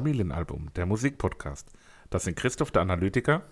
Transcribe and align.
Familienalbum, 0.00 0.70
der 0.76 0.86
Musikpodcast. 0.86 1.68
Das 2.08 2.24
sind 2.24 2.34
Christoph 2.34 2.70
der 2.70 2.80
Analytiker 2.80 3.42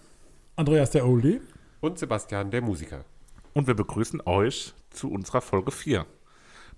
Andreas 0.57 0.91
der 0.91 1.07
Oldie. 1.07 1.43
Und 1.81 1.99
Sebastian, 1.99 2.51
der 2.51 2.63
Musiker. 2.63 3.05
und 3.53 3.67
wir 3.67 3.75
begrüßen 3.75 4.23
euch 4.25 4.73
zu 4.89 5.11
unserer 5.13 5.43
Folge 5.43 5.73
4. 5.73 6.07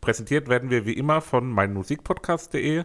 Präsentiert 0.01 0.49
werden 0.49 0.71
wir 0.71 0.87
wie 0.87 0.95
immer 0.95 1.21
von 1.21 1.49
meinmusikpodcast.de 1.49 2.85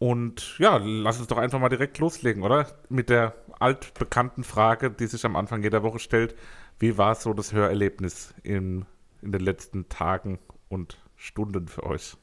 und 0.00 0.58
ja, 0.58 0.76
lass 0.78 1.20
uns 1.20 1.28
doch 1.28 1.38
einfach 1.38 1.60
mal 1.60 1.68
direkt 1.68 1.98
loslegen, 1.98 2.42
oder? 2.42 2.66
Mit 2.88 3.08
der 3.08 3.36
altbekannten 3.60 4.42
Frage, 4.42 4.90
die 4.90 5.06
sich 5.06 5.24
am 5.24 5.36
Anfang 5.36 5.62
jeder 5.62 5.84
Woche 5.84 6.00
stellt. 6.00 6.34
Wie 6.80 6.98
war 6.98 7.14
so 7.14 7.32
das 7.32 7.52
Hörerlebnis 7.52 8.34
in, 8.42 8.86
in 9.22 9.30
den 9.30 9.42
letzten 9.42 9.88
Tagen 9.88 10.40
und 10.68 10.98
Stunden 11.14 11.68
für 11.68 11.84
euch? 11.84 12.16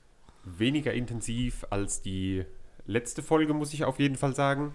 Weniger 0.43 0.93
intensiv 0.93 1.65
als 1.69 2.01
die 2.01 2.45
letzte 2.87 3.21
Folge, 3.21 3.53
muss 3.53 3.73
ich 3.73 3.85
auf 3.85 3.99
jeden 3.99 4.15
Fall 4.15 4.33
sagen. 4.35 4.73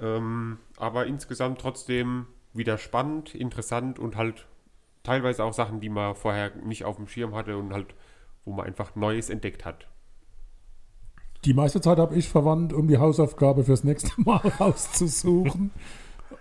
Ähm, 0.00 0.58
aber 0.76 1.06
insgesamt 1.06 1.60
trotzdem 1.60 2.26
wieder 2.52 2.78
spannend, 2.78 3.34
interessant 3.34 3.98
und 3.98 4.16
halt 4.16 4.46
teilweise 5.02 5.44
auch 5.44 5.52
Sachen, 5.52 5.80
die 5.80 5.88
man 5.88 6.14
vorher 6.14 6.54
nicht 6.56 6.84
auf 6.84 6.96
dem 6.96 7.08
Schirm 7.08 7.34
hatte 7.34 7.56
und 7.56 7.72
halt, 7.72 7.94
wo 8.44 8.52
man 8.52 8.66
einfach 8.66 8.94
Neues 8.94 9.30
entdeckt 9.30 9.64
hat. 9.64 9.88
Die 11.44 11.54
meiste 11.54 11.80
Zeit 11.80 11.98
habe 11.98 12.16
ich 12.16 12.28
verwandt, 12.28 12.72
um 12.72 12.88
die 12.88 12.98
Hausaufgabe 12.98 13.64
fürs 13.64 13.84
nächste 13.84 14.10
Mal 14.20 14.38
rauszusuchen. 14.60 15.70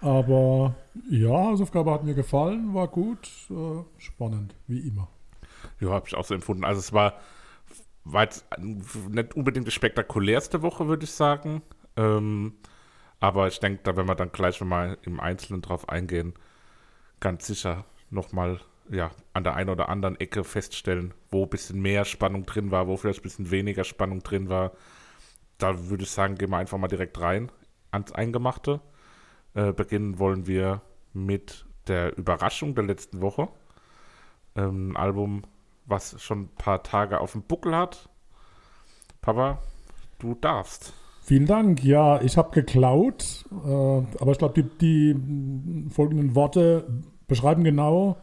Aber 0.02 0.76
ja, 1.10 1.30
Hausaufgabe 1.30 1.92
hat 1.92 2.04
mir 2.04 2.16
gefallen, 2.16 2.74
war 2.74 2.88
gut, 2.88 3.30
äh, 3.50 3.84
spannend, 4.00 4.56
wie 4.68 4.80
immer. 4.80 5.08
Ja, 5.80 5.90
habe 5.90 6.08
ich 6.08 6.16
auch 6.16 6.26
so 6.26 6.34
empfunden. 6.34 6.64
Also 6.64 6.80
es 6.80 6.92
war, 6.92 7.14
war 8.06 8.24
jetzt 8.24 8.46
nicht 8.60 9.36
unbedingt 9.36 9.68
die 9.68 9.72
spektakulärste 9.72 10.62
Woche, 10.62 10.88
würde 10.88 11.04
ich 11.04 11.12
sagen. 11.12 11.62
Ähm, 11.98 12.54
aber 13.20 13.48
ich 13.48 13.60
denke, 13.60 13.82
da 13.84 13.96
werden 13.96 14.08
wir 14.08 14.16
dann 14.16 14.32
gleich, 14.32 14.62
wir 14.62 14.98
im 15.04 15.20
Einzelnen 15.20 15.62
drauf 15.62 15.90
eingehen, 15.90 16.34
ganz 17.20 17.48
sicher 17.48 17.86
nochmal 18.10 18.60
ja, 18.90 19.12
an 19.34 19.44
der 19.44 19.56
einen 19.56 19.70
oder 19.72 19.90
anderen 19.90 20.20
Ecke 20.20 20.44
feststellen, 20.44 21.14
wo 21.30 21.44
ein 21.44 21.50
bisschen 21.50 21.82
mehr 21.82 22.06
Spannung 22.06 22.46
drin 22.46 22.72
war, 22.72 22.88
wo 22.88 22.98
vielleicht 22.98 23.22
ein 23.22 23.24
bisschen 23.24 23.52
weniger 23.52 23.84
Spannung 23.84 24.22
drin 24.22 24.50
war. 24.50 24.74
Da 25.58 25.90
würde 25.90 26.04
ich 26.04 26.12
sagen, 26.12 26.36
gehen 26.36 26.52
wir 26.52 26.58
einfach 26.58 26.78
mal 26.78 26.88
direkt 26.88 27.20
rein 27.20 27.52
ans 27.92 28.12
Eingemachte. 28.12 28.82
Äh, 29.56 29.72
beginnen 29.72 30.20
wollen 30.20 30.46
wir 30.46 30.82
mit 31.14 31.66
der 31.88 32.16
Überraschung 32.18 32.76
der 32.76 32.84
letzten 32.84 33.22
Woche. 33.22 33.48
Ähm, 34.56 34.92
ein 34.92 34.98
Album, 34.98 35.44
was 35.86 36.22
schon 36.22 36.44
ein 36.44 36.50
paar 36.56 36.84
Tage 36.84 37.20
auf 37.20 37.34
dem 37.34 37.44
Buckel 37.44 37.76
hat. 37.76 38.10
Papa, 39.22 39.60
du 40.20 40.36
darfst. 40.36 40.94
Vielen 41.22 41.48
Dank. 41.48 41.84
Ja, 41.84 42.22
ich 42.22 42.38
habe 42.38 42.52
geklaut, 42.52 43.46
äh, 43.52 43.68
aber 44.20 44.32
ich 44.32 44.38
glaube, 44.38 44.62
die, 44.62 44.70
die 44.80 45.90
folgenden 45.90 46.36
Worte 46.36 46.86
beschreiben 47.28 47.64
genau, 47.64 48.18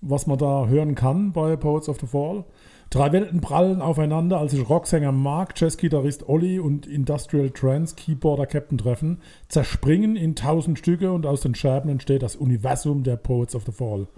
was 0.00 0.26
man 0.26 0.38
da 0.38 0.66
hören 0.66 0.94
kann 0.94 1.32
bei 1.32 1.56
Poets 1.56 1.88
of 1.90 2.00
the 2.00 2.06
Fall. 2.06 2.44
Drei 2.88 3.12
Welten 3.12 3.40
prallen 3.40 3.82
aufeinander, 3.82 4.38
als 4.38 4.50
sich 4.50 4.68
Rocksänger 4.68 5.12
Mark, 5.12 5.52
Jazzgitarrist 5.60 6.28
Olli 6.28 6.58
und 6.58 6.86
Industrial 6.86 7.50
Trance 7.50 7.94
Keyboarder 7.94 8.46
Captain 8.46 8.78
treffen, 8.78 9.20
zerspringen 9.48 10.16
in 10.16 10.34
tausend 10.34 10.78
Stücke 10.78 11.12
und 11.12 11.24
aus 11.24 11.42
den 11.42 11.54
Scherben 11.54 11.88
entsteht 11.88 12.22
das 12.22 12.34
Universum 12.34 13.04
der 13.04 13.16
Poets 13.16 13.54
of 13.54 13.64
the 13.64 13.72
Fall. 13.72 14.08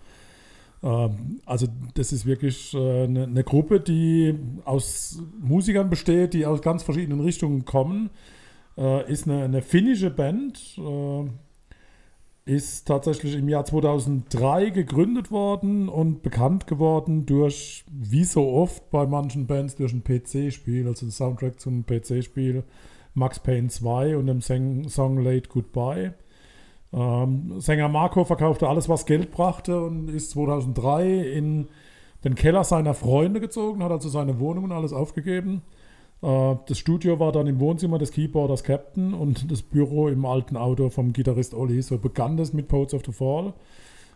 Ähm, 0.82 1.40
also 1.46 1.66
das 1.94 2.12
ist 2.12 2.26
wirklich 2.26 2.74
äh, 2.74 3.04
eine, 3.04 3.24
eine 3.24 3.44
Gruppe, 3.44 3.80
die 3.80 4.34
aus 4.64 5.22
Musikern 5.40 5.90
besteht, 5.90 6.34
die 6.34 6.46
aus 6.46 6.62
ganz 6.62 6.82
verschiedenen 6.82 7.20
Richtungen 7.20 7.64
kommen. 7.64 8.10
Äh, 8.76 9.10
ist 9.10 9.28
eine, 9.28 9.44
eine 9.44 9.62
finnische 9.62 10.10
Band, 10.10 10.78
äh, 10.78 11.24
ist 12.44 12.88
tatsächlich 12.88 13.36
im 13.36 13.48
Jahr 13.48 13.64
2003 13.64 14.70
gegründet 14.70 15.30
worden 15.30 15.88
und 15.88 16.22
bekannt 16.22 16.66
geworden 16.66 17.24
durch, 17.24 17.84
wie 17.92 18.24
so 18.24 18.48
oft 18.48 18.90
bei 18.90 19.06
manchen 19.06 19.46
Bands, 19.46 19.76
durch 19.76 19.92
ein 19.92 20.02
PC-Spiel, 20.02 20.88
also 20.88 21.06
ein 21.06 21.12
Soundtrack 21.12 21.60
zum 21.60 21.84
PC-Spiel 21.86 22.64
Max 23.14 23.38
Payne 23.38 23.68
2 23.68 24.16
und 24.16 24.26
dem 24.26 24.40
Song 24.40 25.18
Late 25.18 25.48
Goodbye. 25.48 26.14
Ähm, 26.92 27.60
Sänger 27.60 27.88
Marco 27.88 28.24
verkaufte 28.24 28.68
alles, 28.68 28.88
was 28.88 29.06
Geld 29.06 29.30
brachte 29.30 29.82
und 29.82 30.08
ist 30.08 30.30
2003 30.30 31.20
in 31.20 31.68
den 32.24 32.34
Keller 32.34 32.64
seiner 32.64 32.94
Freunde 32.94 33.40
gezogen, 33.40 33.82
hat 33.82 33.90
also 33.90 34.08
seine 34.08 34.38
Wohnung 34.38 34.64
und 34.64 34.72
alles 34.72 34.92
aufgegeben. 34.92 35.62
Äh, 36.22 36.56
das 36.66 36.78
Studio 36.78 37.18
war 37.18 37.32
dann 37.32 37.46
im 37.46 37.60
Wohnzimmer 37.60 37.98
des 37.98 38.12
Keyboarders 38.12 38.62
Captain 38.62 39.14
und 39.14 39.50
das 39.50 39.62
Büro 39.62 40.08
im 40.08 40.24
alten 40.24 40.56
Auto 40.56 40.90
vom 40.90 41.12
Gitarrist 41.12 41.54
Olli. 41.54 41.82
So 41.82 41.98
begann 41.98 42.36
das 42.36 42.52
mit 42.52 42.68
Poets 42.68 42.94
of 42.94 43.02
the 43.04 43.12
Fall. 43.12 43.54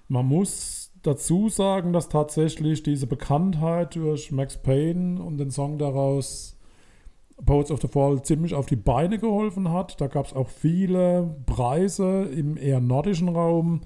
Man 0.08 0.26
muss 0.26 0.92
dazu 1.02 1.48
sagen, 1.48 1.92
dass 1.92 2.08
tatsächlich 2.08 2.82
diese 2.82 3.06
Bekanntheit 3.06 3.96
durch 3.96 4.30
Max 4.32 4.56
Payne 4.56 5.22
und 5.22 5.38
den 5.38 5.50
Song 5.50 5.78
daraus 5.78 6.55
Poets 7.44 7.70
of 7.70 7.80
the 7.80 7.88
Fall 7.88 8.22
ziemlich 8.22 8.54
auf 8.54 8.66
die 8.66 8.76
Beine 8.76 9.18
geholfen 9.18 9.70
hat. 9.70 10.00
Da 10.00 10.06
gab 10.06 10.26
es 10.26 10.32
auch 10.32 10.48
viele 10.48 11.36
Preise 11.46 12.22
im 12.24 12.56
eher 12.56 12.80
nordischen 12.80 13.28
Raum. 13.28 13.82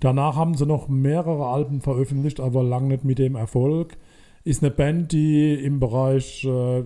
Danach 0.00 0.36
haben 0.36 0.54
sie 0.54 0.66
noch 0.66 0.88
mehrere 0.88 1.46
Alben 1.46 1.80
veröffentlicht, 1.80 2.40
aber 2.40 2.62
lang 2.62 2.88
nicht 2.88 3.04
mit 3.04 3.18
dem 3.18 3.36
Erfolg. 3.36 3.96
Ist 4.44 4.62
eine 4.62 4.70
Band, 4.70 5.12
die 5.12 5.54
im 5.54 5.80
Bereich 5.80 6.44
äh, 6.44 6.82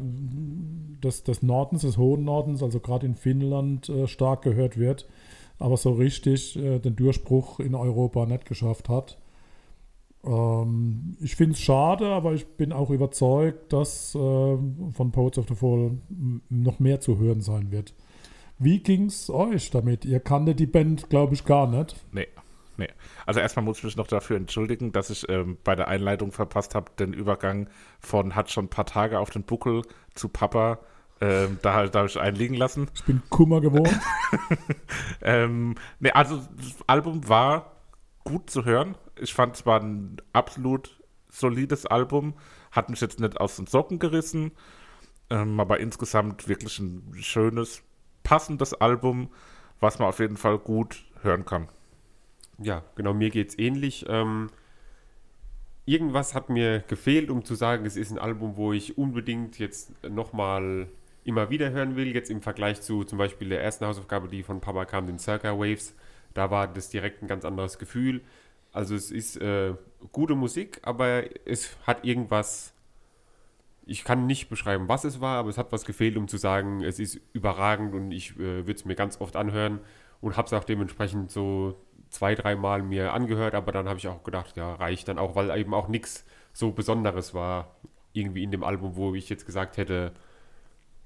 des, 1.03 1.23
des 1.23 1.43
Nordens, 1.43 1.83
des 1.83 1.97
hohen 1.97 2.25
Nordens, 2.25 2.63
also 2.63 2.81
gerade 2.81 3.07
in 3.07 3.15
Finnland, 3.15 3.89
äh, 3.89 4.09
stark 4.09 4.43
gehört 4.43 4.77
wird, 4.77 5.07
aber 5.61 5.77
so 5.77 5.93
richtig 5.93 6.57
äh, 6.57 6.81
den 6.81 6.97
Durchbruch 6.97 7.61
in 7.61 7.77
Europa 7.77 8.27
nicht 8.27 8.47
geschafft 8.47 8.89
hat. 8.89 9.19
Ähm, 10.27 11.17
ich 11.21 11.37
finde 11.37 11.55
es 11.55 11.61
schade, 11.61 12.09
aber 12.09 12.33
ich 12.33 12.47
bin 12.57 12.73
auch 12.73 12.91
überzeugt, 12.91 13.73
dass 13.73 14.15
äh, 14.15 14.19
von 14.19 15.13
Poets 15.13 15.39
of 15.39 15.47
the 15.49 15.55
Fall 15.55 15.99
noch 16.49 16.79
mehr 16.81 17.01
zu 17.01 17.19
hören 17.19 17.41
sein 17.41 17.71
wird. 17.71 17.95
Wie 18.59 18.81
ging 18.81 19.07
es 19.07 19.31
euch 19.31 19.71
damit? 19.71 20.05
Ihr 20.05 20.21
kanntet 20.21 20.61
die 20.61 20.67
Band, 20.67 21.11
glaube 21.11 21.35
ich, 21.35 21.45
gar 21.45 21.67
nicht. 21.67 21.97
Nee, 22.13 22.29
nee. 22.77 22.89
Also 23.27 23.41
erstmal 23.41 23.65
muss 23.65 23.79
ich 23.79 23.85
mich 23.85 23.97
noch 23.97 24.07
dafür 24.07 24.37
entschuldigen, 24.37 24.93
dass 24.93 25.11
ich 25.11 25.29
ähm, 25.29 25.59
bei 25.65 25.75
der 25.75 25.89
Einleitung 25.89 26.33
verpasst 26.33 26.75
habe, 26.75 26.93
den 26.99 27.13
Übergang 27.13 27.69
von 28.01 28.35
hat 28.35 28.51
schon 28.51 28.67
ein 28.67 28.71
paar 28.71 28.87
Tage 28.87 29.19
auf 29.19 29.31
den 29.31 29.43
Buckel 29.43 29.83
zu 30.15 30.29
Papa. 30.29 30.79
Ähm, 31.21 31.59
da 31.63 31.75
halt 31.75 31.95
habe 31.95 32.07
ich 32.07 32.19
einen 32.19 32.37
liegen 32.37 32.55
lassen. 32.55 32.89
Ich 32.95 33.05
bin 33.05 33.23
Kummer 33.29 33.61
geworden. 33.61 34.01
Ähm, 35.27 35.75
nee, 36.01 36.11
also 36.11 36.37
das 36.37 36.87
Album 36.87 37.27
war 37.29 37.73
gut 38.25 38.51
zu 38.51 38.67
hören. 38.67 38.95
Ich 39.19 39.35
fand 39.35 39.57
es 39.57 39.67
war 39.67 39.81
ein 39.81 40.17
absolut 40.33 41.01
solides 41.29 41.87
Album. 41.87 42.35
Hat 42.71 42.91
mich 42.91 43.01
jetzt 43.01 43.21
nicht 43.21 43.41
aus 43.41 43.57
den 43.57 43.67
Socken 43.67 43.99
gerissen. 43.99 44.53
Ähm, 45.31 45.59
aber 45.59 45.81
insgesamt 45.81 46.49
wirklich 46.49 46.79
ein 46.79 47.15
schönes, 47.21 47.83
passendes 48.23 48.75
Album, 48.75 49.31
was 49.81 49.99
man 49.99 50.09
auf 50.09 50.19
jeden 50.19 50.37
Fall 50.37 50.59
gut 50.59 51.05
hören 51.23 51.45
kann. 51.45 51.69
Ja, 52.59 52.85
genau, 52.95 53.15
mir 53.15 53.31
geht 53.31 53.51
es 53.51 53.59
ähnlich. 53.59 54.05
Ähm, 54.09 54.51
irgendwas 55.87 56.35
hat 56.35 56.51
mir 56.51 56.81
gefehlt, 56.81 57.31
um 57.31 57.45
zu 57.45 57.55
sagen, 57.55 57.87
es 57.87 57.97
ist 57.97 58.11
ein 58.11 58.19
Album, 58.19 58.57
wo 58.57 58.73
ich 58.73 58.99
unbedingt 58.99 59.59
jetzt 59.59 59.93
nochmal 60.05 60.89
immer 61.25 61.51
wieder 61.51 61.71
hören 61.71 61.97
will. 61.97 62.15
Jetzt 62.15 62.31
im 62.31 62.43
Vergleich 62.43 62.81
zu 62.83 63.05
zum 63.05 63.19
Beispiel 63.19 63.49
der 63.49 63.63
ersten 63.63 63.87
Hausaufgabe, 63.87 64.29
die 64.29 64.43
von 64.43 64.61
Papa 64.61 64.85
kam, 64.85 65.07
den 65.07 65.19
Circa 65.19 65.59
Waves, 65.59 65.95
da 66.35 66.51
war 66.51 66.69
das 66.69 66.91
direkt 66.91 67.23
ein 67.23 67.29
ganz 67.29 67.45
anderes 67.45 67.79
Gefühl. 67.79 68.21
Also 68.75 68.97
es 68.97 69.13
ist 69.13 69.37
äh, 69.37 69.75
gute 70.11 70.35
Musik, 70.35 70.81
aber 70.83 71.23
es 71.47 71.77
hat 71.87 72.05
irgendwas, 72.05 72.75
ich 73.87 74.03
kann 74.03 74.27
nicht 74.27 74.49
beschreiben, 74.49 74.89
was 74.89 75.05
es 75.05 75.21
war, 75.21 75.39
aber 75.39 75.49
es 75.49 75.59
hat 75.59 75.71
was 75.71 75.85
gefehlt, 75.85 76.17
um 76.17 76.27
zu 76.27 76.39
sagen, 76.39 76.83
es 76.83 76.99
ist 76.99 77.21
überragend 77.33 77.95
und 77.95 78.11
ich 78.11 78.33
äh, 78.33 78.67
würde 78.67 78.73
es 78.73 78.85
mir 78.85 78.97
ganz 78.97 79.21
oft 79.21 79.37
anhören 79.37 79.79
und 80.21 80.37
habe 80.37 80.47
es 80.47 80.53
auch 80.53 80.65
dementsprechend 80.65 81.31
so 81.31 81.77
zwei, 82.11 82.35
dreimal 82.35 82.83
mir 82.83 83.13
angehört, 83.13 83.55
aber 83.55 83.71
dann 83.71 83.89
habe 83.89 84.01
ich 84.01 84.09
auch 84.09 84.25
gedacht, 84.25 84.57
ja, 84.57 84.75
reicht 84.75 85.07
dann 85.07 85.19
auch, 85.19 85.37
weil 85.37 85.57
eben 85.57 85.73
auch 85.73 85.87
nichts 85.87 86.27
so 86.53 86.73
Besonderes 86.73 87.33
war, 87.33 87.77
irgendwie 88.13 88.43
in 88.43 88.51
dem 88.51 88.65
Album, 88.65 88.97
wo 88.97 89.15
ich 89.15 89.29
jetzt 89.29 89.47
gesagt 89.47 89.77
hätte, 89.77 90.13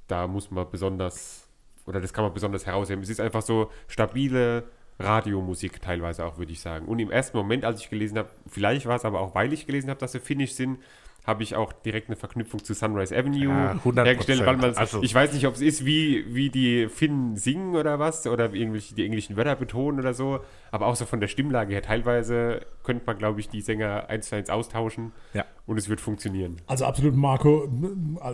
da 0.07 0.27
muss 0.27 0.51
man 0.51 0.71
besonders, 0.71 1.47
oder 1.85 2.01
das 2.01 2.15
kann 2.15 2.25
man 2.25 2.33
besonders 2.33 2.65
herausheben. 2.65 3.03
Es 3.03 3.11
ist 3.11 3.21
einfach 3.21 3.43
so 3.43 3.71
stabile 3.89 4.65
Radiomusik 4.99 5.81
teilweise 5.81 6.25
auch, 6.25 6.39
würde 6.39 6.53
ich 6.53 6.61
sagen. 6.61 6.87
Und 6.87 6.99
im 6.99 7.11
ersten 7.11 7.37
Moment, 7.37 7.65
als 7.65 7.81
ich 7.81 7.91
gelesen 7.91 8.19
habe, 8.19 8.29
vielleicht 8.47 8.87
war 8.87 8.97
es 8.97 9.05
aber 9.05 9.21
auch, 9.21 9.35
weil 9.35 9.53
ich 9.53 9.67
gelesen 9.67 9.91
habe, 9.91 10.01
dass 10.01 10.13
sie 10.13 10.21
Finnisch 10.21 10.53
sind, 10.53 10.79
habe 11.25 11.43
ich 11.43 11.57
auch 11.57 11.75
direkt 11.75 12.09
eine 12.09 12.17
Verknüpfung 12.17 12.65
zu 12.65 12.73
Sunrise 12.73 13.15
Avenue 13.15 13.43
Ja, 13.85 14.03
hergestellt, 14.03 14.47
weil 14.47 14.57
man 14.57 14.75
Also- 14.75 15.03
ich 15.03 15.15
weiß 15.15 15.35
nicht, 15.35 15.47
ob 15.47 15.55
es 15.57 15.61
ist, 15.61 15.85
wie, 15.85 16.25
wie 16.35 16.49
die 16.49 16.89
Finnen 16.89 17.37
singen 17.37 17.77
oder 17.77 17.99
was, 17.99 18.27
oder 18.27 18.55
irgendwelche 18.55 18.95
die 18.95 19.05
englischen 19.05 19.37
Wörter 19.37 19.55
betonen 19.55 20.01
oder 20.01 20.15
so, 20.15 20.41
aber 20.71 20.87
auch 20.87 20.97
so 20.97 21.05
von 21.05 21.21
der 21.21 21.27
Stimmlage 21.29 21.75
her, 21.75 21.83
teilweise 21.83 22.63
könnte 22.83 23.03
man, 23.05 23.19
glaube 23.19 23.41
ich, 23.41 23.51
die 23.51 23.61
Sänger 23.61 24.09
eins 24.09 24.31
zu 24.31 24.37
eins 24.37 24.49
austauschen 24.49 25.13
Ja. 25.35 25.45
und 25.67 25.77
es 25.77 25.91
wird 25.91 26.01
funktionieren. 26.01 26.57
Also 26.67 26.87
absolut 26.87 27.15
Marco, 27.15 27.69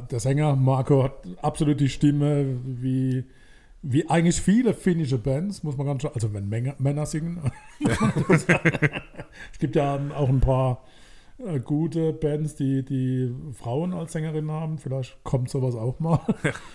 der 0.09 0.21
Sänger 0.21 0.55
Marco 0.55 1.03
hat 1.03 1.15
absolut 1.43 1.81
die 1.81 1.89
Stimme 1.89 2.59
wie, 2.65 3.25
wie 3.87 4.09
eigentlich 4.09 4.41
viele 4.41 4.73
finnische 4.73 5.19
Bands, 5.19 5.63
muss 5.63 5.77
man 5.77 5.87
ganz 5.87 6.05
also 6.07 6.33
wenn 6.33 6.49
Männer, 6.49 6.75
Männer 6.79 7.05
singen. 7.05 7.39
es 8.31 9.59
gibt 9.59 9.77
ja 9.77 10.01
auch 10.17 10.29
ein 10.31 10.41
paar 10.41 10.83
äh, 11.39 11.61
gute 11.61 12.15
Bands, 12.15 12.55
die, 12.55 12.83
die 12.83 13.31
Frauen 13.53 13.93
als 13.93 14.13
Sängerin 14.13 14.51
haben. 14.51 14.79
Vielleicht 14.79 15.23
kommt 15.23 15.51
sowas 15.51 15.75
auch 15.75 16.01
mal. 16.01 16.21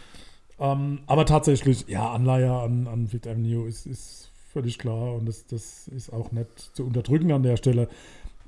ähm, 0.60 1.00
aber 1.08 1.26
tatsächlich, 1.26 1.88
ja, 1.88 2.12
Anleihe 2.14 2.54
an, 2.54 2.88
an 2.88 3.08
Fifth 3.08 3.26
Avenue 3.26 3.68
ist, 3.68 3.88
ist 3.88 4.32
völlig 4.54 4.78
klar 4.78 5.16
und 5.16 5.26
das, 5.28 5.48
das 5.48 5.88
ist 5.88 6.14
auch 6.14 6.32
nicht 6.32 6.76
zu 6.76 6.86
unterdrücken 6.86 7.32
an 7.32 7.44
der 7.44 7.58
Stelle. 7.58 7.90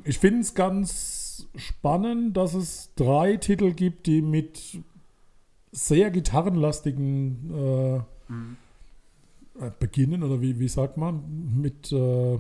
Ich 0.04 0.20
finde 0.20 0.42
es 0.42 0.54
ganz 0.54 1.48
spannend, 1.56 2.38
dass 2.38 2.54
es 2.54 2.92
drei 2.96 3.38
Titel 3.38 3.74
gibt, 3.74 4.06
die 4.06 4.22
mit 4.22 4.80
sehr 5.72 6.12
gitarrenlastigen 6.12 7.52
äh, 7.56 8.02
äh, 9.60 9.72
beginnen, 9.80 10.24
oder 10.24 10.42
wie, 10.42 10.60
wie 10.60 10.68
sagt 10.68 10.98
man, 10.98 11.24
mit 11.62 11.92
äh, 11.92 12.38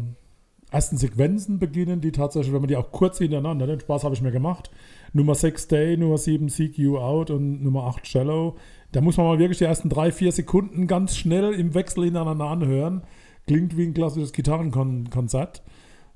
ersten 0.72 0.98
Sequenzen 0.98 1.60
beginnen, 1.60 2.02
die 2.02 2.12
tatsächlich, 2.12 2.54
wenn 2.54 2.62
man 2.62 2.70
die 2.70 2.78
auch 2.78 2.92
kurz 2.92 3.18
hintereinander, 3.18 3.68
den 3.68 3.80
Spaß 3.80 4.04
habe 4.06 4.16
ich 4.16 4.22
mir 4.22 4.32
gemacht. 4.32 4.72
Nummer 5.14 5.36
6 5.36 5.68
Day, 5.68 5.98
Nummer 5.98 6.18
7 6.18 6.48
Seek 6.48 6.78
You 6.78 6.98
Out 6.98 7.30
und 7.30 7.62
Nummer 7.62 7.84
8 7.84 8.08
Shallow. 8.08 8.56
Da 8.94 9.02
muss 9.02 9.18
man 9.18 9.26
mal 9.26 9.40
wirklich 9.40 9.58
die 9.58 9.66
ersten 9.66 9.90
drei, 9.90 10.12
vier 10.12 10.32
Sekunden 10.32 10.88
ganz 10.88 11.18
schnell 11.18 11.54
im 11.54 11.74
Wechsel 11.74 12.06
hintereinander 12.06 12.46
anhören. 12.46 13.04
Klingt 13.48 13.78
wie 13.78 13.84
ein 13.84 13.94
klassisches 13.94 14.32
Gitarrenkonzert. 14.32 15.62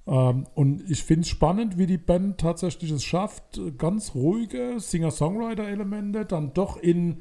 Ähm, 0.08 0.46
und 0.56 0.90
ich 0.90 1.04
finde 1.04 1.22
es 1.22 1.30
spannend, 1.30 1.78
wie 1.78 1.88
die 1.88 1.98
Band 1.98 2.38
tatsächlich 2.38 2.92
es 2.92 3.04
schafft, 3.04 3.60
ganz 3.78 4.16
ruhige 4.16 4.80
Singer-Songwriter-Elemente 4.80 6.26
dann 6.26 6.54
doch 6.54 6.78
in, 6.78 7.18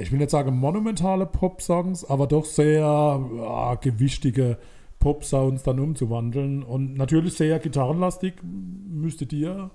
ich 0.00 0.12
will 0.12 0.18
nicht 0.18 0.30
sagen 0.30 0.56
monumentale 0.56 1.26
Pop-Songs, 1.26 2.04
aber 2.04 2.26
doch 2.26 2.44
sehr 2.44 2.80
ja, 2.80 3.74
gewichtige 3.76 4.58
Pop-Sounds 4.98 5.62
dann 5.62 5.80
umzuwandeln. 5.80 6.62
Und 6.62 6.94
natürlich 6.94 7.34
sehr 7.34 7.58
gitarrenlastig, 7.58 8.34
müsste 8.42 9.26
dir 9.26 9.70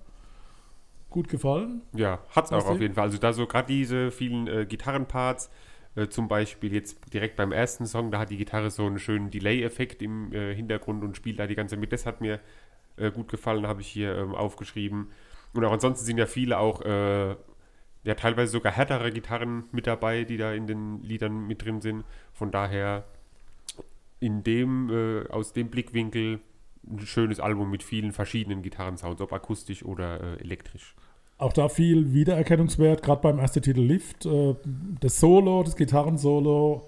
gut 1.09 1.29
gefallen. 1.29 1.81
Ja, 1.93 2.19
hat's 2.29 2.51
auch 2.51 2.57
Lustig. 2.57 2.73
auf 2.73 2.81
jeden 2.81 2.93
Fall. 2.93 3.05
Also 3.05 3.17
da 3.17 3.33
so 3.33 3.47
gerade 3.47 3.67
diese 3.67 4.11
vielen 4.11 4.47
äh, 4.47 4.65
Gitarrenparts, 4.65 5.49
äh, 5.95 6.07
zum 6.07 6.27
Beispiel 6.27 6.73
jetzt 6.73 6.97
direkt 7.13 7.37
beim 7.37 7.51
ersten 7.51 7.85
Song, 7.85 8.11
da 8.11 8.19
hat 8.19 8.29
die 8.29 8.37
Gitarre 8.37 8.69
so 8.69 8.85
einen 8.85 8.99
schönen 8.99 9.31
Delay-Effekt 9.31 10.01
im 10.01 10.33
äh, 10.33 10.53
Hintergrund 10.53 11.03
und 11.03 11.15
spielt 11.15 11.39
da 11.39 11.47
die 11.47 11.55
ganze 11.55 11.75
Zeit 11.75 11.79
mit. 11.79 11.93
Das 11.93 12.05
hat 12.05 12.21
mir 12.21 12.39
äh, 12.97 13.11
gut 13.11 13.29
gefallen, 13.29 13.65
habe 13.65 13.81
ich 13.81 13.87
hier 13.87 14.15
ähm, 14.17 14.35
aufgeschrieben. 14.35 15.09
Und 15.53 15.63
auch 15.63 15.71
ansonsten 15.71 16.05
sind 16.05 16.17
ja 16.17 16.25
viele 16.25 16.59
auch, 16.59 16.81
äh, 16.81 17.35
ja 18.05 18.13
teilweise 18.15 18.51
sogar 18.51 18.71
härtere 18.71 19.11
Gitarren 19.11 19.65
mit 19.71 19.87
dabei, 19.87 20.23
die 20.23 20.37
da 20.37 20.53
in 20.53 20.67
den 20.67 21.01
Liedern 21.01 21.47
mit 21.47 21.65
drin 21.65 21.81
sind. 21.81 22.05
Von 22.31 22.51
daher 22.51 23.03
in 24.19 24.43
dem, 24.43 24.89
äh, 24.89 25.27
aus 25.29 25.53
dem 25.53 25.69
Blickwinkel 25.69 26.39
ein 26.87 26.99
schönes 26.99 27.39
Album 27.39 27.71
mit 27.71 27.83
vielen 27.83 28.11
verschiedenen 28.11 28.61
Gitarrensounds, 28.61 29.21
ob 29.21 29.33
akustisch 29.33 29.83
oder 29.83 30.21
äh, 30.21 30.41
elektrisch. 30.41 30.95
Auch 31.37 31.51
da 31.51 31.67
viel 31.67 32.13
Wiedererkennungswert, 32.13 33.01
gerade 33.01 33.21
beim 33.21 33.39
ersten 33.39 33.61
Titel 33.61 33.81
Lift. 33.81 34.25
Äh, 34.25 34.55
das 35.01 35.19
Solo, 35.19 35.63
das 35.63 35.75
Gitarrensolo, 35.75 36.83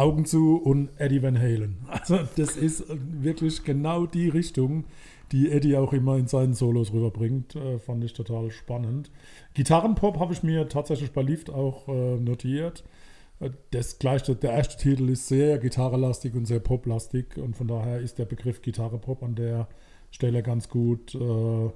Augen 0.00 0.24
zu 0.24 0.56
und 0.56 0.88
Eddie 0.96 1.22
Van 1.22 1.38
Halen. 1.38 1.76
Also 1.86 2.18
das 2.36 2.56
ist 2.56 2.84
wirklich 2.88 3.64
genau 3.64 4.06
die 4.06 4.30
Richtung, 4.30 4.84
die 5.30 5.50
Eddie 5.50 5.76
auch 5.76 5.92
immer 5.92 6.16
in 6.16 6.26
seinen 6.26 6.54
Solos 6.54 6.92
rüberbringt. 6.94 7.54
Äh, 7.54 7.78
fand 7.78 8.02
ich 8.02 8.14
total 8.14 8.50
spannend. 8.50 9.10
Gitarrenpop 9.52 10.18
habe 10.18 10.32
ich 10.32 10.42
mir 10.42 10.68
tatsächlich 10.68 11.12
bei 11.12 11.20
Lift 11.20 11.50
auch 11.50 11.86
äh, 11.88 12.16
notiert. 12.16 12.82
Äh, 13.40 13.50
Das 13.72 13.98
gleiche, 13.98 14.34
der 14.34 14.52
erste 14.52 14.78
Titel 14.78 15.10
ist 15.10 15.28
sehr 15.28 15.58
gitarrelastig 15.58 16.34
und 16.34 16.46
sehr 16.46 16.60
poplastig 16.60 17.36
und 17.36 17.54
von 17.54 17.68
daher 17.68 18.00
ist 18.00 18.18
der 18.18 18.24
Begriff 18.24 18.62
Gitarre-Pop 18.62 19.22
an 19.22 19.34
der 19.34 19.68
Stelle 20.10 20.42
ganz 20.42 20.70
gut 20.70 21.14
äh, 21.14 21.70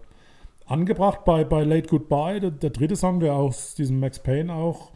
angebracht 0.64 1.26
bei, 1.26 1.44
bei 1.44 1.62
Late 1.62 1.88
Goodbye, 1.88 2.40
der, 2.40 2.50
der 2.52 2.70
dritte 2.70 2.96
Song, 2.96 3.20
der 3.20 3.34
aus 3.34 3.74
diesem 3.74 4.00
Max 4.00 4.18
Payne 4.18 4.52
auch 4.54 4.92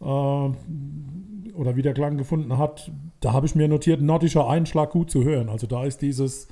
äh, 0.00 0.04
oder 0.04 1.76
Wiederklang 1.76 2.16
gefunden 2.16 2.56
hat, 2.58 2.90
da 3.20 3.32
habe 3.32 3.46
ich 3.46 3.54
mir 3.54 3.68
notiert, 3.68 4.00
nordischer 4.00 4.48
Einschlag 4.48 4.90
gut 4.90 5.10
zu 5.10 5.24
hören. 5.24 5.48
Also 5.48 5.66
da 5.66 5.84
ist 5.84 6.02
dieses, 6.02 6.48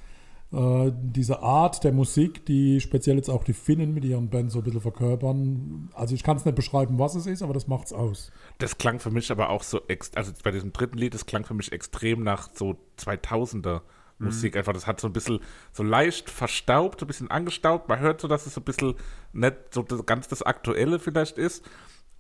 äh, 0.52 0.92
diese 0.92 1.42
Art 1.42 1.85
der 1.85 1.92
Musik, 1.92 2.44
die 2.47 2.80
speziell 2.80 3.16
jetzt 3.16 3.28
auch 3.28 3.44
die 3.44 3.52
Finnen 3.52 3.94
mit 3.94 4.04
ihren 4.04 4.30
Bands 4.30 4.54
so 4.54 4.61
ein 4.61 4.64
bisschen 4.64 4.80
verkörpern. 4.80 5.90
Also 5.94 6.14
ich 6.14 6.23
kann 6.23 6.37
es 6.37 6.44
nicht 6.44 6.56
beschreiben, 6.56 6.99
was 6.99 7.14
es 7.14 7.26
ist, 7.26 7.42
aber 7.42 7.54
das 7.54 7.68
macht's 7.68 7.92
aus. 7.92 8.32
Das 8.59 8.78
klang 8.78 8.99
für 8.99 9.11
mich 9.11 9.30
aber 9.30 9.50
auch 9.50 9.62
so, 9.62 9.80
ex 9.88 10.11
also 10.14 10.32
bei 10.42 10.50
diesem 10.50 10.73
dritten 10.73 10.99
Lied, 10.99 11.14
das 11.14 11.26
klang 11.26 11.44
für 11.44 11.54
mich 11.54 11.73
extrem 11.73 12.23
nach 12.23 12.49
so 12.52 12.76
2000er 12.99 13.82
Musik. 14.18 14.56
Einfach, 14.56 14.73
das 14.73 14.87
hat 14.87 15.00
so 15.00 15.09
ein 15.09 15.12
bisschen 15.12 15.40
so 15.73 15.82
leicht 15.82 16.30
verstaubt, 16.30 17.00
so 17.00 17.04
ein 17.04 17.09
bisschen 17.09 17.30
angestaubt. 17.30 17.88
Man 17.88 18.00
hört 18.00 18.20
so, 18.20 18.28
dass 18.28 18.47
es 18.47 18.54
so 18.54 18.61
ein 18.61 18.64
bisschen 18.64 18.94
nicht 19.32 19.56
so 19.70 19.82
das, 19.82 20.04
ganz 20.06 20.26
das 20.28 20.42
Aktuelle 20.42 20.99
vielleicht 20.99 21.38
ist, 21.38 21.64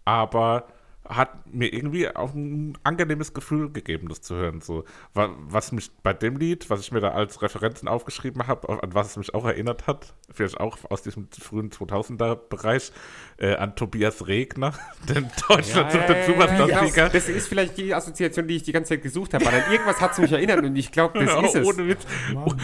aber 0.04 0.66
hat 1.08 1.52
mir 1.52 1.72
irgendwie 1.72 2.08
auch 2.14 2.34
ein 2.34 2.76
angenehmes 2.84 3.34
Gefühl 3.34 3.70
gegeben, 3.70 4.08
das 4.08 4.20
zu 4.22 4.34
hören. 4.34 4.60
So, 4.60 4.84
Wa- 5.14 5.30
was 5.48 5.72
mich 5.72 5.90
bei 6.02 6.12
dem 6.12 6.36
Lied, 6.36 6.68
was 6.70 6.80
ich 6.80 6.92
mir 6.92 7.00
da 7.00 7.10
als 7.12 7.42
Referenzen 7.42 7.88
aufgeschrieben 7.88 8.46
habe, 8.46 8.68
an 8.82 8.94
was 8.94 9.08
es 9.10 9.16
mich 9.16 9.34
auch 9.34 9.44
erinnert 9.44 9.86
hat, 9.86 10.14
vielleicht 10.32 10.58
auch 10.60 10.78
aus 10.90 11.02
diesem 11.02 11.28
frühen 11.30 11.70
2000er-Bereich, 11.70 12.92
äh, 13.38 13.54
an 13.56 13.76
Tobias 13.76 14.26
Regner, 14.26 14.72
den 15.08 15.30
Deutschland 15.48 15.92
ja, 15.94 16.06
der 16.06 16.24
Superstar-Sieger. 16.26 17.08
Das 17.10 17.28
ist 17.28 17.48
vielleicht 17.48 17.76
die 17.76 17.94
Assoziation, 17.94 18.46
die 18.48 18.56
ich 18.56 18.62
die 18.62 18.72
ganze 18.72 18.90
Zeit 18.94 19.02
gesucht 19.02 19.34
habe, 19.34 19.44
weil 19.44 19.62
an 19.62 19.70
irgendwas 19.72 20.00
hat 20.00 20.12
es 20.12 20.18
mich 20.18 20.32
erinnert 20.32 20.62
und 20.64 20.74
ich 20.76 20.92
glaube, 20.92 21.18
das 21.24 21.30
Ja, 21.32 21.40
ist 21.44 21.54
es. 21.54 21.66
ohne 21.66 21.86
Witz. 21.88 22.06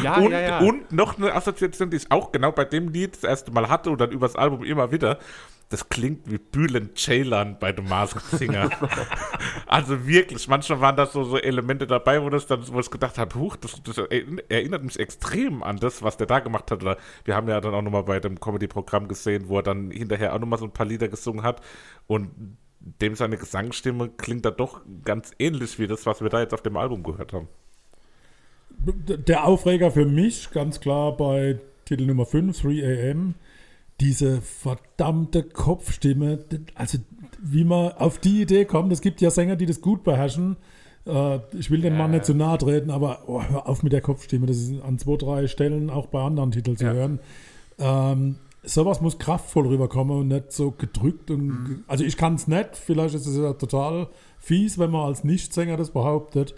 Ja, 0.02 0.16
und, 0.16 0.30
ja, 0.32 0.40
ja. 0.40 0.58
und 0.60 0.92
noch 0.92 1.18
eine 1.18 1.34
Assoziation, 1.34 1.90
die 1.90 1.98
ich 1.98 2.10
auch 2.10 2.32
genau 2.32 2.52
bei 2.52 2.64
dem 2.64 2.88
Lied 2.88 3.14
das 3.14 3.24
erste 3.24 3.50
Mal 3.52 3.68
hatte 3.68 3.90
und 3.90 4.00
dann 4.00 4.10
übers 4.10 4.36
Album 4.36 4.64
immer 4.64 4.90
wieder. 4.92 5.18
Das 5.72 5.88
klingt 5.88 6.30
wie 6.30 6.36
Bülent 6.36 6.98
Ceylan 6.98 7.58
bei 7.58 7.74
The 7.74 7.80
Masked 7.80 8.22
Singer. 8.26 8.68
also 9.66 10.06
wirklich, 10.06 10.46
manchmal 10.46 10.82
waren 10.82 10.96
da 10.96 11.06
so, 11.06 11.24
so 11.24 11.38
Elemente 11.38 11.86
dabei, 11.86 12.22
wo, 12.22 12.28
das 12.28 12.46
dann, 12.46 12.62
wo 12.68 12.78
ich 12.78 12.90
gedacht 12.90 13.16
habe, 13.16 13.34
huch, 13.38 13.56
das, 13.56 13.82
das 13.82 13.96
erinnert 13.96 14.84
mich 14.84 15.00
extrem 15.00 15.62
an 15.62 15.78
das, 15.78 16.02
was 16.02 16.18
der 16.18 16.26
da 16.26 16.40
gemacht 16.40 16.70
hat. 16.70 16.82
Oder 16.82 16.98
wir 17.24 17.34
haben 17.34 17.48
ja 17.48 17.58
dann 17.62 17.72
auch 17.72 17.80
nochmal 17.80 18.02
bei 18.02 18.20
dem 18.20 18.38
Comedy-Programm 18.38 19.08
gesehen, 19.08 19.48
wo 19.48 19.56
er 19.56 19.62
dann 19.62 19.90
hinterher 19.90 20.34
auch 20.34 20.38
nochmal 20.38 20.58
so 20.58 20.66
ein 20.66 20.74
paar 20.74 20.84
Lieder 20.84 21.08
gesungen 21.08 21.42
hat. 21.42 21.62
Und 22.06 22.58
dem 22.80 23.14
seine 23.14 23.38
Gesangsstimme 23.38 24.10
klingt 24.10 24.44
da 24.44 24.50
doch 24.50 24.82
ganz 25.06 25.30
ähnlich 25.38 25.78
wie 25.78 25.86
das, 25.86 26.04
was 26.04 26.20
wir 26.20 26.28
da 26.28 26.40
jetzt 26.40 26.52
auf 26.52 26.62
dem 26.62 26.76
Album 26.76 27.02
gehört 27.02 27.32
haben. 27.32 27.48
Der 28.68 29.44
Aufreger 29.44 29.90
für 29.90 30.04
mich, 30.04 30.50
ganz 30.50 30.80
klar 30.80 31.16
bei 31.16 31.58
Titel 31.86 32.04
Nummer 32.04 32.26
5, 32.26 32.60
3 32.60 33.10
AM, 33.10 33.34
diese 34.02 34.40
verdammte 34.42 35.42
Kopfstimme, 35.44 36.40
also 36.74 36.98
wie 37.42 37.64
man 37.64 37.92
auf 37.92 38.18
die 38.18 38.42
Idee 38.42 38.64
kommt, 38.64 38.92
es 38.92 39.00
gibt 39.00 39.20
ja 39.20 39.30
Sänger, 39.30 39.56
die 39.56 39.66
das 39.66 39.80
gut 39.80 40.04
beherrschen, 40.04 40.56
Äh, 41.04 41.40
ich 41.58 41.68
will 41.72 41.80
dem 41.80 41.96
Mann 41.98 42.12
nicht 42.12 42.24
zu 42.24 42.32
nahe 42.32 42.58
treten, 42.58 42.88
aber 42.90 43.24
oh, 43.26 43.42
hör 43.42 43.68
auf 43.68 43.82
mit 43.82 43.92
der 43.92 44.00
Kopfstimme. 44.02 44.46
Das 44.46 44.56
ist 44.58 44.80
an 44.82 45.00
zwei, 45.00 45.16
drei 45.16 45.48
Stellen 45.48 45.90
auch 45.90 46.06
bei 46.06 46.20
anderen 46.22 46.52
Titeln 46.52 46.76
zu 46.76 46.84
Ja. 46.84 46.92
hören. 46.92 47.18
Ähm, 47.80 48.36
sowas 48.62 49.00
muss 49.00 49.18
kraftvoll 49.18 49.66
rüberkommen 49.66 50.16
und 50.16 50.28
nicht 50.28 50.52
so 50.52 50.70
gedrückt. 50.70 51.28
Und, 51.32 51.46
Mhm. 51.48 51.84
Also 51.88 52.04
ich 52.04 52.16
kann 52.16 52.36
es 52.36 52.46
nicht, 52.46 52.76
vielleicht 52.76 53.16
ist 53.16 53.26
es 53.26 53.36
ja 53.36 53.52
total 53.54 54.06
fies, 54.38 54.78
wenn 54.78 54.92
man 54.92 55.06
als 55.06 55.24
Nichtsänger 55.24 55.76
das 55.76 55.90
behauptet. 55.90 56.54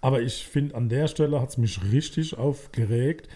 Aber 0.00 0.22
ich 0.22 0.46
finde, 0.46 0.76
an 0.76 0.88
der 0.88 1.08
Stelle 1.08 1.40
hat 1.40 1.48
es 1.48 1.58
mich 1.58 1.80
richtig 1.90 2.38
aufgeregt. 2.38 3.28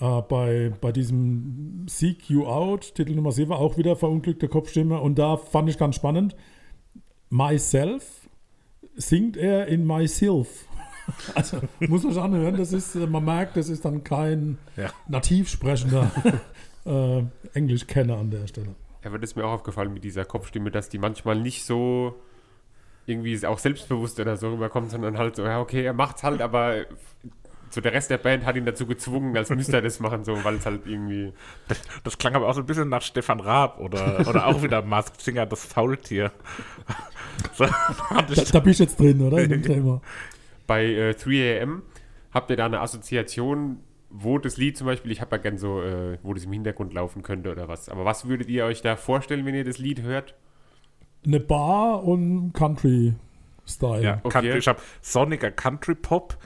Äh, 0.00 0.22
bei, 0.22 0.72
bei 0.80 0.92
diesem 0.92 1.86
Seek 1.88 2.30
You 2.30 2.46
Out, 2.46 2.94
Titel 2.94 3.14
Nummer 3.14 3.32
7, 3.32 3.52
auch 3.52 3.76
wieder 3.76 3.94
verunglückte 3.96 4.48
Kopfstimme. 4.48 5.00
Und 5.00 5.18
da 5.18 5.36
fand 5.36 5.68
ich 5.68 5.78
ganz 5.78 5.96
spannend, 5.96 6.34
Myself 7.30 8.28
singt 8.94 9.36
er 9.36 9.66
in 9.68 9.86
Myself. 9.86 10.66
Also 11.34 11.58
muss 11.80 12.04
man 12.04 12.12
sich 12.12 12.22
anhören, 12.22 12.56
das 12.56 12.72
ist, 12.72 12.94
äh, 12.94 13.08
man 13.08 13.24
merkt, 13.24 13.56
das 13.56 13.68
ist 13.68 13.84
dann 13.84 14.04
kein 14.04 14.56
Ja. 14.76 14.90
nativ 15.08 15.48
sprechender 15.48 16.12
äh, 16.86 17.24
Englischkenner 17.58 18.18
an 18.18 18.30
der 18.30 18.46
Stelle. 18.46 18.68
Ja, 19.02 19.10
aber 19.10 19.18
das 19.18 19.30
ist 19.30 19.36
mir 19.36 19.44
auch 19.44 19.50
aufgefallen 19.50 19.92
mit 19.92 20.04
dieser 20.04 20.24
Kopfstimme, 20.24 20.70
dass 20.70 20.88
die 20.90 20.98
manchmal 20.98 21.40
nicht 21.40 21.64
so 21.64 22.14
irgendwie 23.04 23.44
auch 23.44 23.58
selbstbewusst 23.58 24.20
oder 24.20 24.36
so 24.36 24.52
rüberkommt, 24.52 24.92
sondern 24.92 25.18
halt 25.18 25.34
so, 25.34 25.42
ja, 25.42 25.60
okay, 25.60 25.82
er 25.82 25.92
macht's 25.92 26.22
halt, 26.22 26.40
aber 26.40 26.86
so 27.72 27.80
der 27.80 27.92
Rest 27.92 28.10
der 28.10 28.18
Band 28.18 28.44
hat 28.44 28.56
ihn 28.56 28.66
dazu 28.66 28.86
gezwungen, 28.86 29.36
als 29.36 29.48
müsste 29.50 29.76
er 29.76 29.82
das 29.82 29.98
machen, 29.98 30.24
so, 30.24 30.44
weil 30.44 30.56
es 30.56 30.66
halt 30.66 30.86
irgendwie. 30.86 31.32
Das, 31.68 31.80
das 32.04 32.18
klang 32.18 32.34
aber 32.34 32.48
auch 32.48 32.54
so 32.54 32.60
ein 32.60 32.66
bisschen 32.66 32.88
nach 32.88 33.02
Stefan 33.02 33.40
Raab 33.40 33.80
oder, 33.80 34.26
oder 34.28 34.46
auch 34.46 34.62
wieder 34.62 34.82
Masked 34.82 35.20
Singer, 35.20 35.46
das 35.46 35.64
Faultier. 35.64 36.32
So, 37.54 37.64
ich 37.64 37.70
Da, 37.70 38.44
da 38.52 38.60
bist 38.60 38.80
du 38.80 38.84
jetzt 38.84 39.00
drin, 39.00 39.20
oder? 39.22 39.38
In 39.42 39.50
dem 39.50 39.62
Thema. 39.62 40.00
Bei 40.66 40.84
äh, 40.84 41.10
3am 41.10 41.80
habt 42.32 42.50
ihr 42.50 42.56
da 42.56 42.66
eine 42.66 42.80
Assoziation, 42.80 43.78
wo 44.10 44.38
das 44.38 44.58
Lied 44.58 44.76
zum 44.76 44.86
Beispiel, 44.86 45.10
ich 45.10 45.20
habe 45.20 45.36
ja 45.36 45.42
gern 45.42 45.58
so, 45.58 45.82
äh, 45.82 46.18
wo 46.22 46.34
das 46.34 46.44
im 46.44 46.52
Hintergrund 46.52 46.92
laufen 46.92 47.22
könnte 47.22 47.50
oder 47.50 47.68
was. 47.68 47.88
Aber 47.88 48.04
was 48.04 48.28
würdet 48.28 48.48
ihr 48.48 48.64
euch 48.66 48.82
da 48.82 48.96
vorstellen, 48.96 49.44
wenn 49.46 49.54
ihr 49.54 49.64
das 49.64 49.78
Lied 49.78 50.02
hört? 50.02 50.34
Eine 51.24 51.40
Bar 51.40 52.04
und 52.04 52.52
Country-Style. 52.52 54.02
Ja, 54.02 54.20
Okay. 54.22 54.28
Country, 54.30 54.58
ich 54.58 54.68
habe 54.68 54.80
sonniger 55.00 55.50
Country 55.50 55.94
Pop 55.94 56.36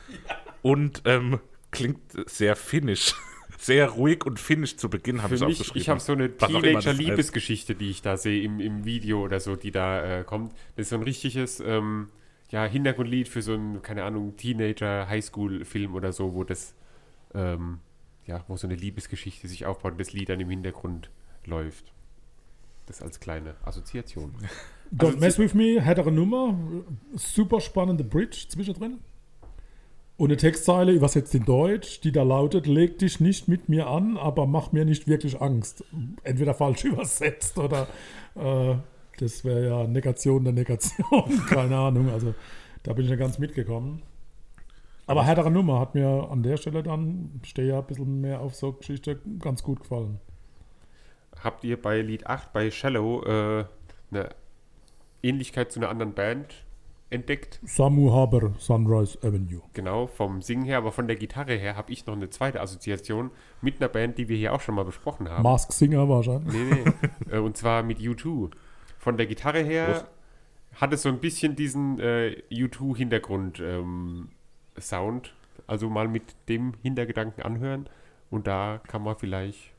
und 0.66 1.02
ähm, 1.04 1.38
klingt 1.70 2.00
sehr 2.28 2.56
finnisch. 2.56 3.14
Sehr 3.58 3.88
ruhig 3.88 4.26
und 4.26 4.38
finnisch 4.38 4.76
zu 4.76 4.90
Beginn 4.90 5.23
habe 5.23 5.35
ich 5.35 5.42
auch 5.42 5.46
mich, 5.46 5.58
geschrieben. 5.58 5.78
ich 5.80 5.88
habe 5.88 5.99
so 5.99 6.12
eine. 6.12 6.37
Teenager-Liebesgeschichte, 6.37 7.75
die 7.75 7.88
ich 7.88 8.02
da 8.02 8.18
sehe 8.18 8.42
im, 8.42 8.61
im 8.61 8.85
Video 8.85 9.25
oder 9.25 9.40
so, 9.40 9.56
die 9.56 9.70
da 9.70 10.18
äh, 10.20 10.25
kommt. 10.25 10.52
Das 10.76 10.85
ist 10.85 10.88
so 10.90 10.96
ein 10.96 11.02
richtiges 11.02 11.61
ähm, 11.61 12.11
ja, 12.50 12.66
Hintergrundlied 12.66 13.28
für 13.28 13.40
so 13.40 13.54
einen, 13.54 13.80
keine 13.80 14.04
Ahnung, 14.04 14.37
Teenager-Highschool-Film 14.37 15.94
oder 15.94 16.12
so, 16.12 16.35
wo 16.35 16.44
das, 16.44 16.75
ähm, 17.35 17.78
ja, 18.26 18.44
wo 18.46 18.58
so 18.58 18.66
eine 18.66 18.76
Liebesgeschichte 18.76 19.49
sich 19.49 19.64
aufbaut 19.64 19.92
und 19.92 20.00
das 20.00 20.12
Lied 20.12 20.28
dann 20.28 20.40
im 20.40 20.50
Hintergrund 20.50 21.08
läuft. 21.46 21.94
Das 22.85 23.00
als 23.00 23.20
kleine 23.20 23.54
Assoziation. 23.64 24.35
Don't 24.92 25.06
Also 25.06 25.18
Mess 25.18 25.38
With 25.38 25.54
Me, 25.54 25.80
härtere 25.80 26.12
Nummer, 26.12 26.54
super 27.14 27.62
spannende 27.62 28.04
Bridge 28.04 28.44
zwischendrin. 28.49 28.99
Und 30.16 30.30
eine 30.30 30.38
Textzeile, 30.38 30.92
übersetzt 30.92 31.35
in 31.35 31.44
Deutsch, 31.44 32.00
die 32.00 32.11
da 32.11 32.23
lautet, 32.23 32.66
leg 32.66 32.99
dich 32.99 33.20
nicht 33.20 33.49
mit 33.49 33.68
mir 33.68 33.87
an, 33.87 34.16
aber 34.16 34.46
mach 34.46 34.73
mir 34.73 34.87
nicht 34.87 35.06
wirklich 35.06 35.40
Angst. 35.42 35.85
Entweder 36.23 36.54
falsch 36.54 36.85
übersetzt 36.85 37.58
oder 37.58 37.87
äh, 38.35 38.76
das 39.18 39.44
wäre 39.44 39.66
ja 39.66 39.87
Negation 39.87 40.44
der 40.44 40.54
Negation, 40.54 41.46
keine 41.49 41.76
Ahnung. 41.76 42.08
Also 42.11 42.35
da 42.82 42.94
bin 42.94 43.04
ich 43.04 43.11
ja 43.11 43.16
ganz 43.16 43.38
mitgekommen. 43.38 44.02
Aber 45.06 45.25
härtere 45.25 45.50
Nummer 45.50 45.80
hat 45.80 45.94
mir 45.94 46.28
an 46.30 46.42
der 46.42 46.56
Stelle 46.56 46.82
dann, 46.82 47.40
stehe 47.44 47.68
ja 47.68 47.78
ein 47.78 47.87
bisschen 47.87 48.20
mehr 48.20 48.40
auf 48.40 48.54
so 48.54 48.73
Geschichte, 48.73 49.20
ganz 49.38 49.62
gut 49.62 49.80
gefallen. 49.80 50.18
Habt 51.44 51.62
ihr 51.62 51.80
bei 51.80 52.00
Lied 52.00 52.26
8, 52.26 52.52
bei 52.54 52.70
Shallow, 52.70 53.23
äh, 53.23 53.64
eine 54.11 54.30
Ähnlichkeit 55.23 55.70
zu 55.70 55.78
einer 55.78 55.90
anderen 55.90 56.14
Band 56.14 56.65
entdeckt? 57.11 57.61
Samu 57.65 58.13
Haber, 58.13 58.55
Sunrise 58.59 59.19
Avenue. 59.23 59.63
Genau, 59.73 60.07
vom 60.07 60.43
Singen 60.43 60.65
her, 60.65 60.79
aber 60.79 60.93
von 60.93 61.07
der 61.07 61.17
Gitarre 61.17 61.55
her 61.55 61.77
habe 61.77 61.93
ich 61.93 62.07
noch 62.07 62.15
eine 62.15 62.31
zweite 62.31 62.61
Assoziation 62.61 63.31
mit 63.61 63.81
einer 63.81 63.89
Band, 63.89 64.19
die 64.19 64.29
wir 64.29 64.37
hier 64.37 64.53
auch 64.53 64.61
schon 64.61 64.75
mal 64.75 64.85
besprochen 64.85 65.29
haben. 65.29 65.43
Mask 65.43 65.73
Singer 65.73 66.09
wahrscheinlich. 66.09 66.53
Nee, 66.53 66.85
nee. 66.85 67.31
äh, 67.37 67.39
und 67.39 67.57
zwar 67.57 67.83
mit 67.83 67.99
U2. 67.99 68.51
Von 68.99 69.17
der 69.17 69.27
Gitarre 69.27 69.63
her 69.63 70.09
hat 70.75 70.93
es 70.93 71.03
so 71.03 71.09
ein 71.09 71.21
bisschen 71.21 71.57
diesen 71.57 71.99
äh, 72.01 72.43
U2-Hintergrund 72.51 73.61
ähm, 73.61 74.31
Sound. 74.79 75.35
Also 75.67 75.89
mal 75.89 76.07
mit 76.09 76.37
dem 76.49 76.75
Hintergedanken 76.83 77.43
anhören 77.43 77.89
und 78.31 78.47
da 78.47 78.81
kann 78.87 79.03
man 79.03 79.17
vielleicht 79.17 79.73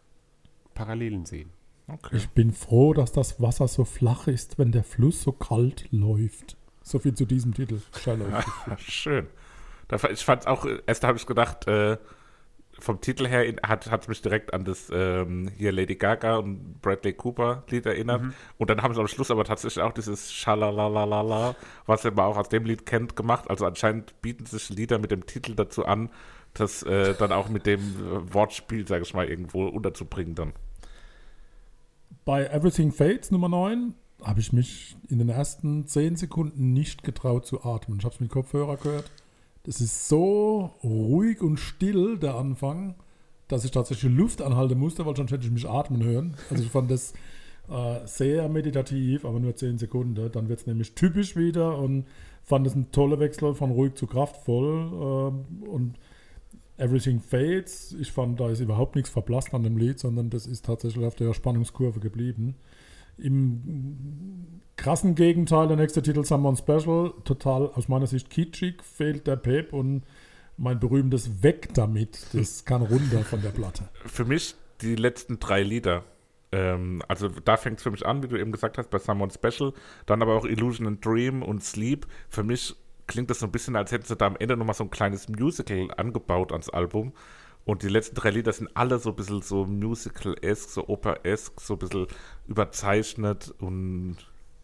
Parallelen 0.73 1.25
sehen. 1.25 1.51
Okay. 1.87 2.17
Ich 2.17 2.29
bin 2.29 2.51
froh, 2.51 2.93
dass 2.93 3.13
das 3.13 3.41
Wasser 3.41 3.67
so 3.67 3.85
flach 3.85 4.27
ist, 4.27 4.59
wenn 4.59 4.71
der 4.71 4.83
Fluss 4.83 5.23
so 5.23 5.31
kalt 5.31 5.87
läuft. 5.91 6.56
So 6.87 6.99
viel 6.99 7.13
zu 7.13 7.25
diesem 7.25 7.53
Titel. 7.53 7.81
Schön. 8.77 9.27
Ich 10.09 10.23
fand 10.23 10.47
auch, 10.47 10.65
äh, 10.65 10.81
erst 10.87 11.03
habe 11.03 11.17
ich 11.17 11.25
gedacht, 11.25 11.67
äh, 11.67 11.97
vom 12.79 13.01
Titel 13.01 13.27
her 13.27 13.43
hat 13.67 13.87
es 13.87 14.07
mich 14.07 14.21
direkt 14.21 14.53
an 14.53 14.63
das 14.63 14.89
ähm, 14.93 15.49
hier 15.57 15.73
Lady 15.73 15.95
Gaga 15.95 16.37
und 16.37 16.81
Bradley 16.81 17.11
Cooper 17.11 17.63
Lied 17.69 17.85
erinnert. 17.85 18.21
Und 18.57 18.69
dann 18.69 18.83
haben 18.83 18.93
sie 18.93 19.01
am 19.01 19.07
Schluss 19.07 19.31
aber 19.31 19.43
tatsächlich 19.43 19.83
auch 19.83 19.91
dieses 19.91 20.31
Schalalalala, 20.31 21.55
was 21.87 22.05
man 22.05 22.19
auch 22.19 22.37
aus 22.37 22.47
dem 22.47 22.63
Lied 22.63 22.85
kennt, 22.85 23.17
gemacht. 23.17 23.49
Also 23.49 23.65
anscheinend 23.65 24.21
bieten 24.21 24.45
sich 24.45 24.69
Lieder 24.69 24.97
mit 24.97 25.11
dem 25.11 25.25
Titel 25.25 25.55
dazu 25.55 25.85
an, 25.85 26.09
das 26.53 26.83
äh, 26.83 27.15
dann 27.15 27.33
auch 27.33 27.49
mit 27.49 27.65
dem 27.65 27.81
äh, 27.81 28.33
Wortspiel, 28.33 28.87
sage 28.87 29.03
ich 29.03 29.13
mal, 29.13 29.27
irgendwo 29.27 29.67
unterzubringen 29.67 30.35
dann. 30.35 30.53
Bei 32.23 32.45
Everything 32.45 32.93
Fades 32.93 33.31
Nummer 33.31 33.49
9 33.49 33.93
habe 34.23 34.39
ich 34.39 34.53
mich 34.53 34.95
in 35.09 35.19
den 35.19 35.29
ersten 35.29 35.85
10 35.85 36.15
Sekunden 36.15 36.73
nicht 36.73 37.03
getraut 37.03 37.45
zu 37.45 37.63
atmen. 37.63 37.99
Ich 37.99 38.05
habe 38.05 38.15
es 38.15 38.21
mit 38.21 38.29
Kopfhörer 38.29 38.77
gehört. 38.77 39.11
Das 39.63 39.81
ist 39.81 40.07
so 40.07 40.71
ruhig 40.83 41.41
und 41.41 41.57
still, 41.57 42.17
der 42.17 42.35
Anfang, 42.35 42.95
dass 43.47 43.65
ich 43.65 43.71
tatsächlich 43.71 44.11
Luft 44.11 44.41
anhalten 44.41 44.79
musste, 44.79 45.05
weil 45.05 45.15
sonst 45.15 45.31
hätte 45.31 45.45
ich 45.45 45.51
mich 45.51 45.67
atmen 45.67 46.03
hören. 46.03 46.35
Also 46.49 46.63
ich 46.63 46.69
fand 46.69 46.89
das 46.89 47.13
äh, 47.69 48.05
sehr 48.05 48.47
meditativ, 48.49 49.25
aber 49.25 49.39
nur 49.39 49.55
10 49.55 49.77
Sekunden. 49.77 50.31
Dann 50.31 50.49
wird 50.49 50.61
es 50.61 50.67
nämlich 50.67 50.95
typisch 50.95 51.35
wieder 51.35 51.77
und 51.77 52.05
fand 52.43 52.65
es 52.65 52.75
ein 52.75 52.91
toller 52.91 53.19
Wechsel 53.19 53.53
von 53.53 53.71
ruhig 53.71 53.95
zu 53.95 54.07
kraftvoll. 54.07 54.91
ähm, 54.93 55.63
und 55.69 55.99
Everything 56.77 57.19
Fades, 57.19 57.95
ich 57.99 58.11
fand, 58.11 58.39
da 58.39 58.49
ist 58.49 58.59
überhaupt 58.59 58.95
nichts 58.95 59.09
verblasst 59.09 59.53
an 59.53 59.63
dem 59.63 59.77
Lied, 59.77 59.99
sondern 59.99 60.29
das 60.29 60.45
ist 60.45 60.65
tatsächlich 60.65 61.05
auf 61.05 61.15
der 61.15 61.33
Spannungskurve 61.33 61.99
geblieben. 61.99 62.55
Im 63.17 64.61
krassen 64.75 65.15
Gegenteil, 65.15 65.67
der 65.67 65.77
nächste 65.77 66.01
Titel 66.01 66.23
Someone 66.23 66.55
Special, 66.55 67.13
total 67.23 67.67
aus 67.69 67.87
meiner 67.87 68.07
Sicht 68.07 68.29
kitschig, 68.29 68.83
fehlt 68.83 69.27
der 69.27 69.35
Pep 69.35 69.73
und 69.73 70.03
mein 70.57 70.79
berühmtes 70.79 71.43
Weg 71.43 71.73
damit, 71.73 72.27
das 72.33 72.65
kann 72.65 72.81
runter 72.81 73.19
von 73.23 73.41
der 73.41 73.49
Platte. 73.49 73.89
Für 74.05 74.25
mich 74.25 74.55
die 74.81 74.95
letzten 74.95 75.39
drei 75.39 75.63
Lieder. 75.63 76.03
Ähm, 76.51 77.01
also 77.07 77.27
da 77.27 77.57
fängt 77.57 77.77
es 77.77 77.83
für 77.83 77.91
mich 77.91 78.05
an, 78.05 78.23
wie 78.23 78.27
du 78.27 78.39
eben 78.39 78.51
gesagt 78.51 78.77
hast, 78.77 78.89
bei 78.89 78.99
Someone 78.99 79.31
Special. 79.31 79.73
Dann 80.05 80.21
aber 80.21 80.35
auch 80.35 80.45
Illusion 80.45 80.87
and 80.87 81.05
Dream 81.05 81.43
und 81.43 81.63
Sleep. 81.63 82.07
Für 82.29 82.43
mich 82.43 82.75
klingt 83.07 83.29
das 83.29 83.39
so 83.39 83.47
ein 83.47 83.51
bisschen, 83.51 83.75
als 83.75 83.91
hätten 83.91 84.05
sie 84.05 84.15
da 84.15 84.27
am 84.27 84.35
Ende 84.37 84.57
nochmal 84.57 84.75
so 84.75 84.83
ein 84.83 84.89
kleines 84.89 85.29
Musical 85.29 85.89
angebaut 85.95 86.51
ans 86.51 86.69
Album. 86.69 87.13
Und 87.67 87.83
die 87.83 87.89
letzten 87.89 88.15
drei 88.15 88.29
Lieder 88.29 88.53
sind 88.53 88.69
alle 88.75 88.97
so 88.97 89.09
ein 89.09 89.17
bisschen 89.17 89.41
so 89.41 89.65
Musical-esque, 89.65 90.69
so 90.69 90.87
Oper-esque, 90.87 91.59
so 91.59 91.73
ein 91.73 91.79
bisschen 91.79 92.07
überzeichnet 92.47 93.53
und 93.59 94.15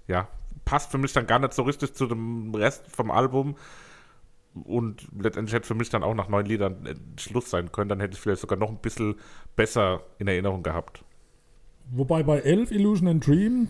ja, 0.08 0.30
passt 0.64 0.90
für 0.90 0.98
mich 0.98 1.12
dann 1.12 1.28
gar 1.28 1.38
nicht 1.40 1.52
so 1.52 1.64
richtig 1.64 1.96
zu 1.96 2.06
dem 2.08 2.56
Rest 2.56 2.88
vom 2.88 3.12
Album. 3.12 3.58
Und 4.54 5.06
letztendlich 5.20 5.54
hätte 5.54 5.68
für 5.68 5.76
mich 5.76 5.90
dann 5.90 6.02
auch 6.02 6.14
nach 6.14 6.30
neun 6.30 6.46
Liedern 6.46 6.98
Schluss 7.20 7.50
sein 7.50 7.74
können. 7.74 7.90
Dann 7.90 8.00
hätte 8.00 8.14
ich 8.14 8.22
vielleicht 8.22 8.40
sogar 8.40 8.58
noch 8.58 8.70
ein 8.70 8.78
bisschen 8.78 9.16
besser 9.58 10.04
in 10.18 10.30
Erinnerung 10.30 10.64
gehabt. 10.64 11.04
Wobei 11.92 12.24
bei 12.24 12.40
11 12.40 12.72
Illusion 12.72 13.10
and 13.10 13.28
Dream 13.28 13.68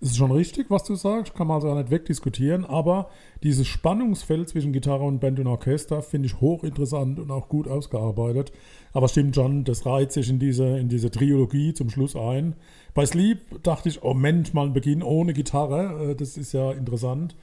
ist 0.00 0.16
schon 0.16 0.30
richtig, 0.30 0.70
was 0.70 0.84
du 0.84 0.94
sagst, 0.94 1.34
kann 1.34 1.46
man 1.46 1.56
also 1.56 1.68
auch 1.68 1.76
nicht 1.76 1.90
wegdiskutieren, 1.90 2.64
aber 2.64 3.10
dieses 3.42 3.66
Spannungsfeld 3.66 4.48
zwischen 4.48 4.72
Gitarre 4.72 5.04
und 5.04 5.20
Band 5.20 5.38
und 5.40 5.46
Orchester 5.46 6.00
finde 6.00 6.26
ich 6.26 6.40
hochinteressant 6.40 7.18
und 7.18 7.30
auch 7.30 7.48
gut 7.48 7.68
ausgearbeitet. 7.68 8.50
Aber 8.92 9.08
stimmt 9.08 9.34
schon, 9.34 9.64
das 9.64 9.84
reiht 9.84 10.12
sich 10.12 10.30
in 10.30 10.38
diese, 10.38 10.78
in 10.78 10.88
diese 10.88 11.10
Trilogie 11.10 11.74
zum 11.74 11.90
Schluss 11.90 12.16
ein. 12.16 12.56
Bei 12.94 13.04
Sleep 13.04 13.62
dachte 13.62 13.88
ich, 13.90 14.02
oh 14.02 14.14
Mensch, 14.14 14.54
mal 14.54 14.66
ein 14.66 14.72
Beginn 14.72 15.02
ohne 15.02 15.34
Gitarre, 15.34 16.10
äh, 16.10 16.14
das 16.14 16.36
ist 16.36 16.52
ja 16.52 16.72
interessant. 16.72 17.36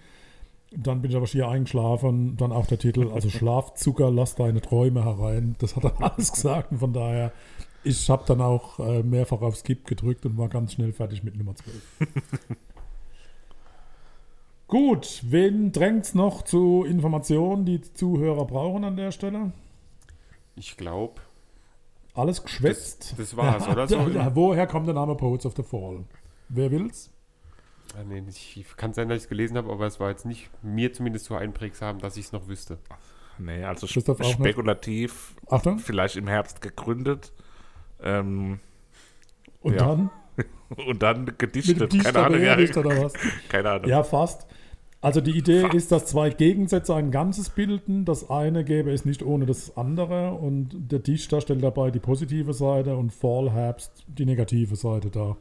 Dann 0.76 1.02
bin 1.02 1.12
ich 1.12 1.18
aber 1.18 1.28
schier 1.28 1.48
eingeschlafen. 1.48 2.36
Dann 2.38 2.52
auch 2.52 2.66
der 2.66 2.80
Titel, 2.80 3.10
also 3.14 3.30
Schlafzucker, 3.32 4.12
lass 4.12 4.36
deine 4.36 4.62
Träume 4.62 5.06
herein. 5.06 5.56
Das 5.60 5.76
hat 5.76 5.86
er 5.86 6.02
alles 6.02 6.34
gesagt. 6.34 6.72
Und 6.72 6.80
von 6.80 6.92
daher, 6.92 7.32
ich 7.88 8.10
habe 8.10 8.24
dann 8.28 8.42
auch 8.42 8.80
äh, 8.80 9.04
mehrfach 9.04 9.42
auf 9.42 9.56
Skip 9.56 9.86
gedrückt 9.86 10.26
und 10.26 10.38
war 10.38 10.50
ganz 10.50 10.74
schnell 10.74 10.94
fertig 10.94 11.24
mit 11.24 11.36
Nummer 11.36 11.56
12. 11.56 11.82
Gut, 14.68 15.22
wen 15.24 15.72
drängt 15.72 16.06
es 16.06 16.14
noch 16.14 16.42
zu 16.42 16.84
Informationen, 16.84 17.66
die 17.66 17.80
die 17.80 17.94
Zuhörer 17.94 18.46
brauchen 18.46 18.84
an 18.84 18.98
der 18.98 19.12
Stelle? 19.12 19.54
Ich 20.56 20.76
glaube, 20.76 21.22
Alles 22.14 22.44
geschwätzt. 22.44 23.16
das 23.18 23.38
war's, 23.38 23.68
oder 23.70 23.88
so? 23.88 23.98
Ja, 24.10 24.36
woher 24.36 24.68
kommt 24.68 24.88
der 24.88 24.96
Name 24.96 25.16
Poets 25.16 25.46
of 25.46 25.54
the 25.56 25.64
Fall? 25.64 26.04
Wer 26.50 26.72
will's? 26.72 27.12
Ah, 27.98 28.04
nee, 28.04 28.22
ich 28.28 28.66
kann 28.76 28.94
sein, 28.94 29.08
dass 29.08 29.18
ich 29.20 29.24
es 29.24 29.30
gelesen 29.30 29.56
habe, 29.56 29.72
aber 29.72 29.86
es 29.86 30.00
war 30.02 30.10
jetzt 30.10 30.26
nicht 30.26 30.50
mir 30.62 30.92
zumindest 30.92 31.26
so 31.26 31.36
einprägsam, 31.36 32.00
dass 32.00 32.18
ich 32.18 32.26
es 32.26 32.32
noch 32.34 32.48
wüsste. 32.50 32.78
Nee, 33.40 33.64
also 33.64 33.88
spekulativ, 33.88 35.36
Achtung. 35.50 35.80
vielleicht 35.80 36.18
im 36.18 36.28
Herbst 36.28 36.62
gegründet. 36.62 37.32
Ähm, 38.04 38.60
Und 39.62 39.74
Ja. 39.74 39.80
dann? 39.86 40.10
und 40.88 41.02
dann 41.02 41.24
Mit 41.26 41.40
gedichtet. 41.40 41.92
Dichter 41.94 42.12
Keine 42.14 42.26
Ahnung. 42.26 42.42
Ja, 42.44 42.80
oder 42.80 43.04
was? 43.04 43.14
keine 43.50 43.70
Ahnung. 43.72 43.90
Ja, 43.90 44.04
fast. 44.04 44.48
Also 45.00 45.22
die 45.22 45.38
Idee 45.38 45.62
Fast. 45.62 45.74
ist, 45.76 45.92
dass 45.92 46.06
zwei 46.08 46.30
Gegensätze 46.32 46.96
ein 46.96 47.12
Ganzes 47.12 47.50
bilden. 47.52 48.04
Das 48.06 48.30
eine 48.30 48.64
gäbe 48.64 48.92
es 48.92 49.06
nicht 49.06 49.24
ohne 49.24 49.46
das 49.46 49.78
andere. 49.78 50.32
Und 50.34 50.92
der 50.92 51.00
Dichter 51.00 51.40
stellt 51.40 51.64
dabei 51.64 51.92
die 51.92 52.00
positive 52.00 52.54
Seite 52.54 52.96
und 52.98 53.14
Fall 53.14 53.52
Herbst 53.52 54.06
die 54.08 54.26
negative 54.26 54.76
Seite 54.76 55.10
dar. 55.10 55.38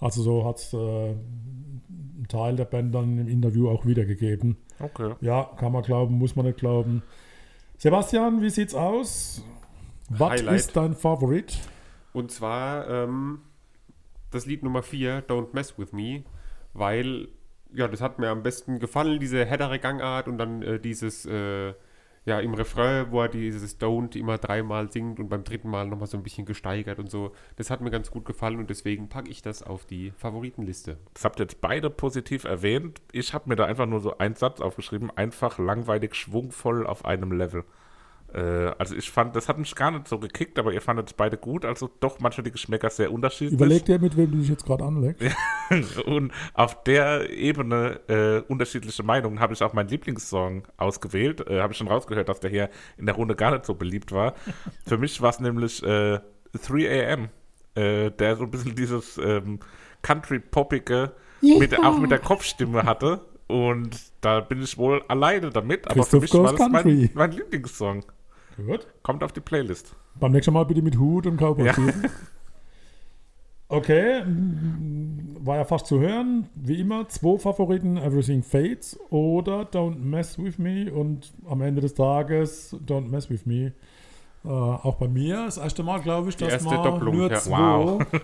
Also 0.00 0.22
so 0.22 0.44
hat 0.44 0.58
es 0.58 0.72
äh, 0.72 1.10
ein 1.10 2.26
Teil 2.28 2.56
der 2.56 2.64
Band 2.64 2.94
dann 2.94 3.18
im 3.18 3.28
Interview 3.28 3.68
auch 3.68 3.86
wiedergegeben. 3.86 4.56
Okay. 4.80 5.14
Ja, 5.20 5.44
kann 5.56 5.72
man 5.72 5.82
glauben, 5.82 6.18
muss 6.18 6.36
man 6.36 6.46
nicht 6.46 6.58
glauben. 6.58 7.02
Sebastian, 7.78 8.42
wie 8.42 8.50
sieht's 8.50 8.74
aus? 8.74 9.44
Was 10.10 10.40
ist 10.40 10.76
dein 10.76 10.94
Favorit? 10.94 11.58
Und 12.18 12.32
zwar 12.32 12.88
ähm, 12.88 13.42
das 14.32 14.44
Lied 14.44 14.64
Nummer 14.64 14.82
4, 14.82 15.28
Don't 15.28 15.50
Mess 15.52 15.78
With 15.78 15.92
Me, 15.92 16.24
weil, 16.72 17.28
ja, 17.72 17.86
das 17.86 18.00
hat 18.00 18.18
mir 18.18 18.30
am 18.30 18.42
besten 18.42 18.80
gefallen, 18.80 19.20
diese 19.20 19.44
headere 19.44 19.78
Gangart 19.78 20.26
und 20.26 20.36
dann 20.36 20.62
äh, 20.62 20.80
dieses, 20.80 21.26
äh, 21.26 21.74
ja, 22.24 22.40
im 22.40 22.54
Refrain, 22.54 23.12
wo 23.12 23.22
er 23.22 23.28
dieses 23.28 23.80
Don't 23.80 24.18
immer 24.18 24.36
dreimal 24.36 24.90
singt 24.90 25.20
und 25.20 25.28
beim 25.28 25.44
dritten 25.44 25.70
Mal 25.70 25.86
nochmal 25.86 26.08
so 26.08 26.16
ein 26.16 26.24
bisschen 26.24 26.44
gesteigert 26.44 26.98
und 26.98 27.08
so. 27.08 27.30
Das 27.54 27.70
hat 27.70 27.82
mir 27.82 27.92
ganz 27.92 28.10
gut 28.10 28.24
gefallen 28.24 28.58
und 28.58 28.68
deswegen 28.68 29.08
packe 29.08 29.30
ich 29.30 29.40
das 29.40 29.62
auf 29.62 29.86
die 29.86 30.10
Favoritenliste. 30.10 30.98
Das 31.14 31.24
habt 31.24 31.38
ihr 31.38 31.44
jetzt 31.44 31.60
beide 31.60 31.88
positiv 31.88 32.42
erwähnt. 32.42 33.00
Ich 33.12 33.32
habe 33.32 33.48
mir 33.48 33.54
da 33.54 33.64
einfach 33.64 33.86
nur 33.86 34.00
so 34.00 34.18
einen 34.18 34.34
Satz 34.34 34.60
aufgeschrieben. 34.60 35.12
Einfach 35.16 35.58
langweilig, 35.58 36.16
schwungvoll 36.16 36.84
auf 36.84 37.04
einem 37.04 37.30
Level. 37.30 37.62
Äh, 38.34 38.72
also 38.78 38.94
ich 38.94 39.10
fand, 39.10 39.34
das 39.36 39.48
hat 39.48 39.58
mich 39.58 39.74
gar 39.74 39.90
nicht 39.90 40.06
so 40.06 40.18
gekickt, 40.18 40.58
aber 40.58 40.72
ihr 40.72 40.82
fandet 40.82 41.08
es 41.08 41.12
beide 41.14 41.36
gut. 41.36 41.64
Also 41.64 41.90
doch 42.00 42.20
manchmal 42.20 42.44
die 42.44 42.52
Geschmäcker 42.52 42.90
sehr 42.90 43.12
unterschiedlich. 43.12 43.54
Überleg 43.54 43.84
dir, 43.86 43.98
mit 43.98 44.16
wem 44.16 44.30
du 44.30 44.38
dich 44.38 44.48
jetzt 44.48 44.66
gerade 44.66 44.84
anlegst. 44.84 45.22
Und 46.06 46.32
auf 46.54 46.82
der 46.84 47.30
Ebene 47.30 48.00
äh, 48.08 48.50
unterschiedliche 48.50 49.02
Meinungen 49.02 49.40
habe 49.40 49.54
ich 49.54 49.62
auch 49.62 49.72
meinen 49.72 49.88
Lieblingssong 49.88 50.64
ausgewählt. 50.76 51.48
Äh, 51.48 51.60
habe 51.60 51.72
ich 51.72 51.78
schon 51.78 51.88
rausgehört, 51.88 52.28
dass 52.28 52.40
der 52.40 52.50
hier 52.50 52.70
in 52.96 53.06
der 53.06 53.14
Runde 53.14 53.34
gar 53.34 53.52
nicht 53.52 53.64
so 53.64 53.74
beliebt 53.74 54.12
war. 54.12 54.34
Für 54.86 54.98
mich 54.98 55.20
war 55.22 55.30
es 55.30 55.40
nämlich 55.40 55.82
äh, 55.82 56.20
3 56.52 57.12
AM, 57.12 57.28
äh, 57.74 58.10
der 58.10 58.36
so 58.36 58.44
ein 58.44 58.50
bisschen 58.50 58.74
dieses 58.74 59.18
ähm, 59.18 59.60
Country-Poppige 60.02 61.12
mit, 61.40 61.78
auch 61.78 61.98
mit 61.98 62.10
der 62.10 62.18
Kopfstimme 62.18 62.84
hatte. 62.84 63.20
Und 63.46 63.98
da 64.20 64.40
bin 64.40 64.62
ich 64.62 64.76
wohl 64.76 65.02
alleine 65.08 65.48
damit. 65.48 65.86
Aber 65.86 66.04
für 66.04 66.20
Christoph 66.20 66.22
mich 66.22 66.34
war 66.34 66.40
Goes 66.42 66.58
das 66.58 66.68
mein, 66.68 66.82
Country. 66.82 67.10
mein 67.14 67.32
Lieblingssong. 67.32 68.04
Gut. 68.64 68.86
Kommt 69.02 69.22
auf 69.22 69.32
die 69.32 69.40
Playlist. 69.40 69.94
Beim 70.18 70.32
nächsten 70.32 70.52
Mal 70.52 70.64
bitte 70.64 70.82
mit 70.82 70.98
Hut 70.98 71.26
und 71.26 71.36
Cowboy 71.36 71.66
Ja. 71.66 71.74
Okay, 73.70 74.22
war 75.40 75.56
ja 75.56 75.64
fast 75.64 75.86
zu 75.86 76.00
hören. 76.00 76.48
Wie 76.54 76.80
immer, 76.80 77.06
zwei 77.08 77.38
Favoriten, 77.38 77.98
Everything 77.98 78.42
Fades 78.42 78.98
oder 79.10 79.62
Don't 79.62 79.98
Mess 79.98 80.38
With 80.38 80.56
Me 80.56 80.90
und 80.90 81.34
am 81.46 81.60
Ende 81.60 81.82
des 81.82 81.92
Tages 81.92 82.74
Don't 82.86 83.08
Mess 83.08 83.28
With 83.28 83.44
Me. 83.44 83.74
Äh, 84.44 84.48
auch 84.48 84.94
bei 84.94 85.06
mir, 85.06 85.44
das 85.44 85.58
erste 85.58 85.82
Mal, 85.82 86.00
glaube 86.00 86.30
ich, 86.30 86.36
Die 86.36 86.44
dass 86.44 86.54
erste 86.54 86.68
mal 86.70 86.82
Doppelung, 86.82 87.16
nur 87.16 87.30
ja. 87.30 87.38
zwei. 87.38 87.98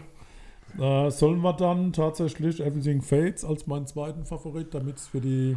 Äh, 0.77 1.09
sollen 1.13 1.41
wir 1.41 1.53
dann 1.53 1.93
tatsächlich 1.93 2.61
Everything 2.61 3.01
Fades 3.01 3.45
als 3.45 3.69
meinen 3.69 3.87
zweiten 3.87 4.25
Favorit, 4.25 4.75
damit 4.75 4.97
es 4.97 5.07
für 5.07 5.21
die 5.21 5.57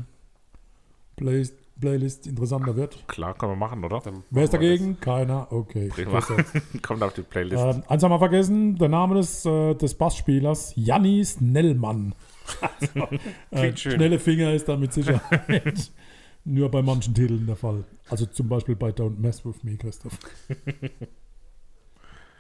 Play 1.16 1.44
Playlist 1.80 2.28
interessanter 2.28 2.76
wird? 2.76 3.08
Klar, 3.08 3.34
können 3.36 3.54
wir 3.54 3.56
machen, 3.58 3.84
oder? 3.84 4.00
Dann 4.00 4.24
Wer 4.30 4.44
ist 4.44 4.54
dagegen? 4.54 5.00
Keiner. 5.00 5.48
Okay. 5.52 5.90
Prima. 5.90 6.20
Kommt 6.82 7.04
auf 7.04 7.14
die 7.14 7.22
Playlist. 7.22 7.64
Ähm, 7.64 7.84
eins 7.88 8.04
haben 8.04 8.12
wir 8.12 8.20
vergessen, 8.20 8.76
der 8.78 8.90
Name 8.90 9.16
des, 9.16 9.46
äh, 9.46 9.76
des 9.76 9.96
Bassspielers, 9.96 10.74
Jannis 10.76 11.42
Nellmann. 11.42 12.14
Also, 12.62 13.10
äh, 13.52 13.76
schnelle 13.76 14.20
Finger 14.20 14.54
ist 14.54 14.70
da 14.70 14.78
mit 14.78 14.94
Sicherheit 14.94 15.92
nur 16.46 16.72
bei 16.72 16.82
manchen 16.82 17.14
Titeln 17.14 17.46
der 17.46 17.58
Fall. 17.58 17.84
Also 18.10 18.26
zum 18.26 18.48
Beispiel 18.48 18.78
bei 18.78 18.92
Don't 18.92 19.20
Mess 19.20 19.46
With 19.46 19.66
Me, 19.66 19.76
Christoph. 19.76 20.18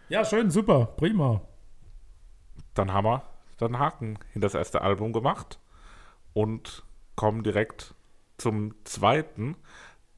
ja, 0.08 0.24
schön, 0.24 0.50
super, 0.50 0.86
prima. 0.96 1.42
dann 2.74 2.94
haben 2.94 3.06
wir 3.06 3.24
dann 3.58 3.76
einen 3.76 3.84
Haken 3.84 4.20
hinter 4.32 4.46
das 4.46 4.56
erste 4.56 4.82
Album 4.82 5.12
gemacht 5.12 5.60
und 6.34 6.84
kommen 7.16 7.44
direkt 7.44 7.94
zum 8.38 8.74
zweiten. 8.84 9.56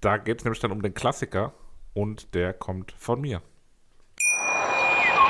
Da 0.01 0.17
geht 0.17 0.39
es 0.39 0.45
nämlich 0.45 0.59
dann 0.59 0.71
um 0.71 0.81
den 0.81 0.93
Klassiker 0.93 1.53
und 1.93 2.33
der 2.35 2.53
kommt 2.53 2.91
von 2.91 3.21
mir. 3.21 3.41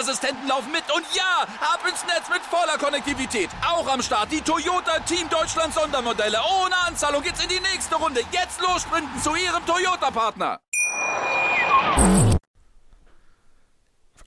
Sicherheitsassistenten 0.00 0.48
laufen 0.48 0.72
mit. 0.72 0.84
Und 0.94 1.04
ja, 1.14 1.42
ab 1.60 1.80
ins 1.88 2.04
Netz 2.06 2.28
mit 2.28 2.40
voller 2.42 2.78
Konnektivität. 2.78 3.50
Auch 3.66 3.86
am 3.92 4.02
Start 4.02 4.32
die 4.32 4.40
Toyota 4.40 4.98
Team 5.00 5.28
Deutschland 5.28 5.74
Sondermodelle. 5.74 6.38
Ohne 6.38 6.76
Anzahlung 6.86 7.22
geht's 7.22 7.42
in 7.42 7.48
die 7.48 7.60
nächste 7.60 7.96
Runde. 7.96 8.20
Jetzt 8.32 8.60
los 8.60 8.82
sprinten 8.82 9.18
zu 9.20 9.30
Ihrem 9.30 9.64
Toyota-Partner. 9.66 10.60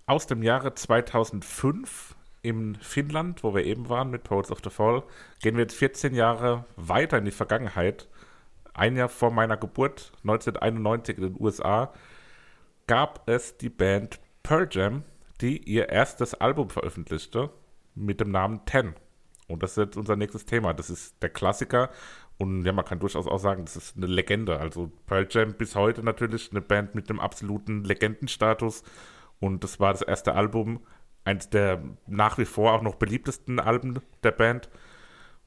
Aus 0.06 0.28
dem 0.28 0.44
Jahre 0.44 0.74
2005 0.74 2.16
in 2.42 2.76
Finnland, 2.76 3.44
wo 3.44 3.56
wir 3.56 3.64
eben 3.64 3.88
waren 3.90 4.10
mit 4.10 4.24
Poets 4.24 4.52
of 4.52 4.60
the 4.64 4.70
Fall, 4.70 5.04
gehen 5.42 5.56
wir 5.56 5.64
jetzt 5.64 5.76
14 5.76 6.14
Jahre 6.14 6.66
weiter 6.76 7.18
in 7.18 7.26
die 7.26 7.32
Vergangenheit. 7.32 8.08
Ein 8.74 8.98
Jahr 8.98 9.08
vor 9.08 9.32
meiner 9.32 9.56
Geburt, 9.56 10.12
1991 10.24 11.18
in 11.18 11.24
den 11.24 11.36
USA, 11.40 11.94
gab 12.86 13.30
es 13.30 13.58
die 13.58 13.70
Band 13.70 14.20
Pearl 14.42 14.68
Jam, 14.70 15.04
die 15.44 15.58
ihr 15.58 15.90
erstes 15.90 16.34
Album 16.34 16.70
veröffentlichte 16.70 17.52
mit 17.94 18.20
dem 18.20 18.32
Namen 18.32 18.66
Ten. 18.66 18.96
Und 19.48 19.62
das 19.62 19.72
ist 19.72 19.78
jetzt 19.78 19.98
unser 19.98 20.16
nächstes 20.16 20.46
Thema. 20.46 20.74
Das 20.74 20.90
ist 20.90 21.22
der 21.22 21.30
Klassiker. 21.30 21.90
Und 22.38 22.66
ja, 22.66 22.72
man 22.72 22.86
kann 22.86 23.00
durchaus 23.00 23.28
auch 23.28 23.38
sagen, 23.38 23.66
das 23.66 23.76
ist 23.76 23.98
eine 23.98 24.08
Legende. 24.08 24.58
Also 24.58 24.90
Pearl 25.06 25.28
Jam 25.30 25.54
bis 25.54 25.76
heute 25.76 26.02
natürlich 26.02 26.50
eine 26.52 26.62
Band 26.62 26.96
mit 26.96 27.10
einem 27.10 27.20
absoluten 27.20 27.84
Legendenstatus. 27.84 28.84
Und 29.40 29.64
das 29.64 29.80
war 29.80 29.92
das 29.92 30.02
erste 30.02 30.34
Album, 30.34 30.80
eines 31.26 31.50
der 31.50 31.84
nach 32.08 32.38
wie 32.38 32.46
vor 32.46 32.74
auch 32.74 32.82
noch 32.82 32.96
beliebtesten 32.96 33.60
Alben 33.60 34.00
der 34.24 34.32
Band. 34.32 34.70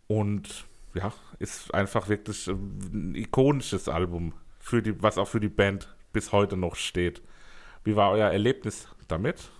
Und 0.06 0.66
ja, 0.94 1.12
ist 1.38 1.74
einfach 1.74 2.08
wirklich 2.08 2.46
ein 2.48 3.14
ikonisches 3.14 3.88
Album, 3.88 4.34
für 4.58 4.82
die, 4.82 5.02
was 5.02 5.16
auch 5.16 5.28
für 5.28 5.40
die 5.40 5.48
Band 5.48 5.94
bis 6.12 6.32
heute 6.32 6.56
noch 6.56 6.76
steht. 6.76 7.22
Wie 7.84 7.96
war 7.96 8.10
euer 8.10 8.30
Erlebnis 8.30 8.88
damit? 9.08 9.50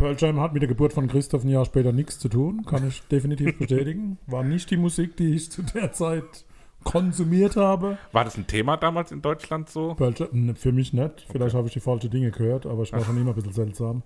Pearl 0.00 0.16
Jam 0.18 0.40
hat 0.40 0.54
mit 0.54 0.62
der 0.62 0.68
Geburt 0.68 0.94
von 0.94 1.08
Christoph 1.08 1.44
ein 1.44 1.50
Jahr 1.50 1.66
später 1.66 1.92
nichts 1.92 2.18
zu 2.18 2.30
tun, 2.30 2.64
kann 2.64 2.88
ich 2.88 3.02
definitiv 3.08 3.58
bestätigen. 3.58 4.16
War 4.26 4.42
nicht 4.42 4.70
die 4.70 4.78
Musik, 4.78 5.14
die 5.18 5.34
ich 5.34 5.50
zu 5.50 5.60
der 5.60 5.92
Zeit 5.92 6.46
konsumiert 6.84 7.56
habe. 7.56 7.98
War 8.10 8.24
das 8.24 8.38
ein 8.38 8.46
Thema 8.46 8.78
damals 8.78 9.12
in 9.12 9.20
Deutschland 9.20 9.68
so? 9.68 9.94
Pearl 9.96 10.14
Jam, 10.16 10.56
für 10.56 10.72
mich 10.72 10.94
nicht. 10.94 11.26
Vielleicht 11.30 11.54
habe 11.54 11.66
ich 11.66 11.74
die 11.74 11.80
falschen 11.80 12.10
Dinge 12.10 12.30
gehört, 12.30 12.64
aber 12.64 12.82
ich 12.84 12.94
war 12.94 13.04
schon 13.04 13.18
immer 13.18 13.32
ein 13.32 13.34
bisschen 13.34 13.52
seltsam. 13.52 14.02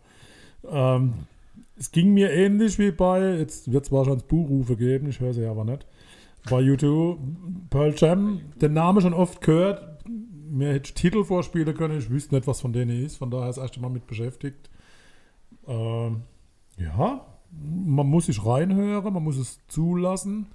Ähm, 0.69 1.15
es 1.77 1.93
ging 1.93 2.13
mir 2.13 2.33
ähnlich 2.33 2.77
wie 2.81 2.91
bei, 2.91 3.37
jetzt 3.37 3.71
wird 3.71 3.85
es 3.85 3.93
wahrscheinlich 3.93 4.25
Buhrufe 4.25 4.75
geben, 4.75 5.09
ich 5.11 5.21
höre 5.21 5.33
sie 5.33 5.47
aber 5.47 5.65
nicht. 5.65 5.87
Bei 6.51 6.61
YouTube, 6.61 7.21
Pearl 7.71 7.95
Jam, 7.97 8.41
den 8.61 8.73
Namen 8.73 9.01
schon 9.01 9.15
oft 9.15 9.41
gehört. 9.41 10.05
Mir 10.51 10.73
hätte 10.73 10.89
ich 10.89 10.95
Titel 10.95 11.23
vorspielen 11.23 11.77
können, 11.77 11.99
ich 11.99 12.11
wüsste 12.11 12.35
nicht, 12.35 12.49
was 12.49 12.61
von 12.61 12.73
denen 12.73 13.05
ist, 13.05 13.17
von 13.17 13.31
daher 13.31 13.47
das 13.47 13.59
erste 13.59 13.79
Mal 13.79 13.91
mit 13.91 14.09
beschäftigt. 14.09 14.71
Ähm, 15.67 16.23
ja, 16.79 17.25
man 17.51 18.07
muss 18.07 18.27
sich 18.27 18.45
reinhören, 18.45 19.13
man 19.13 19.23
muss 19.23 19.37
es 19.37 19.61
zulassen. 19.69 20.47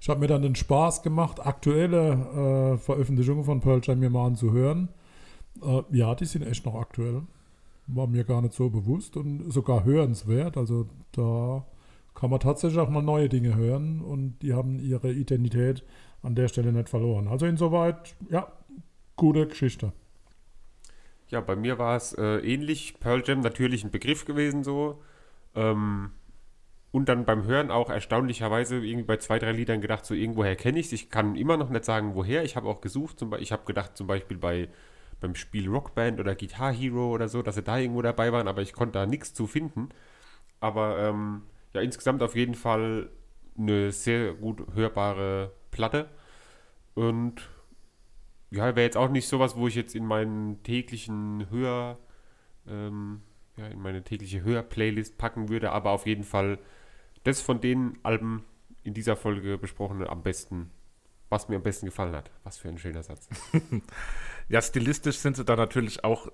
Ich 0.00 0.08
habe 0.08 0.20
mir 0.20 0.28
dann 0.28 0.42
den 0.42 0.54
Spaß 0.54 1.02
gemacht, 1.02 1.44
aktuelle 1.44 2.74
äh, 2.74 2.78
Veröffentlichungen 2.78 3.44
von 3.44 3.60
Pearl 3.60 3.80
Jam 3.82 4.00
mir 4.00 4.10
mal 4.10 4.26
anzuhören. 4.26 4.88
Äh, 5.62 5.82
ja, 5.90 6.14
die 6.14 6.24
sind 6.24 6.42
echt 6.42 6.64
noch 6.64 6.74
aktuell. 6.74 7.22
War 7.86 8.06
mir 8.06 8.24
gar 8.24 8.40
nicht 8.40 8.54
so 8.54 8.70
bewusst 8.70 9.16
und 9.16 9.52
sogar 9.52 9.84
hörenswert. 9.84 10.56
Also 10.56 10.86
da 11.12 11.66
kann 12.14 12.30
man 12.30 12.40
tatsächlich 12.40 12.80
auch 12.80 12.88
mal 12.88 13.02
neue 13.02 13.28
Dinge 13.28 13.54
hören 13.54 14.00
und 14.00 14.38
die 14.42 14.54
haben 14.54 14.78
ihre 14.78 15.12
Identität 15.12 15.84
an 16.22 16.34
der 16.34 16.48
Stelle 16.48 16.72
nicht 16.72 16.88
verloren. 16.88 17.28
Also 17.28 17.46
insoweit, 17.46 18.14
ja, 18.30 18.50
gute 19.16 19.46
Geschichte. 19.46 19.92
Ja, 21.30 21.40
bei 21.40 21.56
mir 21.56 21.78
war 21.78 21.96
es 21.96 22.12
äh, 22.12 22.38
ähnlich. 22.38 22.98
Pearl 23.00 23.22
Jam 23.24 23.40
natürlich 23.40 23.84
ein 23.84 23.90
Begriff 23.90 24.24
gewesen 24.24 24.64
so. 24.64 25.02
Ähm, 25.54 26.10
und 26.92 27.08
dann 27.08 27.24
beim 27.24 27.44
Hören 27.44 27.70
auch 27.70 27.88
erstaunlicherweise 27.88 28.76
irgendwie 28.84 29.06
bei 29.06 29.16
zwei, 29.18 29.38
drei 29.38 29.52
Liedern 29.52 29.80
gedacht, 29.80 30.04
so 30.04 30.14
irgendwoher 30.14 30.56
kenne 30.56 30.80
ich 30.80 30.86
es. 30.86 30.92
Ich 30.92 31.10
kann 31.10 31.36
immer 31.36 31.56
noch 31.56 31.70
nicht 31.70 31.84
sagen, 31.84 32.14
woher. 32.16 32.42
Ich 32.44 32.56
habe 32.56 32.68
auch 32.68 32.80
gesucht, 32.80 33.18
zum 33.20 33.32
ich 33.34 33.52
habe 33.52 33.64
gedacht 33.64 33.96
zum 33.96 34.06
Beispiel 34.06 34.38
bei 34.38 34.68
beim 35.20 35.34
Spiel 35.34 35.68
Rockband 35.68 36.18
oder 36.18 36.34
Guitar 36.34 36.72
Hero 36.72 37.10
oder 37.12 37.28
so, 37.28 37.42
dass 37.42 37.54
sie 37.54 37.62
da 37.62 37.78
irgendwo 37.78 38.02
dabei 38.02 38.32
waren, 38.32 38.48
aber 38.48 38.62
ich 38.62 38.72
konnte 38.72 38.98
da 38.98 39.06
nichts 39.06 39.34
zu 39.34 39.46
finden. 39.46 39.90
Aber 40.60 40.98
ähm, 40.98 41.42
ja, 41.74 41.80
insgesamt 41.82 42.22
auf 42.22 42.36
jeden 42.36 42.54
Fall 42.54 43.10
eine 43.58 43.92
sehr 43.92 44.34
gut 44.34 44.62
hörbare 44.74 45.52
Platte. 45.70 46.08
Und 46.94 47.48
ja, 48.50 48.76
wäre 48.76 48.82
jetzt 48.82 48.96
auch 48.96 49.10
nicht 49.10 49.28
sowas, 49.28 49.56
wo 49.56 49.68
ich 49.68 49.74
jetzt 49.74 49.94
in 49.94 50.04
meinen 50.04 50.62
täglichen 50.62 51.48
Hör, 51.50 51.98
ähm, 52.66 53.22
ja, 53.56 53.66
in 53.68 53.80
meine 53.80 54.02
tägliche 54.02 54.42
Hör-Playlist 54.42 55.18
packen 55.18 55.48
würde, 55.48 55.72
aber 55.72 55.90
auf 55.90 56.06
jeden 56.06 56.24
Fall 56.24 56.58
das 57.24 57.40
von 57.40 57.60
den 57.60 57.98
Alben 58.02 58.44
in 58.82 58.94
dieser 58.94 59.16
Folge 59.16 59.58
besprochene 59.58 60.08
am 60.08 60.22
besten, 60.22 60.70
was 61.28 61.48
mir 61.48 61.56
am 61.56 61.62
besten 61.62 61.86
gefallen 61.86 62.16
hat. 62.16 62.30
Was 62.44 62.58
für 62.58 62.68
ein 62.68 62.78
schöner 62.78 63.02
Satz. 63.02 63.28
ja, 64.48 64.62
stilistisch 64.62 65.18
sind 65.18 65.36
sie 65.36 65.44
da 65.44 65.54
natürlich 65.54 66.02
auch 66.02 66.28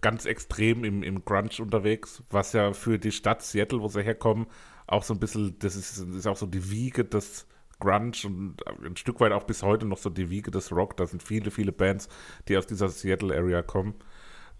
ganz 0.00 0.26
extrem 0.26 0.84
im, 0.84 1.02
im 1.02 1.24
Grunge 1.24 1.50
unterwegs, 1.60 2.22
was 2.30 2.52
ja 2.52 2.72
für 2.72 2.98
die 2.98 3.12
Stadt 3.12 3.42
Seattle, 3.42 3.80
wo 3.80 3.88
sie 3.88 4.02
herkommen, 4.02 4.46
auch 4.86 5.04
so 5.04 5.14
ein 5.14 5.20
bisschen, 5.20 5.58
das 5.60 5.76
ist, 5.76 5.98
ist 5.98 6.26
auch 6.26 6.36
so 6.36 6.46
die 6.46 6.70
Wiege 6.70 7.04
des 7.04 7.46
Grunge 7.82 8.12
und 8.24 8.56
ein 8.84 8.96
Stück 8.96 9.20
weit 9.20 9.32
auch 9.32 9.44
bis 9.44 9.62
heute 9.62 9.86
noch 9.86 9.98
so 9.98 10.08
die 10.08 10.30
Wiege 10.30 10.50
des 10.50 10.72
Rock. 10.72 10.96
Da 10.96 11.06
sind 11.06 11.22
viele, 11.22 11.50
viele 11.50 11.72
Bands, 11.72 12.08
die 12.48 12.56
aus 12.56 12.66
dieser 12.66 12.88
Seattle-Area 12.88 13.62
kommen. 13.62 13.94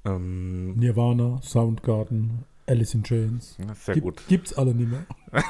Ähm, 0.04 0.74
Nirvana, 0.74 1.40
Soundgarden, 1.42 2.44
Alice 2.66 2.94
in 2.94 3.04
Chains. 3.04 3.56
Sehr 3.74 3.94
Gibt, 3.94 4.04
gut. 4.04 4.22
Gibt's 4.28 4.52
alle 4.52 4.74
nicht 4.74 4.90
mehr. 4.90 5.06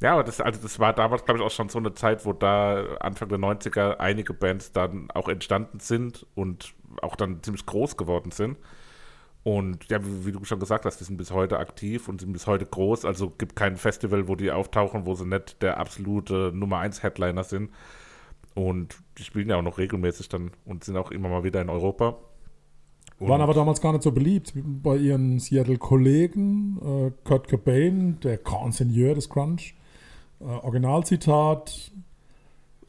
ja, 0.00 0.12
aber 0.12 0.24
das, 0.24 0.40
also 0.40 0.60
das 0.62 0.78
war 0.78 0.92
damals, 0.92 1.24
glaube 1.24 1.40
ich, 1.40 1.44
auch 1.44 1.50
schon 1.50 1.68
so 1.68 1.78
eine 1.78 1.94
Zeit, 1.94 2.24
wo 2.24 2.32
da 2.32 2.96
Anfang 3.00 3.28
der 3.28 3.38
90er 3.38 3.96
einige 3.96 4.34
Bands 4.34 4.72
dann 4.72 5.10
auch 5.10 5.28
entstanden 5.28 5.80
sind 5.80 6.24
und 6.36 6.74
auch 7.02 7.16
dann 7.16 7.42
ziemlich 7.42 7.66
groß 7.66 7.96
geworden 7.96 8.30
sind. 8.30 8.56
Und 9.48 9.90
ja, 9.90 9.98
wie, 10.02 10.30
du 10.30 10.44
schon 10.44 10.60
gesagt 10.60 10.84
hast, 10.84 11.00
die 11.00 11.04
sind 11.04 11.16
bis 11.16 11.30
heute 11.30 11.58
aktiv 11.58 12.06
und 12.06 12.20
sind 12.20 12.34
bis 12.34 12.46
heute 12.46 12.66
groß. 12.66 13.06
Also 13.06 13.30
gibt 13.30 13.56
kein 13.56 13.78
Festival, 13.78 14.28
wo 14.28 14.36
die 14.36 14.50
auftauchen, 14.50 15.06
wo 15.06 15.14
sie 15.14 15.24
nicht 15.24 15.62
der 15.62 15.78
absolute 15.80 16.52
Nummer 16.54 16.80
1 16.80 17.02
Headliner 17.02 17.44
sind. 17.44 17.70
Und 18.52 18.98
die 19.16 19.22
spielen 19.22 19.48
ja 19.48 19.56
auch 19.56 19.62
noch 19.62 19.78
regelmäßig 19.78 20.28
dann 20.28 20.50
und 20.66 20.84
sind 20.84 20.98
auch 20.98 21.10
immer 21.10 21.30
mal 21.30 21.44
wieder 21.44 21.62
in 21.62 21.70
Europa. 21.70 22.18
Und 23.18 23.28
Waren 23.30 23.40
aber 23.40 23.54
damals 23.54 23.80
gar 23.80 23.92
nicht 23.92 24.02
so 24.02 24.12
beliebt 24.12 24.52
bei 24.54 24.96
ihren 24.98 25.38
Seattle-Kollegen. 25.38 26.78
Äh, 26.82 27.10
Kurt 27.24 27.48
Cobain, 27.48 28.20
der 28.20 28.36
Grand 28.36 28.74
Seigneur 28.74 29.14
des 29.14 29.30
Crunch. 29.30 29.76
Äh, 30.40 30.44
Originalzitat: 30.44 31.90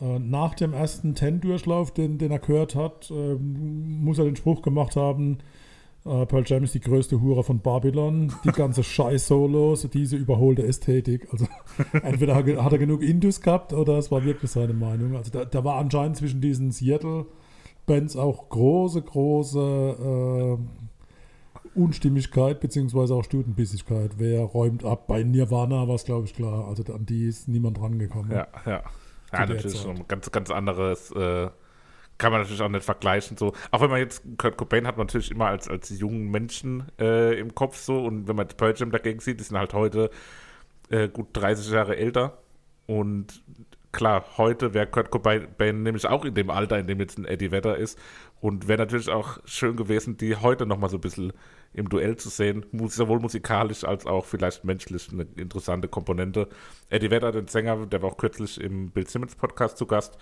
äh, 0.02 0.20
Nach 0.20 0.56
dem 0.56 0.74
ersten 0.74 1.16
Ten-Durchlauf, 1.16 1.94
den, 1.94 2.18
den 2.18 2.32
er 2.32 2.40
gehört 2.40 2.76
hat, 2.76 3.10
muss 3.10 4.20
er 4.20 4.26
den 4.26 4.36
Spruch 4.36 4.62
gemacht 4.62 4.98
haben: 4.98 5.38
Uh, 6.06 6.26
Pearl 6.26 6.44
Jam 6.46 6.64
ist 6.64 6.74
die 6.74 6.80
größte 6.80 7.22
Hure 7.22 7.44
von 7.44 7.60
Babylon. 7.60 8.34
Die 8.44 8.52
ganze 8.52 8.84
Scheiß-Solos, 8.84 9.88
diese 9.92 10.16
überholte 10.16 10.66
Ästhetik. 10.66 11.28
Also 11.32 11.48
entweder 12.04 12.36
hat 12.36 12.72
er 12.72 12.78
genug 12.78 13.02
Indus 13.02 13.42
gehabt 13.42 13.74
oder 13.74 13.98
es 13.98 14.10
war 14.10 14.24
wirklich 14.24 14.50
seine 14.50 14.74
Meinung. 14.74 15.16
Also 15.16 15.32
da, 15.32 15.46
da 15.46 15.64
war 15.64 15.78
anscheinend 15.78 16.18
zwischen 16.18 16.40
diesen 16.42 16.72
Seattle-Bands 16.72 18.16
auch 18.16 18.50
große, 18.50 19.02
große 19.02 20.58
äh, 20.58 21.80
Unstimmigkeit 21.80 22.60
beziehungsweise 22.62 23.14
auch 23.14 23.24
Stutenbissigkeit. 23.24 24.12
Wer 24.18 24.42
räumt 24.42 24.86
ab? 24.86 25.08
Bei 25.08 25.22
Nirvana 25.24 25.88
war 25.88 25.96
es, 25.96 26.06
glaube 26.06 26.26
ich, 26.26 26.34
klar. 26.34 26.68
Also 26.68 26.84
an 26.94 27.06
die 27.06 27.28
ist 27.28 27.48
niemand 27.48 27.80
rangekommen. 27.82 28.32
Ja, 28.32 28.48
ja. 28.66 28.84
Ja, 29.32 29.46
natürlich 29.46 29.80
schon 29.80 29.98
ein 29.98 30.08
ganz, 30.08 30.32
ganz 30.32 30.50
anderes 30.50 31.12
äh, 31.12 31.50
kann 32.20 32.32
man 32.32 32.42
natürlich 32.42 32.62
auch 32.62 32.70
nicht 32.70 32.86
vergleichen. 32.86 33.38
So. 33.38 33.54
Auch 33.72 33.82
wenn 33.82 33.90
man 33.90 34.00
jetzt 34.00 34.22
Kurt 34.38 34.58
Cobain 34.58 34.86
hat 34.86 34.98
man 34.98 35.08
natürlich 35.08 35.32
immer 35.32 35.48
als, 35.48 35.68
als 35.68 35.90
jungen 35.90 36.30
Menschen 36.30 36.84
äh, 37.00 37.40
im 37.40 37.56
Kopf 37.56 37.78
so 37.78 38.06
und 38.06 38.28
wenn 38.28 38.36
man 38.36 38.48
Pearl 38.48 38.76
Jam 38.78 38.92
dagegen 38.92 39.20
sieht, 39.20 39.40
die 39.40 39.44
sind 39.44 39.58
halt 39.58 39.74
heute 39.74 40.12
äh, 40.90 41.08
gut 41.08 41.30
30 41.34 41.72
Jahre 41.72 41.98
älter 41.98 42.38
und 42.86 43.42
klar, 43.92 44.26
heute 44.38 44.74
wäre 44.74 44.86
Kurt 44.86 45.10
Cobain 45.10 45.48
nämlich 45.84 46.06
auch 46.08 46.26
in 46.26 46.36
dem 46.36 46.50
Alter, 46.50 46.78
in 46.78 46.88
dem 46.88 47.00
jetzt 47.00 47.18
ein 47.18 47.26
Eddie 47.26 47.52
Vedder 47.52 47.78
ist 47.78 47.98
und 48.42 48.68
wäre 48.68 48.80
natürlich 48.80 49.10
auch 49.10 49.40
schön 49.46 49.76
gewesen, 49.76 50.18
die 50.18 50.36
heute 50.36 50.66
nochmal 50.66 50.90
so 50.90 50.98
ein 50.98 51.02
bisschen 51.02 51.34
im 51.74 51.88
Duell 51.88 52.18
zu 52.18 52.30
sehen, 52.30 52.66
sowohl 52.88 53.20
musikalisch 53.20 53.84
als 53.84 54.06
auch 54.06 54.26
vielleicht 54.26 54.66
menschlich 54.66 55.10
eine 55.12 55.26
interessante 55.38 55.88
Komponente. 55.88 56.50
Eddie 56.90 57.12
Vedder, 57.12 57.32
den 57.32 57.48
Sänger, 57.48 57.86
der 57.86 58.02
war 58.02 58.10
auch 58.10 58.18
kürzlich 58.18 58.60
im 58.60 58.92
Bill 58.92 59.08
Simmons 59.08 59.36
Podcast 59.36 59.78
zu 59.78 59.86
Gast, 59.86 60.18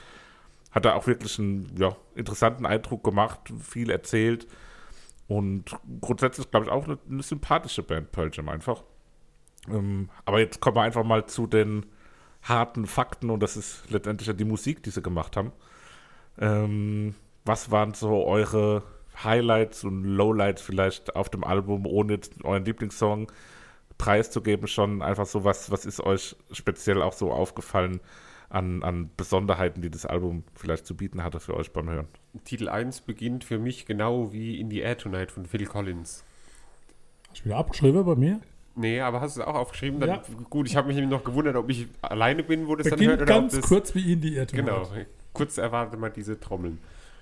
hat 0.71 0.86
er 0.86 0.95
auch 0.95 1.08
wirklich 1.08 1.39
einen 1.39 1.75
ja, 1.77 1.95
interessanten 2.15 2.65
Eindruck 2.65 3.03
gemacht, 3.03 3.39
viel 3.62 3.89
erzählt 3.89 4.47
und 5.27 5.75
grundsätzlich, 6.01 6.49
glaube 6.51 6.67
ich, 6.67 6.71
auch 6.71 6.86
eine, 6.86 6.97
eine, 7.10 7.23
sympathische 7.23 7.84
Band, 7.84 8.12
Pearl 8.12 8.30
Jam 8.34 8.49
einfach. 8.49 8.84
Ähm, 9.69 10.10
aber 10.25 10.39
jetzt 10.39 10.62
kommen 10.62 10.77
wir 10.77 10.84
einfach 10.84 11.03
mal 11.03 11.25
zu 11.25 11.47
den 11.47 11.86
harten 12.43 12.86
Fakten 12.86 13.30
und 13.30 13.41
das 13.41 13.58
ist 13.58 13.89
letztendlich 13.89 14.27
ja 14.27 14.34
die 14.34 14.45
Musik, 14.45 14.84
die 14.84 14.89
sie 14.89 15.01
gemacht 15.01 15.36
haben. 15.36 15.51
Ähm, 16.39 17.15
was 17.43 17.71
waren 17.71 17.93
so 17.93 18.25
eure 18.25 18.84
Highlights 19.23 19.84
und 19.84 20.03
Lowlights 20.03 20.62
vielleicht 20.62 21.15
auf 21.15 21.30
dem 21.30 21.43
Album, 21.43 21.86
ohne 21.86 22.13
jetzt 22.13 22.43
euren 22.43 22.65
Lieblingssong 22.65 23.32
preiszugeben, 23.97 24.67
schon 24.67 25.01
einfach 25.01 25.25
so 25.25 25.43
was, 25.43 25.71
was 25.71 25.86
ist 25.86 25.99
euch 25.99 26.36
speziell 26.51 27.01
auch 27.01 27.13
so 27.13 27.32
aufgefallen, 27.32 27.99
an, 28.49 28.83
an 28.83 29.10
Besonderheiten, 29.17 29.81
die 29.81 29.89
das 29.89 30.05
Album 30.05 30.43
vielleicht 30.55 30.86
zu 30.86 30.95
bieten 30.95 31.23
hatte 31.23 31.39
für 31.39 31.55
euch 31.55 31.71
beim 31.71 31.89
Hören? 31.89 32.07
Titel 32.45 32.69
1 32.69 33.01
beginnt 33.01 33.43
für 33.43 33.60
mich 33.60 33.86
genau 33.86 34.31
wie 34.31 34.60
In 34.60 34.69
the 34.69 34.79
Air 34.79 34.97
Tonight 34.97 35.31
von 35.31 35.45
Phil 35.45 35.65
Collins. 35.65 36.23
Hast 37.29 37.41
du 37.41 37.45
wieder 37.45 37.57
abgeschrieben 37.57 38.05
bei 38.05 38.15
mir? 38.15 38.39
Nee, 38.75 39.01
aber 39.01 39.21
hast 39.21 39.38
du 39.38 39.41
es 39.41 39.47
auch 39.47 39.55
aufgeschrieben? 39.55 39.99
Dann, 39.99 40.10
ja. 40.10 40.21
Gut, 40.49 40.67
ich 40.67 40.75
habe 40.75 40.93
mich 40.93 41.03
noch 41.07 41.23
gewundert, 41.23 41.55
ob 41.55 41.69
ich 41.69 41.88
alleine 42.01 42.43
bin, 42.43 42.67
wo 42.67 42.75
das 42.75 42.89
Beginnt 42.89 43.01
dann 43.01 43.10
hört. 43.10 43.21
Oder 43.21 43.25
ganz 43.25 43.53
ob 43.55 43.62
das, 43.62 43.69
kurz 43.69 43.95
wie 43.95 44.13
In 44.13 44.21
the 44.21 44.36
Air 44.36 44.47
Tonight. 44.47 44.65
Genau, 44.65 44.88
kurz 45.33 45.57
erwartet 45.57 45.99
man 45.99 46.13
diese 46.13 46.39
Trommeln. 46.39 46.79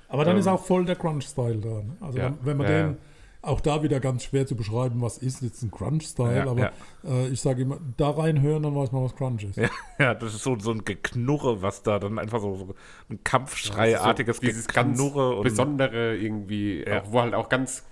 Aber 0.09 0.25
dann 0.25 0.35
ähm, 0.35 0.41
ist 0.41 0.47
auch 0.47 0.63
voll 0.63 0.85
der 0.85 0.95
Crunch-Style 0.95 1.57
da. 1.57 1.69
Ne? 1.69 1.97
Also 2.01 2.17
ja, 2.17 2.33
wenn 2.41 2.57
man 2.57 2.67
ja, 2.69 2.87
den 2.87 2.97
auch 3.45 3.61
da 3.61 3.83
wieder 3.83 3.99
ganz 3.99 4.23
schwer 4.23 4.45
zu 4.45 4.55
beschreiben, 4.55 5.01
was 5.01 5.17
ist 5.17 5.41
jetzt 5.41 5.61
ein 5.61 5.71
Crunch-Style, 5.71 6.37
ja, 6.37 6.47
aber 6.47 6.59
ja. 6.59 6.71
Äh, 7.03 7.27
ich 7.29 7.41
sage 7.41 7.61
immer, 7.61 7.79
da 7.97 8.09
reinhören, 8.09 8.63
dann 8.63 8.75
weiß 8.75 8.91
man, 8.91 9.03
was 9.03 9.15
Crunch 9.15 9.43
ist. 9.43 9.57
Ja, 9.57 9.69
ja, 9.99 10.13
das 10.13 10.33
ist 10.33 10.43
so, 10.43 10.57
so 10.59 10.71
ein 10.71 10.83
Geknurre, 10.83 11.61
was 11.61 11.83
da 11.83 11.99
dann 11.99 12.19
einfach 12.19 12.41
so, 12.41 12.55
so 12.55 12.75
ein 13.09 13.23
Kampfschreiartiges 13.23 14.37
ja, 14.37 14.41
so 14.41 14.47
dieses 14.47 14.67
Geknurre. 14.67 15.35
Ganz 15.35 15.43
besondere 15.43 16.15
irgendwie, 16.17 16.85
auch, 16.89 17.11
wo 17.11 17.21
halt 17.21 17.33
auch 17.33 17.49
ganz 17.49 17.83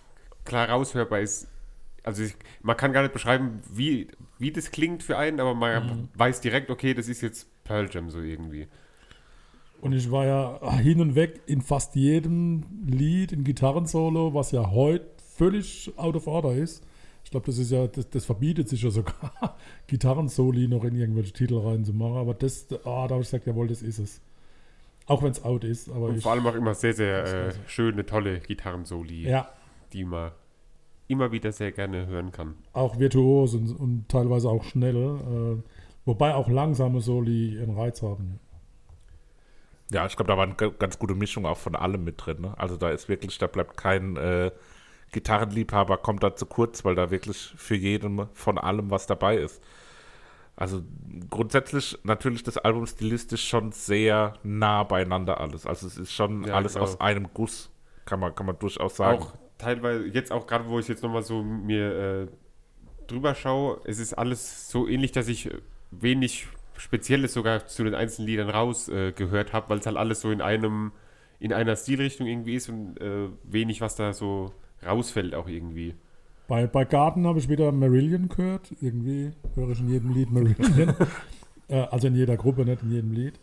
klar 0.45 0.69
raushörbar 0.69 1.19
ist. 1.19 1.47
Also 2.03 2.23
ich, 2.23 2.35
man 2.61 2.75
kann 2.75 2.91
gar 2.91 3.01
nicht 3.01 3.13
beschreiben, 3.13 3.61
wie, 3.71 4.07
wie 4.37 4.51
das 4.51 4.71
klingt 4.71 5.03
für 5.03 5.17
einen, 5.17 5.39
aber 5.39 5.53
man 5.53 5.85
mhm. 5.85 6.09
weiß 6.15 6.41
direkt, 6.41 6.69
okay, 6.69 6.93
das 6.93 7.07
ist 7.07 7.21
jetzt 7.21 7.47
Pearl 7.63 7.89
Jam 7.91 8.09
so 8.09 8.19
irgendwie. 8.19 8.67
Und 9.83 9.91
ich 9.91 10.11
war 10.11 10.25
ja 10.25 10.77
hin 10.77 11.01
und 11.01 11.15
weg 11.15 11.41
in 11.45 11.61
fast 11.61 11.95
jedem 11.95 12.63
Lied, 12.85 13.33
in 13.33 13.43
Gitarrensolo, 13.43 14.33
was 14.33 14.51
ja 14.51 14.71
heute 14.71 15.12
völlig 15.35 15.91
out 15.97 16.15
of 16.15 16.27
order 16.27 16.53
ist. 16.53 16.83
Ich 17.23 17.31
glaube, 17.31 17.45
das 17.45 17.57
ist 17.57 17.71
ja, 17.71 17.87
das, 17.87 18.09
das, 18.09 18.25
verbietet 18.25 18.67
sich 18.67 18.83
ja 18.83 18.89
sogar, 18.89 19.57
Gitarrensoli 19.87 20.67
noch 20.67 20.83
in 20.83 20.95
irgendwelche 20.95 21.31
Titel 21.31 21.57
reinzumachen. 21.57 22.17
Aber 22.17 22.33
das, 22.33 22.67
ah, 22.83 23.07
da 23.07 23.15
habe 23.15 23.21
ich 23.21 23.27
gesagt, 23.27 23.47
jawohl, 23.47 23.67
das 23.67 23.81
ist 23.81 23.99
es. 23.99 24.21
Auch 25.05 25.23
wenn 25.23 25.31
es 25.31 25.43
out 25.43 25.63
ist. 25.63 25.89
Aber 25.89 26.07
und 26.07 26.17
ich, 26.17 26.23
vor 26.23 26.33
allem 26.33 26.45
auch 26.47 26.55
immer 26.55 26.73
sehr, 26.75 26.93
sehr 26.93 27.47
äh, 27.47 27.53
schöne, 27.67 28.05
tolle 28.05 28.39
Gitarrensoli, 28.39 29.27
ja. 29.27 29.49
die 29.91 30.05
man 30.05 30.31
immer 31.07 31.31
wieder 31.31 31.51
sehr 31.51 31.71
gerne 31.71 32.07
hören 32.07 32.31
kann. 32.31 32.55
Auch 32.73 32.99
virtuos 32.99 33.53
und, 33.55 33.71
und 33.71 34.09
teilweise 34.09 34.49
auch 34.49 34.63
schnell. 34.63 34.95
Äh, 34.95 35.63
wobei 36.05 36.35
auch 36.35 36.49
langsame 36.49 37.01
Soli 37.01 37.55
ihren 37.55 37.75
Reiz 37.75 38.01
haben. 38.01 38.39
Ja, 39.91 40.05
ich 40.05 40.15
glaube, 40.15 40.31
da 40.31 40.37
war 40.37 40.45
eine 40.45 40.55
ganz 40.55 40.97
gute 40.97 41.15
Mischung 41.15 41.45
auch 41.45 41.57
von 41.57 41.75
allem 41.75 42.03
mit 42.03 42.25
drin. 42.25 42.41
Ne? 42.41 42.57
Also 42.57 42.77
da 42.77 42.89
ist 42.89 43.09
wirklich, 43.09 43.37
da 43.37 43.47
bleibt 43.47 43.77
kein 43.77 44.17
äh, 44.17 44.51
Gitarrenliebhaber 45.13 45.97
kommt 45.97 46.23
da 46.23 46.35
zu 46.35 46.45
kurz, 46.45 46.83
weil 46.83 46.95
da 46.95 47.09
wirklich 47.11 47.53
für 47.55 47.75
jeden 47.75 48.27
von 48.33 48.57
allem 48.57 48.91
was 48.91 49.07
dabei 49.07 49.37
ist. 49.37 49.63
Also 50.55 50.83
grundsätzlich 51.29 51.97
natürlich 52.03 52.43
das 52.43 52.57
Album 52.57 52.85
stilistisch 52.85 53.47
schon 53.47 53.71
sehr 53.71 54.33
nah 54.43 54.83
beieinander 54.83 55.39
alles. 55.39 55.65
Also 55.65 55.87
es 55.87 55.97
ist 55.97 56.11
schon 56.13 56.43
Ja, 56.43 56.55
alles 56.55 56.73
genau. 56.73 56.83
aus 56.85 57.01
einem 57.01 57.27
Guss, 57.33 57.71
kann 58.05 58.19
man, 58.19 58.35
kann 58.35 58.45
man 58.45 58.59
durchaus 58.59 58.97
sagen. 58.97 59.23
Auch 59.23 59.33
teilweise, 59.57 60.05
jetzt 60.07 60.31
auch 60.31 60.45
gerade, 60.45 60.67
wo 60.67 60.79
ich 60.79 60.87
jetzt 60.87 61.01
nochmal 61.01 61.23
so 61.23 61.41
mir 61.41 62.23
äh, 62.23 62.27
drüber 63.07 63.33
schaue, 63.33 63.81
es 63.85 63.99
ist 63.99 64.13
alles 64.13 64.69
so 64.69 64.87
ähnlich, 64.87 65.11
dass 65.11 65.27
ich 65.27 65.49
wenig 65.91 66.47
Spezielles 66.77 67.33
sogar 67.33 67.65
zu 67.65 67.83
den 67.83 67.95
einzelnen 67.95 68.27
Liedern 68.27 68.49
rausgehört 68.49 69.13
äh, 69.19 69.23
gehört 69.23 69.53
habe, 69.53 69.69
weil 69.69 69.79
es 69.79 69.85
halt 69.85 69.97
alles 69.97 70.21
so 70.21 70.31
in 70.31 70.41
einem, 70.41 70.91
in 71.39 71.53
einer 71.53 71.75
Stilrichtung 71.75 72.27
irgendwie 72.27 72.55
ist 72.55 72.69
und 72.69 72.99
äh, 73.01 73.29
wenig, 73.43 73.81
was 73.81 73.95
da 73.95 74.13
so 74.13 74.53
rausfällt 74.85 75.35
auch 75.35 75.47
irgendwie. 75.47 75.95
Bei, 76.47 76.67
bei 76.67 76.85
Garten 76.85 77.25
habe 77.25 77.39
ich 77.39 77.49
wieder 77.49 77.71
Marillion 77.71 78.29
gehört. 78.29 78.73
Irgendwie 78.81 79.31
höre 79.55 79.69
ich 79.69 79.79
in 79.79 79.89
jedem 79.89 80.13
Lied 80.13 80.31
Marillion. 80.31 80.95
äh, 81.67 81.75
also 81.75 82.07
in 82.07 82.15
jeder 82.15 82.37
Gruppe, 82.37 82.65
nicht 82.65 82.83
in 82.83 82.91
jedem 82.91 83.11
Lied. 83.11 83.39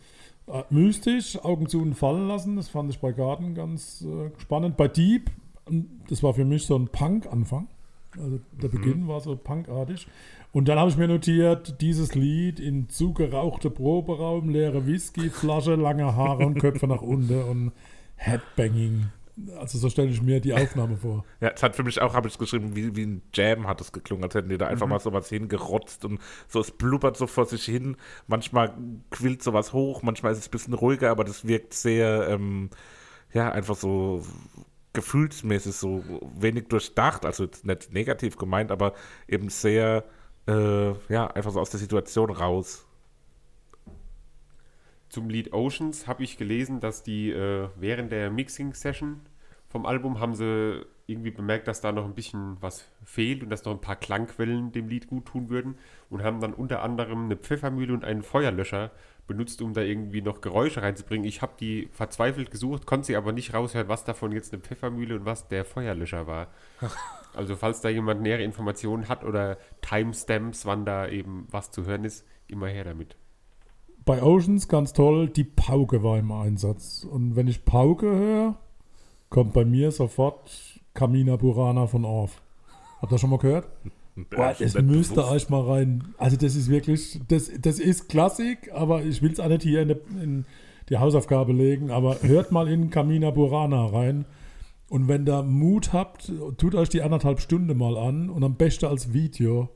Äh, 0.47 0.63
mystisch, 0.71 1.43
Augen 1.43 1.67
zu 1.67 1.81
und 1.81 1.95
fallen 1.95 2.29
lassen. 2.29 2.57
Das 2.57 2.69
fand 2.69 2.91
ich 2.91 3.01
bei 3.01 3.13
Garten 3.13 3.55
ganz 3.55 4.03
äh, 4.03 4.31
spannend. 4.41 4.77
Bei 4.77 4.89
Deep, 4.89 5.31
ähm, 5.69 5.89
das 6.09 6.23
war 6.23 6.35
für 6.35 6.45
mich 6.45 6.67
so 6.67 6.77
ein 6.77 6.89
Punk-Anfang. 6.89 7.69
Also 8.19 8.41
der 8.61 8.69
Beginn 8.69 9.07
war 9.09 9.21
so 9.21 9.37
punkartig. 9.37 10.07
Und 10.53 10.69
dann 10.69 10.79
habe 10.79 10.91
ich 10.91 10.97
mir 10.97 11.07
notiert, 11.07 11.81
dieses 11.81 12.15
Lied 12.15 12.59
in 12.59 12.89
zugerauchte 12.89 13.71
Proberaum, 13.71 14.49
leere 14.49 14.87
Whiskyflasche, 14.87 15.77
lange 15.77 16.17
Haare 16.17 16.45
und 16.45 16.59
Köpfe 16.59 16.89
nach 16.89 17.03
unten 17.03 17.43
und 17.43 17.73
Headbanging. 18.17 19.07
Also 19.59 19.79
so 19.79 19.89
stelle 19.89 20.09
ich 20.11 20.21
mir 20.23 20.41
die 20.41 20.53
Aufnahme 20.55 20.97
vor. 20.97 21.25
Ja, 21.41 21.49
es 21.55 21.63
hat 21.63 21.77
für 21.77 21.83
mich 21.83 22.01
auch, 22.03 22.15
habe 22.15 22.29
ich 22.29 22.37
geschrieben, 22.37 22.77
wie, 22.77 22.95
wie 22.97 23.07
ein 23.07 23.23
Jam 23.33 23.67
hat 23.67 23.81
es 23.81 23.93
geklungen, 23.93 24.25
als 24.25 24.35
hätten 24.35 24.49
die 24.49 24.59
da 24.59 24.67
einfach 24.67 24.87
Mhm. 24.87 24.91
mal 24.91 25.01
sowas 25.01 25.29
hingerotzt 25.29 26.05
und 26.05 26.21
so, 26.49 26.61
es 26.61 26.71
blubbert 26.71 27.17
so 27.17 27.27
vor 27.27 27.47
sich 27.47 27.65
hin. 27.65 27.97
Manchmal 28.27 28.75
quillt 29.11 29.43
sowas 29.43 29.73
hoch, 29.73 30.03
manchmal 30.03 30.33
ist 30.33 30.39
es 30.39 30.49
ein 30.49 30.51
bisschen 30.51 30.75
ruhiger, 30.75 31.11
aber 31.11 31.25
das 31.25 31.47
wirkt 31.47 31.75
sehr, 31.75 32.29
ähm, 32.29 32.71
ja, 33.33 33.51
einfach 33.51 33.77
so 33.77 34.23
gefühlsmäßig, 34.93 35.75
so 35.77 36.03
wenig 36.39 36.67
durchdacht, 36.69 37.25
also 37.25 37.45
jetzt 37.45 37.65
nicht 37.65 37.93
negativ 37.93 38.37
gemeint, 38.37 38.71
aber 38.73 38.95
eben 39.29 39.49
sehr, 39.49 40.05
äh, 40.49 40.91
ja, 41.13 41.29
einfach 41.29 41.53
so 41.53 41.61
aus 41.61 41.71
der 41.71 41.79
Situation 41.81 42.31
raus. 42.31 42.87
Zum 45.11 45.29
Lied 45.29 45.53
Oceans 45.53 46.07
habe 46.07 46.23
ich 46.23 46.39
gelesen, 46.39 46.81
dass 46.81 47.03
die 47.03 47.31
äh, 47.31 47.69
während 47.77 48.13
der 48.13 48.31
Mixing-Session 48.31 49.21
vom 49.69 49.85
Album 49.87 50.19
haben 50.19 50.35
sie 50.35 50.87
irgendwie 51.07 51.31
bemerkt, 51.31 51.69
dass 51.69 51.81
da 51.81 51.93
noch 51.93 52.05
ein 52.05 52.15
bisschen 52.15 52.57
was 52.61 52.87
fehlt 53.05 53.43
und 53.43 53.51
dass 53.51 53.65
noch 53.65 53.73
ein 53.73 53.81
paar 53.81 53.97
Klangquellen 53.97 54.73
dem 54.73 54.89
Lied 54.89 55.09
gut 55.09 55.27
tun 55.27 55.49
würden 55.49 55.77
und 56.09 56.23
haben 56.23 56.41
dann 56.41 56.55
unter 56.55 56.83
anderem 56.83 57.25
eine 57.25 57.37
Pfeffermühle 57.37 57.93
und 57.93 58.05
einen 58.05 58.23
Feuerlöscher 58.23 58.93
benutzt, 59.27 59.63
um 59.63 59.73
da 59.73 59.81
irgendwie 59.81 60.23
noch 60.23 60.41
Geräusche 60.41 60.83
reinzubringen. 60.83 61.27
Ich 61.27 61.43
habe 61.43 61.53
die 61.59 61.89
verzweifelt 61.93 62.51
gesucht, 62.51 62.87
konnte 62.87 63.07
sie 63.07 63.17
aber 63.17 63.33
nicht 63.33 63.55
raushören, 63.55 63.89
was 63.89 64.05
davon 64.05 64.33
jetzt 64.33 64.53
eine 64.53 64.63
Pfeffermühle 64.63 65.17
und 65.17 65.25
was 65.25 65.49
der 65.49 65.65
Feuerlöscher 65.65 66.27
war. 66.27 66.49
Also 67.33 67.55
falls 67.55 67.81
da 67.81 67.89
jemand 67.89 68.23
nähere 68.23 68.43
Informationen 68.43 69.09
hat 69.09 69.23
oder 69.23 69.57
Timestamps, 69.83 70.67
wann 70.67 70.85
da 70.85 71.07
eben 71.07 71.47
was 71.49 71.71
zu 71.71 71.87
hören 71.87 72.05
ist, 72.05 72.27
immer 72.49 72.67
her 72.67 72.83
damit. 72.83 73.17
Bei 74.05 74.23
Oceans 74.23 74.69
ganz 74.69 74.93
toll, 74.93 75.29
die 75.29 75.45
Pauke 75.45 76.03
war 76.03 76.19
im 76.19 76.33
Einsatz. 76.33 77.07
Und 77.11 77.37
wenn 77.37 77.49
ich 77.49 77.65
Pauke 77.65 78.07
höre, 78.07 78.57
kommt 79.29 79.53
bei 79.53 79.65
mir 79.65 79.91
sofort 79.93 80.51
Kamina 80.95 81.37
Burana 81.37 81.87
von 81.87 82.05
Orff. 82.05 82.41
Habt 83.01 83.13
ihr 83.13 83.15
das 83.15 83.21
schon 83.21 83.31
mal 83.31 83.39
gehört? 83.39 83.69
Boah, 84.31 84.49
das 84.59 84.75
Nicht 84.75 84.83
müsst 84.87 85.13
ihr 85.13 85.17
bewusst. 85.17 85.33
euch 85.33 85.49
mal 85.51 85.63
rein. 85.63 86.05
Also 86.19 86.37
das 86.37 86.57
ist 86.57 86.69
wirklich, 86.69 87.21
das, 87.29 87.51
das 87.61 87.79
ist 87.79 88.09
Klassik, 88.09 88.71
aber 88.75 89.03
ich 89.05 89.23
will 89.23 89.33
es 89.33 89.41
auch 89.41 89.49
nicht 89.49 89.63
hier 89.63 89.83
in, 89.83 89.89
die- 89.89 90.23
in 90.23 90.45
die 90.89 90.99
Hausaufgabe 90.99 91.53
legen, 91.53 91.91
aber 91.91 92.17
hört 92.23 92.51
mal 92.53 92.69
in 92.69 92.91
Kamina 92.91 93.31
Burana 93.31 93.87
rein. 93.87 94.25
Und 94.89 95.07
wenn 95.07 95.25
ihr 95.27 95.43
Mut 95.45 95.93
habt, 95.93 96.33
tut 96.59 96.75
euch 96.75 96.89
die 96.89 97.03
anderthalb 97.03 97.41
Stunden 97.41 97.77
mal 97.79 97.97
an 97.97 98.29
und 98.29 98.43
am 98.43 98.57
besten 98.57 98.87
als 98.87 99.13
Video. 99.13 99.69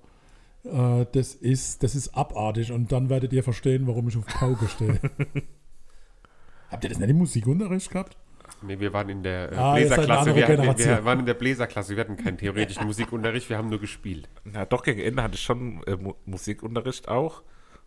Äh, 0.64 1.06
das, 1.12 1.34
ist, 1.34 1.82
das 1.82 1.94
ist 1.94 2.16
abartig 2.16 2.72
und 2.72 2.90
dann 2.92 3.08
werdet 3.10 3.32
ihr 3.32 3.42
verstehen, 3.42 3.86
warum 3.86 4.08
ich 4.08 4.16
auf 4.16 4.26
Pauke 4.26 4.66
stehe. 4.68 4.98
Habt 6.70 6.84
ihr 6.84 6.90
das 6.90 6.98
nicht 6.98 7.10
im 7.10 7.18
Musikunterricht 7.18 7.90
gehabt? 7.90 8.16
Nee, 8.62 8.80
wir 8.80 8.92
waren 8.92 9.08
in 9.08 9.22
der 9.22 9.52
äh, 9.52 9.56
Ah, 9.56 9.74
Bläserklasse. 9.74 10.34
Wir, 10.34 10.48
wir, 10.48 10.58
wir 10.78 11.04
waren 11.04 11.20
in 11.20 11.26
der 11.26 11.34
Bläserklasse. 11.34 11.94
Wir 11.96 12.00
hatten 12.00 12.16
keinen 12.16 12.38
theoretischen 12.38 12.86
Musikunterricht, 12.86 13.48
wir 13.50 13.58
haben 13.58 13.68
nur 13.68 13.80
gespielt. 13.80 14.28
Na, 14.44 14.64
doch, 14.64 14.82
gegen 14.82 15.00
Ende 15.00 15.22
hatte 15.22 15.34
ich 15.34 15.42
schon 15.42 15.82
äh, 15.86 15.96
Mu 15.96 16.14
Musikunterricht 16.24 17.08
auch. 17.08 17.42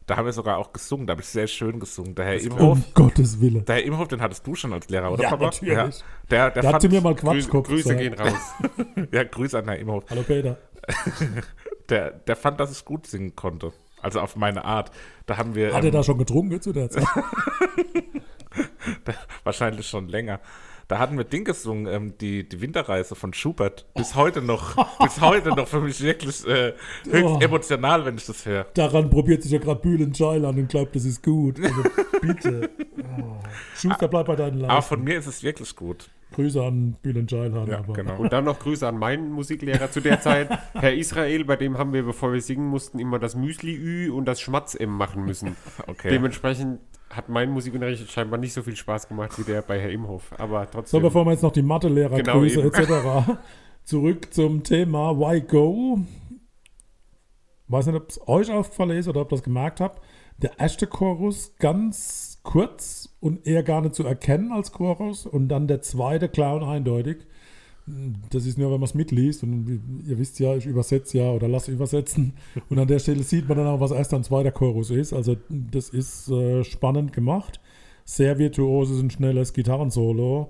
Da 0.05 0.15
haben 0.15 0.25
wir 0.25 0.31
sogar 0.33 0.57
auch 0.57 0.71
gesungen, 0.71 1.05
da 1.05 1.11
habe 1.11 1.21
ich 1.21 1.27
sehr 1.27 1.47
schön 1.47 1.79
gesungen. 1.81 2.15
Der 2.15 2.25
Herr 2.25 2.39
Imhof, 2.39 2.61
Um 2.61 2.83
Gottes 2.93 3.41
Willen. 3.41 3.65
der 3.65 3.75
Herr 3.75 3.83
Imhof, 3.83 4.07
den 4.07 4.21
hattest 4.21 4.47
du 4.47 4.55
schon 4.55 4.71
als 4.71 4.87
Lehrer, 4.87 5.11
oder 5.11 5.23
Ja, 5.23 5.29
Papa? 5.31 5.45
natürlich. 5.45 5.73
Ja, 5.73 5.89
der, 6.29 6.51
der 6.51 6.61
Da 6.63 6.67
hat 6.69 6.71
fand, 6.73 6.81
sie 6.83 6.87
mir 6.89 7.01
mal 7.01 7.13
Grüße, 7.13 7.49
Quatschkopf 7.49 7.67
Grüße 7.67 7.95
gesagt. 7.95 7.99
gehen 7.99 8.13
raus. 8.13 8.53
ja, 9.11 9.23
Grüße 9.25 9.57
an 9.59 9.65
Herrn 9.65 9.79
Imhof. 9.81 10.05
Hallo 10.09 10.23
Peter. 10.23 10.57
Der, 11.89 12.11
der 12.11 12.35
fand, 12.35 12.59
dass 12.59 12.71
ich 12.71 12.83
gut 12.85 13.07
singen 13.07 13.35
konnte. 13.35 13.71
Also 14.01 14.19
auf 14.19 14.35
meine 14.35 14.65
Art. 14.65 14.91
Da 15.25 15.37
haben 15.37 15.55
wir 15.55 15.67
Hat 15.73 15.83
er 15.83 15.85
ähm, 15.85 15.91
da 15.93 16.03
schon 16.03 16.17
getrunken 16.17 16.61
zu 16.61 16.73
der 16.73 16.89
Zeit? 16.89 17.05
wahrscheinlich 19.43 19.87
schon 19.87 20.07
länger. 20.07 20.39
Da 20.87 20.99
hatten 20.99 21.17
wir 21.17 21.25
Ding 21.25 21.43
gesungen, 21.43 21.85
ähm, 21.87 22.17
die, 22.19 22.47
die 22.47 22.61
Winterreise 22.61 23.15
von 23.15 23.33
Schubert. 23.33 23.85
Bis 23.93 24.15
heute 24.15 24.41
noch, 24.41 24.75
bis 25.03 25.19
heute 25.19 25.49
noch 25.49 25.67
für 25.67 25.81
mich 25.81 25.99
wirklich 26.01 26.45
äh, 26.47 26.73
höchst 27.09 27.25
Oh. 27.25 27.39
emotional, 27.41 28.05
wenn 28.05 28.15
ich 28.15 28.25
das 28.25 28.45
höre. 28.45 28.65
Daran 28.73 29.09
probiert 29.09 29.43
sich 29.43 29.51
ja 29.51 29.59
gerade 29.59 29.81
Bülent 29.81 30.15
Ceylan 30.15 30.57
und 30.57 30.69
glaubt, 30.69 30.95
das 30.95 31.03
ist 31.03 31.21
gut. 31.23 31.59
Also 31.63 31.83
bitte. 32.21 32.69
Oh. 33.19 33.37
Schuster, 33.75 34.07
bleib 34.07 34.25
bei 34.27 34.35
deinen 34.35 34.63
Aber 34.65 34.73
Leisten. 34.75 34.89
von 34.95 35.03
mir 35.03 35.17
ist 35.17 35.27
es 35.27 35.41
wirklich 35.41 35.75
gut. 35.75 36.09
Grüße 36.33 36.61
an 36.63 36.97
Bülent 37.01 37.29
Ceylan. 37.29 37.67
Ja, 37.67 37.79
aber 37.79 37.93
genau. 37.93 38.17
Und 38.17 38.31
dann 38.33 38.43
noch 38.43 38.59
Grüße 38.59 38.87
an 38.87 38.97
meinen 38.97 39.31
Musiklehrer 39.31 39.89
zu 39.89 40.01
der 40.01 40.19
Zeit, 40.21 40.49
Herr 40.73 40.93
Israel, 40.93 41.45
bei 41.45 41.55
dem 41.55 41.77
haben 41.77 41.93
wir, 41.93 42.03
bevor 42.03 42.33
wir 42.33 42.41
singen 42.41 42.67
mussten, 42.67 42.99
immer 42.99 43.17
das 43.17 43.35
Müsli-Ü 43.35 44.11
und 44.11 44.25
das 44.25 44.41
Schmatz-M 44.41 44.89
machen 44.89 45.23
müssen. 45.25 45.55
Okay. 45.87 46.09
Dementsprechend 46.09 46.79
hat 47.09 47.29
mein 47.29 47.49
Musikunterricht 47.51 48.11
scheinbar 48.11 48.37
nicht 48.39 48.51
so 48.53 48.61
viel 48.61 48.75
Spaß 48.75 49.07
gemacht 49.07 49.37
wie 49.39 49.43
der 49.43 49.61
bei 49.61 49.79
Herr 49.79 49.89
Imhof. 49.89 50.31
Aber 50.37 50.65
So, 50.65 50.71
trotzdem. 50.73 51.01
bevor 51.01 51.25
wir 51.25 51.31
jetzt 51.31 51.43
noch 51.43 51.53
die 51.53 51.61
Mathelehrer 51.61 52.17
Genau 52.17 52.39
grüßen 52.39 52.59
eben. 52.65 52.73
etc. 52.75 53.31
Zurück 53.85 54.33
zum 54.33 54.63
Thema 54.63 55.17
Why 55.17 55.41
Go. 55.41 55.99
Weiß 57.69 57.85
nicht, 57.87 57.95
ob 57.95 58.09
es 58.09 58.27
euch 58.27 58.51
aufgefallen 58.51 58.97
ist 58.97 59.07
oder 59.07 59.21
ob 59.21 59.27
ihr 59.31 59.35
das 59.37 59.43
gemerkt 59.43 59.79
habt. 59.79 60.01
Der 60.39 60.59
erste 60.59 60.87
Chorus 60.87 61.55
ganz 61.57 62.36
kurz 62.47 63.09
und 63.19 63.45
eher 63.45 63.61
gar 63.61 63.81
nicht 63.81 63.93
zu 63.93 64.03
erkennen 64.03 64.53
als 64.53 64.71
Chorus 64.71 65.25
und 65.25 65.49
dann 65.49 65.67
der 65.67 65.81
zweite 65.81 66.29
und 66.53 66.63
eindeutig. 66.63 67.17
Das 68.29 68.45
ist 68.45 68.57
nur, 68.57 68.71
wenn 68.71 68.79
man 68.79 68.87
es 68.87 68.93
mitliest 68.93 69.43
und 69.43 70.03
ihr 70.07 70.17
wisst 70.17 70.39
ja, 70.39 70.55
ich 70.55 70.65
übersetze 70.65 71.19
ja 71.19 71.31
oder 71.31 71.47
lasse 71.47 71.71
übersetzen 71.71 72.33
und 72.69 72.79
an 72.79 72.87
der 72.87 72.99
Stelle 72.99 73.23
sieht 73.23 73.47
man 73.47 73.57
dann 73.57 73.67
auch, 73.67 73.81
was 73.81 73.91
erster 73.91 74.15
und 74.15 74.23
zweiter 74.23 74.51
Chorus 74.51 74.89
ist. 74.91 75.13
Also 75.13 75.35
das 75.49 75.89
ist 75.89 76.29
äh, 76.29 76.63
spannend 76.63 77.13
gemacht. 77.13 77.59
Sehr 78.05 78.39
virtuoses 78.39 79.01
und 79.01 79.11
schnelles 79.11 79.51
Gitarrensolo. 79.51 80.49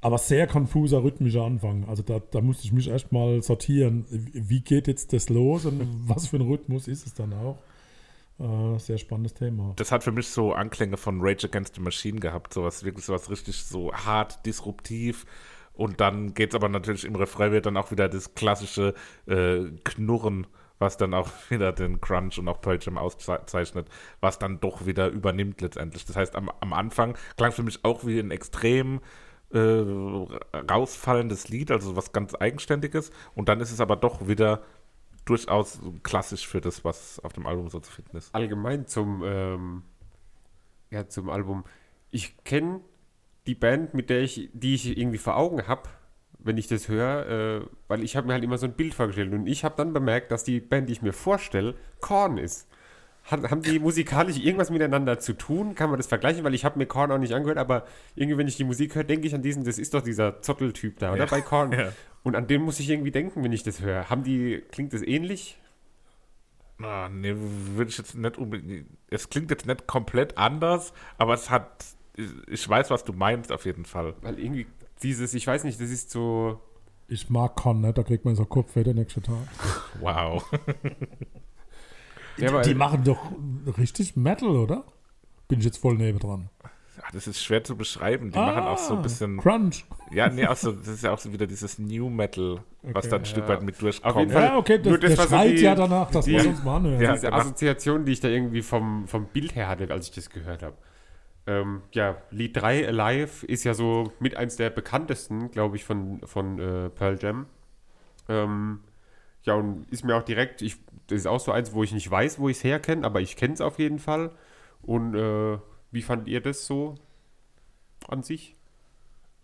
Aber 0.00 0.16
sehr 0.16 0.46
konfuser 0.46 1.02
rhythmischer 1.02 1.44
Anfang. 1.44 1.84
Also 1.86 2.02
da, 2.02 2.20
da 2.30 2.40
musste 2.40 2.64
ich 2.64 2.72
mich 2.72 2.88
erst 2.88 3.12
mal 3.12 3.42
sortieren. 3.42 4.06
Wie 4.10 4.60
geht 4.60 4.88
jetzt 4.88 5.12
das 5.12 5.28
los 5.28 5.66
und 5.66 5.82
was 6.06 6.28
für 6.28 6.36
ein 6.36 6.48
Rhythmus 6.48 6.88
ist 6.88 7.06
es 7.06 7.12
dann 7.12 7.34
auch? 7.34 7.58
Äh, 8.40 8.78
sehr 8.78 8.96
spannendes 8.96 9.34
Thema. 9.34 9.74
Das 9.76 9.92
hat 9.92 10.02
für 10.02 10.12
mich 10.12 10.28
so 10.28 10.54
Anklänge 10.54 10.96
von 10.96 11.20
Rage 11.20 11.46
Against 11.46 11.74
the 11.74 11.82
Machine 11.82 12.20
gehabt. 12.20 12.54
Sowas, 12.54 12.84
wirklich 12.84 13.04
sowas 13.04 13.30
richtig 13.30 13.62
so 13.64 13.92
hart, 13.92 14.44
disruptiv. 14.46 15.26
Und 15.74 16.00
dann 16.00 16.34
geht 16.34 16.50
es 16.50 16.54
aber 16.54 16.68
natürlich 16.68 17.04
im 17.04 17.16
Refrain 17.16 17.52
wird 17.52 17.66
dann 17.66 17.76
auch 17.76 17.90
wieder 17.90 18.08
das 18.08 18.34
klassische 18.34 18.94
äh, 19.26 19.64
Knurren, 19.84 20.46
was 20.78 20.96
dann 20.96 21.12
auch 21.12 21.28
wieder 21.50 21.72
den 21.72 22.00
Crunch 22.00 22.38
und 22.38 22.48
auch 22.48 22.62
Pearl 22.62 22.78
Jam 22.80 22.96
auszeichnet, 22.96 23.88
was 24.20 24.38
dann 24.38 24.58
doch 24.60 24.86
wieder 24.86 25.08
übernimmt 25.08 25.60
letztendlich. 25.60 26.06
Das 26.06 26.16
heißt, 26.16 26.34
am, 26.34 26.50
am 26.60 26.72
Anfang 26.72 27.16
klang 27.36 27.52
für 27.52 27.62
mich 27.62 27.84
auch 27.84 28.06
wie 28.06 28.18
ein 28.18 28.30
extrem 28.30 29.00
äh, 29.52 29.58
rausfallendes 30.70 31.48
Lied, 31.48 31.70
also 31.70 31.94
was 31.94 32.12
ganz 32.12 32.34
Eigenständiges. 32.34 33.10
Und 33.34 33.50
dann 33.50 33.60
ist 33.60 33.70
es 33.70 33.80
aber 33.80 33.96
doch 33.96 34.28
wieder 34.28 34.62
durchaus 35.30 35.80
klassisch 36.02 36.46
für 36.46 36.60
das, 36.60 36.84
was 36.84 37.20
auf 37.20 37.32
dem 37.32 37.46
Album 37.46 37.68
so 37.68 37.80
zu 37.80 37.90
finden 37.90 38.16
ist. 38.16 38.34
allgemein 38.34 38.86
zum, 38.86 39.22
ähm, 39.24 39.82
ja, 40.90 41.08
zum 41.08 41.30
Album. 41.30 41.64
Ich 42.10 42.42
kenne 42.44 42.80
die 43.46 43.54
Band, 43.54 43.94
mit 43.94 44.10
der 44.10 44.20
ich, 44.20 44.50
die 44.52 44.74
ich 44.74 44.98
irgendwie 44.98 45.18
vor 45.18 45.36
Augen 45.36 45.66
habe, 45.68 45.88
wenn 46.38 46.58
ich 46.58 46.66
das 46.66 46.88
höre, 46.88 47.26
äh, 47.28 47.66
weil 47.88 48.02
ich 48.02 48.16
habe 48.16 48.26
mir 48.26 48.32
halt 48.34 48.44
immer 48.44 48.58
so 48.58 48.66
ein 48.66 48.74
Bild 48.74 48.94
vorgestellt 48.94 49.32
und 49.32 49.46
ich 49.46 49.64
habe 49.64 49.76
dann 49.76 49.92
bemerkt, 49.92 50.32
dass 50.32 50.42
die 50.42 50.60
Band, 50.60 50.88
die 50.88 50.94
ich 50.94 51.02
mir 51.02 51.12
vorstelle, 51.12 51.74
Korn 52.00 52.38
ist. 52.38 52.68
Haben 53.24 53.62
die 53.62 53.78
musikalisch 53.78 54.38
irgendwas 54.38 54.70
miteinander 54.70 55.20
zu 55.20 55.34
tun? 55.34 55.74
Kann 55.74 55.90
man 55.90 55.98
das 55.98 56.08
vergleichen? 56.08 56.42
Weil 56.42 56.54
ich 56.54 56.64
habe 56.64 56.78
mir 56.78 56.86
Korn 56.86 57.12
auch 57.12 57.18
nicht 57.18 57.32
angehört, 57.32 57.58
aber 57.58 57.84
irgendwie, 58.16 58.38
wenn 58.38 58.48
ich 58.48 58.56
die 58.56 58.64
Musik 58.64 58.94
höre, 58.96 59.04
denke 59.04 59.26
ich 59.26 59.34
an 59.34 59.42
diesen, 59.42 59.62
das 59.62 59.78
ist 59.78 59.94
doch 59.94 60.02
dieser 60.02 60.42
Zotteltyp 60.42 60.98
da, 60.98 61.12
oder? 61.12 61.26
Bei 61.26 61.40
Korn. 61.40 61.72
Ja. 61.80 61.92
Und 62.22 62.36
an 62.36 62.46
den 62.46 62.60
muss 62.60 62.78
ich 62.80 62.90
irgendwie 62.90 63.12
denken, 63.12 63.42
wenn 63.42 63.52
ich 63.52 63.62
das 63.62 63.80
höre. 63.80 64.10
Haben 64.10 64.24
die, 64.24 64.62
klingt 64.72 64.92
das 64.92 65.00
ähnlich? 65.00 65.58
Ah, 66.82 67.08
nee, 67.08 67.34
würde 67.34 67.90
ich 67.90 67.98
jetzt 67.98 68.14
nicht 68.14 68.38
unbedingt. 68.38 68.86
Es 69.08 69.28
klingt 69.28 69.50
jetzt 69.50 69.66
nicht 69.66 69.86
komplett 69.86 70.38
anders, 70.38 70.92
aber 71.18 71.34
es 71.34 71.50
hat. 71.50 71.84
Ich 72.48 72.68
weiß, 72.68 72.90
was 72.90 73.04
du 73.04 73.12
meinst, 73.12 73.52
auf 73.52 73.64
jeden 73.64 73.84
Fall. 73.84 74.14
Weil 74.22 74.38
irgendwie 74.38 74.66
dieses, 75.02 75.34
ich 75.34 75.46
weiß 75.46 75.64
nicht, 75.64 75.80
das 75.80 75.90
ist 75.90 76.10
so. 76.10 76.60
Ich 77.08 77.28
mag 77.28 77.56
Con, 77.56 77.80
ne? 77.80 77.92
da 77.92 78.02
kriegt 78.02 78.24
man 78.24 78.36
so 78.36 78.44
Kopfweh 78.44 78.84
der 78.84 78.94
nächste 78.94 79.22
Tag. 79.22 79.36
Wow. 80.00 80.44
Ja, 82.42 82.52
weil- 82.52 82.64
Die 82.64 82.74
machen 82.74 83.04
doch 83.04 83.18
richtig 83.78 84.16
Metal, 84.16 84.48
oder? 84.48 84.84
Bin 85.48 85.58
ich 85.60 85.64
jetzt 85.64 85.78
voll 85.78 85.96
neben 85.96 86.18
dran. 86.18 86.48
Ja, 86.96 87.04
das 87.12 87.26
ist 87.26 87.42
schwer 87.42 87.64
zu 87.64 87.76
beschreiben. 87.76 88.30
Die 88.30 88.38
machen 88.38 88.62
auch 88.64 88.76
so 88.78 88.94
ein 88.96 89.02
bisschen. 89.02 89.38
Crunch. 89.38 89.84
Ja, 90.12 90.28
nee, 90.28 90.46
auch 90.46 90.56
so, 90.56 90.70
das 90.72 90.88
ist 90.88 91.02
ja 91.04 91.12
auch 91.12 91.18
so 91.18 91.32
wieder 91.32 91.46
dieses 91.46 91.78
New 91.78 92.10
Metal, 92.10 92.58
was 92.82 93.04
Okay, 93.06 93.08
da 93.10 93.16
ein 93.16 93.24
Stück 93.24 93.48
weit 93.48 93.62
mit 93.62 93.76
Auf 93.76 93.80
durchkommt. 93.80 94.16
jeden 94.18 94.32
Fall. 94.32 94.42
Ja, 94.44 94.56
okay, 94.58 94.78
das, 94.78 94.86
Nur 94.88 94.98
das 94.98 95.10
das 95.10 95.18
war 95.18 95.26
so 95.28 95.34
schreit 95.36 95.58
die- 95.58 95.62
ja 95.62 95.74
danach, 95.74 96.10
dass 96.10 96.24
die- 96.26 96.32
wir 96.32 96.46
uns 96.48 96.62
mal 96.62 96.76
anhören. 96.76 97.00
Ja, 97.00 97.12
diese. 97.14 97.32
Assoziation, 97.32 98.04
die 98.04 98.12
ich 98.12 98.20
da 98.20 98.28
irgendwie 98.28 98.62
vom, 98.62 99.06
vom 99.08 99.26
Bild 99.26 99.54
her 99.54 99.68
hatte, 99.68 99.90
als 99.90 100.08
ich 100.08 100.14
das 100.14 100.28
gehört 100.30 100.62
habe. 100.62 100.76
Ähm, 101.46 101.80
ja, 101.92 102.16
Lied 102.30 102.56
3, 102.56 102.86
Alive, 102.86 103.46
ist 103.46 103.64
ja 103.64 103.72
so 103.74 104.12
mit 104.20 104.36
eins 104.36 104.56
der 104.56 104.68
bekanntesten, 104.70 105.50
glaube 105.50 105.76
ich, 105.76 105.84
von, 105.84 106.20
von 106.26 106.58
äh, 106.58 106.90
Pearl 106.90 107.18
Jam. 107.20 107.46
Ähm, 108.28 108.80
ja, 109.44 109.54
und 109.54 109.86
ist 109.90 110.04
mir 110.04 110.16
auch 110.16 110.22
direkt, 110.22 110.62
ich, 110.62 110.76
das 111.08 111.20
ist 111.20 111.26
auch 111.26 111.40
so 111.40 111.52
eins, 111.52 111.72
wo 111.72 111.82
ich 111.82 111.92
nicht 111.92 112.10
weiß, 112.10 112.38
wo 112.38 112.48
ich 112.48 112.58
es 112.58 112.64
herkenne, 112.64 113.04
aber 113.06 113.20
ich 113.20 113.36
kenne 113.36 113.54
es 113.54 113.60
auf 113.60 113.78
jeden 113.78 113.98
Fall. 113.98 114.32
Und 114.82 115.14
äh, 115.14 115.58
wie 115.90 116.02
fand 116.02 116.28
ihr 116.28 116.40
das 116.40 116.66
so 116.66 116.94
an 118.08 118.22
sich 118.22 118.56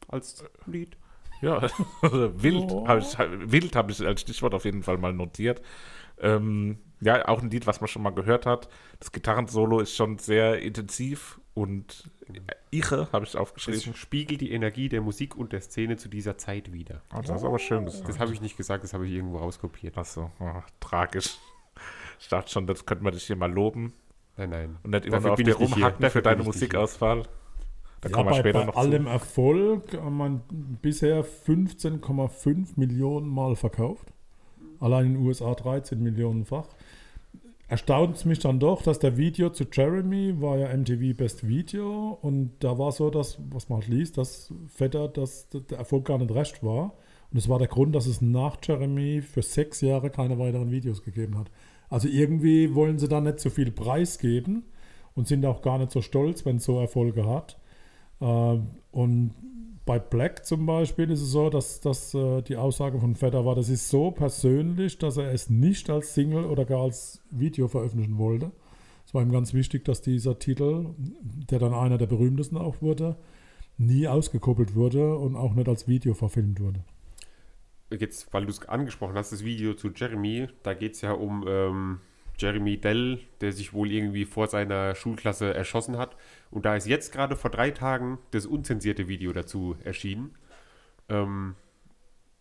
als 0.09 0.45
Lied? 0.67 0.97
Ja, 1.43 1.63
wild 2.03 2.73
Oh. 2.73 2.89
habe 2.89 3.01
ich, 3.01 3.19
wild 3.19 3.77
hab 3.77 3.91
ich 3.91 4.05
als 4.07 4.23
Stichwort 4.23 4.55
auf 4.55 4.65
jeden 4.65 4.83
Fall 4.83 4.99
mal 4.99 5.13
notiert. 5.13 5.63
Ähm, 6.19 6.79
ja, 7.01 7.29
auch 7.29 7.43
ein 7.43 7.51
Lied, 7.51 7.67
was 7.67 7.81
man 7.81 7.89
schon 7.89 8.03
mal 8.03 8.11
gehört 8.15 8.47
hat. 8.47 8.69
Das 9.01 9.13
Gitarrensolo 9.13 9.81
ist 9.81 9.95
schon 9.97 10.19
sehr 10.19 10.61
intensiv 10.63 11.41
und 11.55 12.11
Iche 12.71 13.09
habe 13.13 13.25
ich 13.25 13.33
Das 13.33 13.41
aufgeschrieben. 13.41 13.95
spiegelt 13.95 14.41
die 14.41 14.53
Energie 14.53 14.89
der 14.89 15.01
Musik 15.01 15.37
und 15.37 15.53
der 15.53 15.61
Szene 15.61 15.97
zu 15.97 16.09
dieser 16.09 16.37
Zeit 16.39 16.73
wieder. 16.73 17.03
Oh, 17.15 17.21
das 17.23 17.31
ist 17.41 17.45
aber 17.45 17.59
schön 17.59 17.85
gesagt. 17.85 18.09
Das 18.09 18.19
habe 18.19 18.33
ich 18.33 18.41
nicht 18.41 18.57
gesagt, 18.57 18.85
das 18.85 18.93
habe 18.95 19.07
ich 19.07 19.13
irgendwo 19.13 19.39
rauskopiert. 19.39 19.97
Achso, 19.99 20.31
oh, 20.41 20.51
tragisch. 20.81 21.39
Ich 22.19 22.29
dachte 22.29 22.51
schon, 22.51 22.67
das 22.67 22.87
könnte 22.87 23.05
man 23.05 23.13
dich 23.13 23.25
hier 23.25 23.37
mal 23.37 23.53
loben 23.53 23.93
Nein, 24.37 24.51
nein. 24.51 24.77
und 24.83 24.91
nicht 24.91 25.05
immer 25.07 25.17
Dafür 25.17 25.27
nur 25.29 25.33
auf 25.35 25.43
dir 25.43 25.51
ich 25.51 25.61
rumhacken 25.61 26.11
für 26.11 26.23
deine 26.23 26.41
ich. 26.41 26.47
Musikauswahl. 26.47 27.23
Da 28.01 28.09
Ja, 28.09 28.15
kommen 28.15 28.27
wir 28.29 28.33
bei, 28.33 28.39
später 28.41 28.59
bei 28.61 28.65
noch 28.67 28.77
allem 28.77 29.05
zu. 29.05 29.11
Erfolg 29.11 29.95
haben 29.95 30.17
man 30.17 30.43
bisher 30.83 31.25
15,5 31.25 32.69
Millionen 32.77 33.29
Mal 33.29 33.57
verkauft. 33.57 34.13
Allein 34.81 35.07
in 35.07 35.15
den 35.15 35.27
USA 35.27 35.55
13 35.55 36.03
Millionenfach. 36.03 36.69
Erstaunt 37.69 38.17
es 38.17 38.25
mich 38.25 38.39
dann 38.39 38.61
doch, 38.61 38.83
dass 38.83 39.01
der 39.01 39.17
Video 39.17 39.51
zu 39.51 39.65
Jeremy 39.71 40.41
war 40.41 40.57
ja 40.57 40.77
MTV 40.77 41.17
Best 41.17 41.49
Video 41.49 42.17
und 42.23 42.53
da 42.61 42.79
war 42.79 42.93
so, 42.93 43.11
dass, 43.11 43.39
was 43.51 43.69
man 43.69 43.81
halt 43.81 43.89
liest, 43.89 44.19
dass 44.19 44.55
Vetter, 44.69 45.09
dass 45.09 45.49
der 45.49 45.79
Erfolg 45.79 46.05
gar 46.05 46.19
nicht 46.19 46.33
recht 46.33 46.63
war. 46.63 46.95
Und 47.31 47.39
das 47.39 47.49
war 47.49 47.59
der 47.59 47.67
Grund, 47.67 47.95
dass 47.97 48.07
es 48.07 48.21
nach 48.21 48.59
Jeremy 48.63 49.21
für 49.21 49.43
sechs 49.43 49.81
Jahre 49.81 50.11
keine 50.11 50.39
weiteren 50.39 50.71
Videos 50.71 51.03
gegeben 51.03 51.37
hat. 51.37 51.51
Also 51.89 52.07
irgendwie 52.07 52.73
wollen 52.75 53.01
sie 53.01 53.09
da 53.09 53.21
nicht 53.21 53.41
so 53.41 53.51
viel 53.51 53.73
Preis 53.73 54.19
geben 54.19 54.65
und 55.17 55.27
sind 55.27 55.45
auch 55.45 55.61
gar 55.61 55.79
nicht 55.79 55.91
so 55.91 56.03
stolz, 56.03 56.47
wenn 56.47 56.57
es 56.57 56.65
so 56.65 56.79
Erfolge 56.79 57.27
hat. 57.27 57.59
Äh, 58.21 58.59
und 58.93 59.35
bei 59.87 60.01
Black 60.01 60.45
zum 60.45 60.67
Beispiel 60.67 61.11
ist 61.11 61.23
es 61.23 61.31
so, 61.31 61.49
dass, 61.49 61.81
dass 61.81 62.13
äh, 62.13 62.43
die 62.43 62.57
Aussage 62.57 62.99
von 62.99 63.15
Vetter 63.15 63.47
war, 63.47 63.55
das 63.55 63.69
ist 63.69 63.89
so 63.89 64.11
persönlich, 64.11 64.99
dass 64.99 65.17
er 65.17 65.33
es 65.33 65.49
nicht 65.49 65.89
als 65.89 66.13
Single 66.13 66.45
oder 66.45 66.65
gar 66.65 66.83
als 66.83 67.23
Video 67.31 67.69
veröffentlichen 67.69 68.19
wollte. 68.19 68.51
Es 69.07 69.15
war 69.15 69.23
ihm 69.23 69.31
ganz 69.31 69.55
wichtig, 69.55 69.85
dass 69.85 70.03
dieser 70.03 70.41
Titel, 70.41 70.89
der 70.99 71.61
dann 71.61 71.73
einer 71.73 71.99
der 71.99 72.07
berühmtesten 72.07 72.59
auch 72.59 72.83
wurde, 72.83 73.17
nie 73.79 74.09
ausgekoppelt 74.09 74.75
wurde 74.75 75.17
und 75.17 75.37
auch 75.37 75.55
nicht 75.55 75.69
als 75.69 75.87
Video 75.87 76.15
verfilmt 76.15 76.61
wurde. 76.61 76.81
Jetzt, 77.93 78.33
weil 78.35 78.45
du 78.45 78.51
es 78.51 78.69
angesprochen 78.69 79.15
hast, 79.15 79.31
das 79.31 79.45
Video 79.45 79.75
zu 79.75 79.91
Jeremy, 79.95 80.49
da 80.65 80.75
geht 80.75 80.95
es 80.95 81.03
ja 81.03 81.13
um 81.13 81.45
ähm, 81.47 82.01
Jeremy 82.39 82.79
Dell, 82.79 83.21
der 83.41 83.53
sich 83.53 83.73
wohl 83.73 83.91
irgendwie 83.91 84.25
vor 84.25 84.47
seiner 84.47 84.95
Schulklasse 84.95 85.55
erschossen 85.55 85.97
hat. 85.97 86.17
Und 86.51 86.65
da 86.65 86.77
ist 86.77 86.87
jetzt 86.87 87.13
gerade 87.13 87.37
vor 87.37 87.51
drei 87.51 87.71
Tagen 87.71 88.19
das 88.31 88.47
unzensierte 88.47 89.09
Video 89.09 89.33
dazu 89.33 89.77
erschienen. 89.85 90.35
Ähm, 91.09 91.55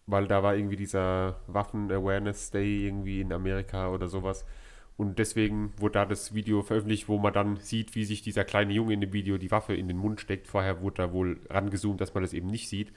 weil 0.08 0.28
da 0.28 0.44
war 0.44 0.56
irgendwie 0.56 0.76
dieser 0.76 1.40
Waffen-Awareness 1.48 2.52
Day 2.52 2.86
irgendwie 2.86 3.22
in 3.22 3.34
Amerika 3.34 3.90
oder 3.90 4.08
sowas. 4.08 4.46
Und 4.98 5.20
deswegen 5.20 5.74
wurde 5.78 5.94
da 5.94 6.06
das 6.06 6.34
Video 6.34 6.62
veröffentlicht, 6.62 7.10
wo 7.10 7.18
man 7.18 7.34
dann 7.34 7.58
sieht, 7.58 7.96
wie 7.96 8.06
sich 8.06 8.22
dieser 8.22 8.46
kleine 8.46 8.74
Junge 8.74 8.94
in 8.94 9.02
dem 9.02 9.14
Video 9.14 9.38
die 9.38 9.52
Waffe 9.52 9.74
in 9.74 9.88
den 9.88 9.98
Mund 9.98 10.22
steckt. 10.22 10.48
Vorher 10.48 10.82
wurde 10.82 10.98
da 10.98 11.12
wohl 11.12 11.40
rangezoomt, 11.50 12.00
dass 12.00 12.14
man 12.14 12.24
das 12.24 12.34
eben 12.34 12.48
nicht 12.48 12.70
sieht. 12.70 12.94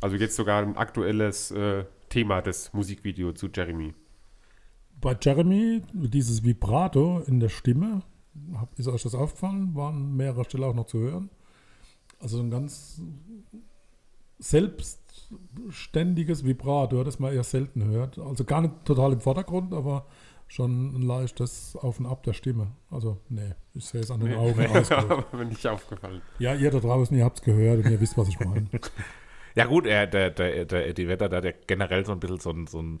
Also 0.00 0.16
jetzt 0.16 0.36
sogar 0.36 0.62
ein 0.62 0.76
aktuelles 0.76 1.50
äh, 1.52 1.84
Thema 2.08 2.42
des 2.42 2.72
Musikvideos 2.72 3.34
zu 3.34 3.48
Jeremy. 3.54 3.94
Bei 5.00 5.16
Jeremy, 5.20 5.82
dieses 5.92 6.44
Vibrato 6.44 7.22
in 7.26 7.40
der 7.40 7.48
Stimme, 7.48 8.02
hab, 8.54 8.78
ist 8.78 8.88
euch 8.88 9.02
das 9.02 9.14
aufgefallen? 9.14 9.74
War 9.74 9.90
an 9.90 10.16
mehrerer 10.16 10.44
Stelle 10.44 10.66
auch 10.66 10.74
noch 10.74 10.86
zu 10.86 10.98
hören. 10.98 11.30
Also 12.18 12.40
ein 12.40 12.50
ganz 12.50 13.02
selbstständiges 14.38 16.44
Vibrato, 16.44 17.04
das 17.04 17.18
man 17.18 17.32
eher 17.32 17.44
selten 17.44 17.84
hört. 17.84 18.18
Also 18.18 18.44
gar 18.44 18.62
nicht 18.62 18.84
total 18.84 19.12
im 19.12 19.20
Vordergrund, 19.20 19.74
aber 19.74 20.06
schon 20.48 20.94
ein 20.94 21.02
leichtes 21.02 21.76
Auf 21.76 21.98
und 21.98 22.06
Ab 22.06 22.22
der 22.22 22.32
Stimme. 22.32 22.68
Also, 22.90 23.18
nee, 23.28 23.54
ich 23.74 23.84
sehe 23.84 24.00
es 24.00 24.10
an 24.10 24.20
den 24.20 24.34
Augen. 24.34 24.60
alles 24.72 24.88
gut. 24.88 25.10
Aber 25.10 25.36
mir 25.36 25.46
nicht 25.46 25.66
aufgefallen. 25.66 26.22
Ja, 26.38 26.54
ihr 26.54 26.70
da 26.70 26.78
draußen, 26.78 27.16
ihr 27.16 27.24
habt 27.24 27.38
es 27.38 27.44
gehört 27.44 27.84
und 27.84 27.90
ihr 27.90 28.00
wisst, 28.00 28.16
was 28.16 28.28
ich 28.28 28.38
meine. 28.40 28.68
Ja 29.56 29.64
gut, 29.64 29.86
er, 29.86 30.06
der, 30.06 30.28
der, 30.28 30.66
der 30.66 30.86
Eddie 30.86 31.08
Vedder, 31.08 31.30
der 31.30 31.38
hat 31.38 31.44
ja 31.46 31.52
generell 31.66 32.04
so 32.04 32.12
ein 32.12 32.20
bisschen 32.20 32.40
so 32.40 32.50
ein, 32.50 32.66
so 32.66 32.82
ein 32.82 33.00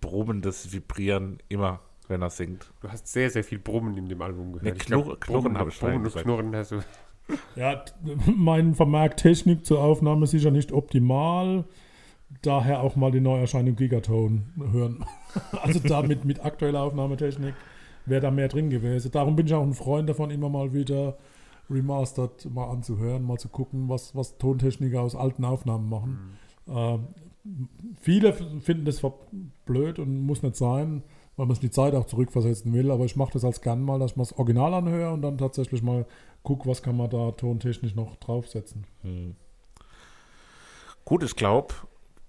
brummendes 0.00 0.72
Vibrieren 0.72 1.38
immer, 1.48 1.80
wenn 2.08 2.22
er 2.22 2.30
singt. 2.30 2.72
Du 2.80 2.88
hast 2.88 3.06
sehr, 3.08 3.30
sehr 3.30 3.44
viel 3.44 3.58
Brummen 3.58 3.96
in 3.96 4.08
dem 4.08 4.22
Album 4.22 4.52
gehört. 4.52 4.64
Nee, 4.64 4.72
Ich 4.78 4.86
glaub, 4.86 5.06
Knurr- 5.06 5.16
Knurren 5.20 5.58
habe 5.58 5.70
ich 5.70 5.78
Brummen 5.78 6.04
und. 6.04 6.14
Knurren 6.14 6.54
hast 6.56 6.72
du. 6.72 6.80
Ja, 7.56 7.84
mein 8.36 8.76
Vermerk 8.76 9.16
Technik 9.16 9.66
zur 9.66 9.80
Aufnahme 9.80 10.28
sicher 10.28 10.52
nicht 10.52 10.70
optimal. 10.70 11.64
Daher 12.42 12.82
auch 12.82 12.94
mal 12.94 13.10
die 13.10 13.20
Neuerscheinung 13.20 13.74
Gigatone 13.76 14.42
hören. 14.72 15.04
Also 15.60 15.80
damit 15.80 16.24
mit 16.24 16.44
aktueller 16.44 16.82
Aufnahmetechnik 16.82 17.54
wäre 18.06 18.20
da 18.20 18.30
mehr 18.30 18.46
drin 18.48 18.70
gewesen. 18.70 19.10
Darum 19.10 19.34
bin 19.36 19.46
ich 19.46 19.54
auch 19.54 19.62
ein 19.64 19.74
Freund 19.74 20.08
davon, 20.08 20.30
immer 20.30 20.48
mal 20.48 20.72
wieder 20.72 21.18
remastered 21.68 22.48
mal 22.54 22.70
anzuhören, 22.70 23.24
mal 23.24 23.38
zu 23.38 23.48
gucken, 23.48 23.88
was, 23.88 24.14
was 24.14 24.38
Tontechniker 24.38 25.00
aus 25.02 25.16
alten 25.16 25.44
Aufnahmen 25.44 25.88
machen. 25.90 26.38
Ähm, 26.68 27.08
viele 28.00 28.32
finden 28.32 28.84
das 28.84 29.02
blöd 29.64 29.98
und 29.98 30.26
muss 30.26 30.42
nicht 30.42 30.56
sein, 30.56 31.02
weil 31.36 31.46
man 31.46 31.58
die 31.58 31.70
Zeit 31.70 31.94
auch 31.94 32.06
zurückversetzen 32.06 32.72
will. 32.72 32.90
Aber 32.90 33.04
ich 33.04 33.16
mache 33.16 33.32
das 33.32 33.44
als 33.44 33.60
gern 33.60 33.82
mal, 33.82 33.98
dass 33.98 34.12
ich 34.12 34.16
mal 34.16 34.24
das 34.24 34.32
Original 34.38 34.74
anhöre 34.74 35.12
und 35.12 35.22
dann 35.22 35.38
tatsächlich 35.38 35.82
mal 35.82 36.06
gucke, 36.42 36.68
was 36.68 36.82
kann 36.82 36.96
man 36.96 37.10
da 37.10 37.32
tontechnisch 37.32 37.94
noch 37.94 38.16
draufsetzen. 38.16 38.84
Gut, 41.04 41.22
ich 41.22 41.36
glaube, 41.36 41.74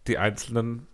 die 0.08 0.18
einzelnen 0.18 0.88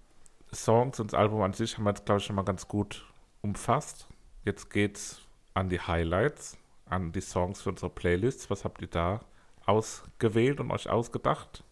Songs 0.54 1.00
und 1.00 1.12
das 1.12 1.20
Album 1.20 1.42
an 1.42 1.54
sich 1.54 1.78
haben 1.78 1.86
wir 1.86 1.92
jetzt, 1.92 2.06
glaube 2.06 2.20
ich, 2.20 2.26
schon 2.26 2.36
mal 2.36 2.44
ganz 2.44 2.68
gut 2.68 3.06
umfasst. 3.42 4.08
Jetzt 4.46 4.70
geht's 4.70 5.22
an 5.54 5.70
die 5.70 5.80
Highlights, 5.80 6.58
an 6.86 7.12
die 7.12 7.22
Songs 7.22 7.62
für 7.62 7.70
unsere 7.70 7.90
Playlists. 7.90 8.50
Was 8.50 8.64
habt 8.64 8.82
ihr 8.82 8.88
da 8.88 9.22
ausgewählt 9.66 10.60
und 10.60 10.72
euch 10.72 10.90
ausgedacht? 10.90 11.64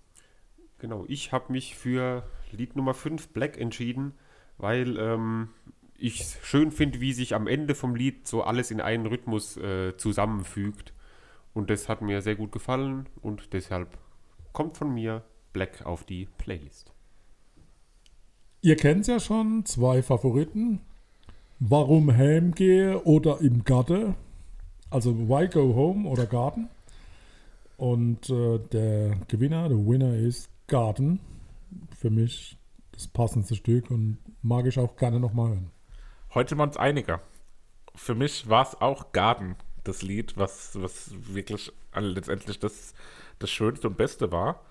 Genau, 0.82 1.06
ich 1.08 1.32
habe 1.32 1.52
mich 1.52 1.76
für 1.76 2.24
Lied 2.52 2.76
Nummer 2.76 2.96
5 2.96 3.30
Black 3.30 3.56
entschieden, 3.60 4.14
weil 4.58 4.98
ähm, 4.98 5.50
ich 5.96 6.22
es 6.22 6.40
schön 6.42 6.72
finde, 6.72 7.00
wie 7.00 7.14
sich 7.14 7.36
am 7.36 7.46
Ende 7.46 7.76
vom 7.76 7.94
Lied 7.94 8.28
so 8.28 8.42
alles 8.42 8.72
in 8.72 8.82
einen 8.82 9.06
Rhythmus 9.06 9.58
äh, 9.58 9.96
zusammenfügt. 9.98 10.92
Und 11.54 11.70
das 11.70 11.88
hat 11.88 12.02
mir 12.02 12.24
sehr 12.24 12.36
gut 12.36 12.52
gefallen 12.52 13.08
und 13.22 13.54
deshalb 13.54 13.96
kommt 14.54 14.76
von 14.76 14.92
mir 14.92 15.24
Black 15.54 15.86
auf 15.86 16.04
die 16.04 16.28
Playlist. 16.40 16.92
Ihr 18.64 18.76
kennt 18.76 19.02
es 19.02 19.08
ja 19.08 19.20
schon, 19.20 19.64
zwei 19.66 20.02
Favoriten. 20.02 20.80
Warum 21.60 22.12
heimgehe 22.12 23.04
oder 23.04 23.40
im 23.40 23.66
Garten. 23.66 24.16
Also 24.90 25.30
Why 25.30 25.48
Go 25.48 25.76
Home 25.76 26.10
oder 26.10 26.26
Garten. 26.26 26.70
Und 27.78 28.32
äh, 28.32 28.58
der 28.72 29.16
Gewinner, 29.28 29.70
der 29.70 29.78
Winner 29.78 30.16
ist 30.16 30.51
Garten. 30.72 31.20
Für 31.98 32.10
mich 32.10 32.58
das 32.94 33.08
passendste 33.08 33.56
Stück 33.56 33.92
und 33.92 34.18
mag 34.42 34.66
ich 34.66 34.80
auch 34.80 34.96
gerne 34.96 35.20
nochmal 35.20 35.50
hören. 35.50 35.72
Heute 36.34 36.56
wir 36.56 36.64
uns 36.64 36.78
einiger. 36.78 37.20
Für 37.94 38.16
mich 38.16 38.50
war 38.50 38.66
es 38.66 38.80
auch 38.80 39.12
Garden, 39.12 39.58
das 39.84 40.02
Lied, 40.02 40.38
was, 40.38 40.82
was 40.82 41.12
wirklich 41.14 41.74
letztendlich 41.94 42.58
das, 42.58 42.94
das 43.40 43.50
Schönste 43.50 43.90
und 43.90 43.98
Beste 43.98 44.32
war. 44.32 44.62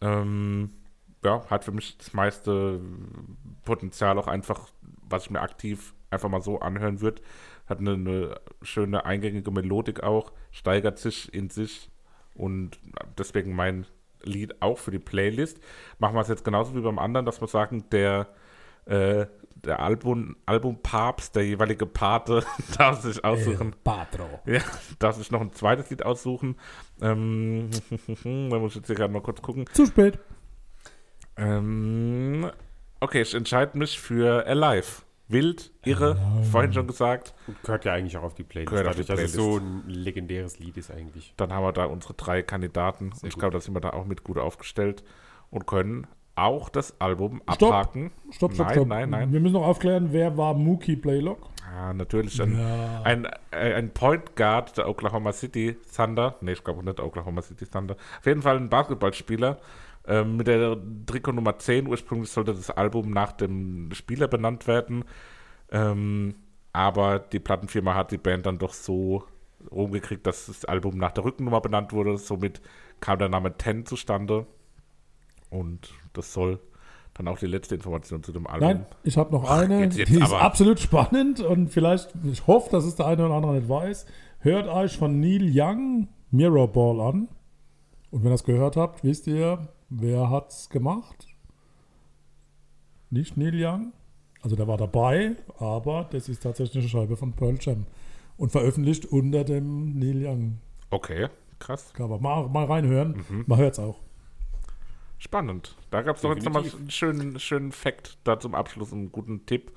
Ähm, 0.00 0.70
ja, 1.24 1.44
hat 1.50 1.64
für 1.64 1.72
mich 1.72 1.98
das 1.98 2.12
meiste 2.12 2.80
Potenzial 3.64 4.18
auch 4.20 4.28
einfach, 4.28 4.68
was 5.08 5.24
ich 5.24 5.30
mir 5.30 5.40
aktiv 5.40 5.92
einfach 6.08 6.28
mal 6.28 6.42
so 6.42 6.60
anhören 6.60 7.00
würde. 7.00 7.20
Hat 7.66 7.80
eine, 7.80 7.94
eine 7.94 8.40
schöne 8.62 9.04
eingängige 9.04 9.50
Melodik 9.50 10.04
auch, 10.04 10.32
steigert 10.52 11.00
sich 11.00 11.34
in 11.34 11.50
sich 11.50 11.90
und 12.34 12.78
deswegen 13.18 13.56
mein 13.56 13.86
Lied 14.26 14.60
auch 14.60 14.78
für 14.78 14.90
die 14.90 14.98
Playlist. 14.98 15.58
Machen 15.98 16.14
wir 16.14 16.20
es 16.20 16.28
jetzt 16.28 16.44
genauso 16.44 16.74
wie 16.74 16.80
beim 16.80 16.98
anderen, 16.98 17.26
dass 17.26 17.40
wir 17.40 17.48
sagen, 17.48 17.84
der, 17.90 18.28
äh, 18.84 19.26
der 19.54 19.80
Album, 19.80 20.36
Albumpapst, 20.46 21.34
der 21.34 21.46
jeweilige 21.46 21.86
Pate, 21.86 22.44
darf 22.78 23.00
sich 23.00 23.24
aussuchen. 23.24 23.74
Patro. 23.82 24.40
Ja, 24.46 24.60
darf 24.98 25.16
sich 25.16 25.30
noch 25.30 25.40
ein 25.40 25.52
zweites 25.52 25.90
Lied 25.90 26.04
aussuchen. 26.04 26.56
Ähm, 27.00 27.70
da 28.50 28.58
muss 28.58 28.72
ich 28.72 28.76
jetzt 28.76 28.86
hier 28.86 28.96
gerade 28.96 29.12
mal 29.12 29.22
kurz 29.22 29.42
gucken. 29.42 29.64
Zu 29.72 29.86
spät. 29.86 30.18
Ähm, 31.36 32.50
okay, 33.00 33.22
ich 33.22 33.34
entscheide 33.34 33.76
mich 33.78 34.00
für 34.00 34.46
Alive. 34.46 35.05
Wild, 35.28 35.72
irre, 35.84 36.16
vorhin 36.52 36.72
schon 36.72 36.86
gesagt. 36.86 37.34
Und 37.48 37.60
gehört 37.62 37.84
ja 37.84 37.92
eigentlich 37.94 38.16
auch 38.16 38.22
auf 38.22 38.34
die 38.34 38.44
Playlist. 38.44 38.70
Gehört 38.70 38.86
auf 38.88 38.96
die 38.96 39.04
dass 39.04 39.20
es 39.20 39.32
so 39.32 39.58
Playlist. 39.58 39.86
ein 39.86 39.90
legendäres 39.90 40.58
Lied 40.58 40.76
ist 40.76 40.90
eigentlich. 40.90 41.34
Dann 41.36 41.52
haben 41.52 41.64
wir 41.64 41.72
da 41.72 41.86
unsere 41.86 42.14
drei 42.14 42.42
Kandidaten. 42.42 43.06
und 43.06 43.24
ich 43.24 43.34
gut. 43.34 43.40
glaube, 43.40 43.52
da 43.54 43.60
sind 43.60 43.74
wir 43.74 43.80
da 43.80 43.90
auch 43.90 44.04
mit 44.04 44.22
gut 44.22 44.38
aufgestellt 44.38 45.02
und 45.50 45.66
können 45.66 46.06
auch 46.36 46.68
das 46.68 47.00
Album 47.00 47.40
Stopp. 47.54 47.72
abhaken. 47.72 48.12
Stopp, 48.30 48.54
stopp, 48.54 48.66
nein, 48.66 48.74
stopp. 48.74 48.88
nein, 48.88 49.10
nein. 49.10 49.32
Wir 49.32 49.40
müssen 49.40 49.54
noch 49.54 49.66
aufklären, 49.66 50.08
wer 50.12 50.36
war 50.36 50.54
Mookie 50.54 50.94
Blaylock? 50.96 51.48
Ja, 51.74 51.92
natürlich 51.92 52.40
ein, 52.40 52.58
ein, 53.04 53.26
äh, 53.50 53.74
ein 53.74 53.90
Point 53.90 54.36
Guard 54.36 54.78
der 54.78 54.88
Oklahoma 54.88 55.32
City 55.32 55.76
Thunder. 55.94 56.36
Nee, 56.40 56.52
ich 56.52 56.62
glaube 56.62 56.84
nicht 56.84 57.00
Oklahoma 57.00 57.42
City 57.42 57.66
Thunder. 57.66 57.96
Auf 58.18 58.26
jeden 58.26 58.42
Fall 58.42 58.56
ein 58.56 58.68
Basketballspieler. 58.70 59.58
Ähm, 60.08 60.36
mit 60.36 60.46
der 60.46 60.76
Trikot 61.06 61.32
Nummer 61.32 61.58
10. 61.58 61.86
Ursprünglich 61.88 62.30
sollte 62.30 62.54
das 62.54 62.70
Album 62.70 63.10
nach 63.10 63.32
dem 63.32 63.90
Spieler 63.92 64.28
benannt 64.28 64.66
werden. 64.66 65.04
Ähm, 65.70 66.34
aber 66.72 67.18
die 67.18 67.40
Plattenfirma 67.40 67.94
hat 67.94 68.12
die 68.12 68.18
Band 68.18 68.46
dann 68.46 68.58
doch 68.58 68.72
so 68.72 69.24
rumgekriegt, 69.72 70.26
dass 70.26 70.46
das 70.46 70.64
Album 70.64 70.96
nach 70.98 71.12
der 71.12 71.24
Rückennummer 71.24 71.60
benannt 71.60 71.92
wurde. 71.92 72.18
Somit 72.18 72.60
kam 73.00 73.18
der 73.18 73.28
Name 73.28 73.56
10 73.56 73.86
zustande. 73.86 74.46
Und 75.50 75.92
das 76.12 76.32
soll 76.32 76.60
dann 77.14 77.28
auch 77.28 77.38
die 77.38 77.46
letzte 77.46 77.74
Information 77.74 78.22
zu 78.22 78.30
dem 78.32 78.46
Album. 78.46 78.68
Nein, 78.68 78.86
ich 79.02 79.16
habe 79.16 79.32
noch 79.32 79.48
eine, 79.50 79.80
jetzt- 79.80 79.96
jetzt 79.96 80.10
die 80.10 80.16
ist 80.16 80.22
aber. 80.32 80.42
absolut 80.42 80.78
spannend 80.80 81.40
und 81.40 81.68
vielleicht, 81.70 82.10
ich 82.30 82.46
hoffe, 82.46 82.70
dass 82.70 82.84
es 82.84 82.94
der 82.96 83.06
eine 83.06 83.24
oder 83.24 83.34
andere 83.34 83.54
nicht 83.54 83.68
weiß. 83.68 84.04
Hört 84.40 84.68
euch 84.68 84.98
von 84.98 85.18
Neil 85.18 85.50
Young 85.52 86.08
Mirrorball 86.30 87.00
an. 87.00 87.28
Und 88.10 88.20
wenn 88.22 88.26
ihr 88.28 88.34
das 88.34 88.44
gehört 88.44 88.76
habt, 88.76 89.02
wisst 89.02 89.26
ihr, 89.26 89.66
wer 89.88 90.30
hat's 90.30 90.68
gemacht? 90.68 91.26
Nicht 93.10 93.36
Neil 93.36 93.54
Young. 93.54 93.92
Also 94.42 94.56
der 94.56 94.68
war 94.68 94.76
dabei, 94.76 95.36
aber 95.58 96.06
das 96.10 96.28
ist 96.28 96.42
tatsächlich 96.42 96.82
eine 96.82 96.88
Scheibe 96.88 97.16
von 97.16 97.32
Pearl 97.32 97.56
Jam. 97.60 97.86
Und 98.36 98.52
veröffentlicht 98.52 99.06
unter 99.06 99.44
dem 99.44 99.98
Neil 99.98 100.24
Young 100.26 100.58
Okay, 100.90 101.28
krass. 101.58 101.92
Cover. 101.94 102.18
Mal, 102.20 102.48
mal 102.48 102.64
reinhören, 102.66 103.24
Mhm. 103.28 103.44
man 103.46 103.58
hört's 103.58 103.78
auch. 103.78 103.98
Spannend. 105.18 105.74
Da 105.90 106.02
gab 106.02 106.16
es 106.16 106.22
doch 106.22 106.34
jetzt 106.34 106.44
nochmal 106.44 106.62
einen 106.62 106.90
schönen, 106.90 107.40
schönen 107.40 107.72
Fact 107.72 108.18
da 108.24 108.38
zum 108.38 108.54
Abschluss, 108.54 108.92
einen 108.92 109.10
guten 109.10 109.46
Tipp, 109.46 109.72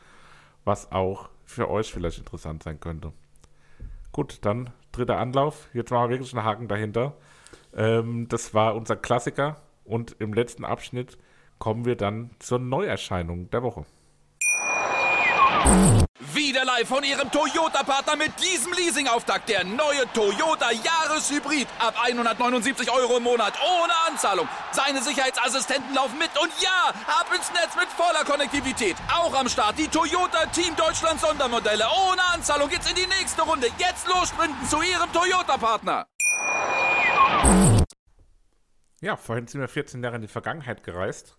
was 0.66 0.91
auch 0.91 1.30
für 1.45 1.70
euch 1.70 1.91
vielleicht 1.93 2.20
interessant 2.20 2.62
sein 2.64 2.80
könnte. 2.80 3.14
Gut, 4.12 4.39
dann 4.41 4.72
dritter 4.91 5.18
Anlauf. 5.18 5.70
Jetzt 5.74 5.91
machen 5.91 6.10
wir 6.10 6.18
wirklich 6.18 6.36
einen 6.36 6.43
Haken 6.45 6.68
dahinter. 6.68 7.16
Ähm, 7.74 8.28
das 8.28 8.53
war 8.53 8.76
unser 8.76 8.97
Klassiker 8.97 9.57
und 9.89 10.15
im 10.19 10.33
letzten 10.33 10.65
Abschnitt 10.65 11.17
kommen 11.57 11.85
wir 11.85 11.95
dann 11.95 12.31
zur 12.39 12.59
Neuerscheinung 12.59 13.49
der 13.49 13.63
Woche. 13.63 13.85
Wieder 16.33 16.63
live 16.63 16.87
von 16.87 17.03
Ihrem 17.03 17.31
Toyota-Partner 17.31 18.15
mit 18.15 18.31
diesem 18.41 18.71
Leasing-Auftakt. 18.73 19.49
Der 19.49 19.63
neue 19.63 20.05
Toyota 20.13 20.71
Jahreshybrid. 20.71 21.67
Ab 21.79 21.95
179 22.03 22.91
Euro 22.91 23.17
im 23.17 23.23
Monat. 23.23 23.53
Ohne 23.61 23.93
Anzahlung. 24.07 24.47
Seine 24.71 25.01
Sicherheitsassistenten 25.01 25.93
laufen 25.93 26.17
mit. 26.17 26.29
Und 26.41 26.51
ja, 26.61 26.93
ab 27.07 27.27
ins 27.35 27.51
Netz 27.51 27.75
mit 27.75 27.87
voller 27.89 28.23
Konnektivität. 28.25 28.95
Auch 29.13 29.33
am 29.33 29.49
Start 29.49 29.77
die 29.77 29.87
Toyota 29.87 30.45
Team 30.47 30.75
Deutschland 30.75 31.19
Sondermodelle. 31.19 31.85
Ohne 32.09 32.21
Anzahlung 32.33 32.69
geht's 32.69 32.89
in 32.89 32.95
die 32.95 33.07
nächste 33.07 33.41
Runde. 33.41 33.67
Jetzt 33.77 34.07
los 34.07 34.29
sprinten 34.29 34.67
zu 34.67 34.81
Ihrem 34.81 35.11
Toyota-Partner. 35.11 36.05
Ja, 39.01 39.15
vorhin 39.15 39.47
sind 39.47 39.61
wir 39.61 39.67
14 39.67 40.03
Jahre 40.03 40.17
in 40.17 40.21
die 40.21 40.27
Vergangenheit 40.27 40.83
gereist. 40.83 41.37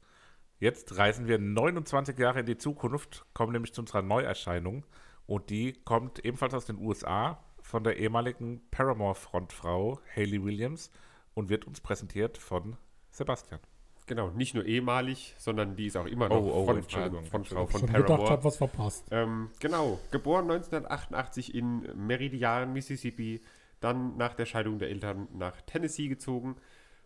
Jetzt 0.58 0.96
reisen 0.96 1.26
wir 1.26 1.38
29 1.38 2.18
Jahre 2.18 2.40
in 2.40 2.46
die 2.46 2.58
Zukunft, 2.58 3.26
kommen 3.34 3.52
nämlich 3.52 3.72
zu 3.72 3.82
unserer 3.82 4.02
Neuerscheinung. 4.02 4.84
Und 5.26 5.50
die 5.50 5.74
kommt 5.84 6.24
ebenfalls 6.24 6.54
aus 6.54 6.64
den 6.66 6.78
USA 6.78 7.42
von 7.62 7.84
der 7.84 7.98
ehemaligen 7.98 8.62
Paramore-Frontfrau 8.70 10.00
Hayley 10.14 10.42
Williams 10.42 10.90
und 11.34 11.48
wird 11.48 11.66
uns 11.66 11.80
präsentiert 11.80 12.38
von 12.38 12.76
Sebastian. 13.11 13.61
Genau, 14.06 14.30
nicht 14.30 14.54
nur 14.54 14.64
ehemalig, 14.64 15.34
sondern 15.38 15.76
die 15.76 15.86
ist 15.86 15.96
auch 15.96 16.06
immer 16.06 16.28
noch 16.28 16.36
Oh, 16.36 16.50
oh, 16.52 16.64
von, 16.66 16.78
Entschuldigung, 16.78 17.24
von 17.26 17.44
Frau 17.44 17.66
von 17.66 17.80
Schon 17.80 17.92
gedacht, 17.92 18.06
Paramore. 18.08 18.30
hat 18.30 18.44
was 18.44 18.56
verpasst. 18.56 19.06
Ähm, 19.12 19.50
genau, 19.61 20.00
geboren 20.11 20.50
1988 20.50 21.54
in 21.54 21.88
Meridian, 21.94 22.72
Mississippi, 22.72 23.40
dann 23.78 24.16
nach 24.16 24.34
der 24.34 24.46
Scheidung 24.46 24.78
der 24.80 24.88
Eltern 24.88 25.28
nach 25.32 25.61
Tennessee 25.62 26.08
gezogen 26.08 26.56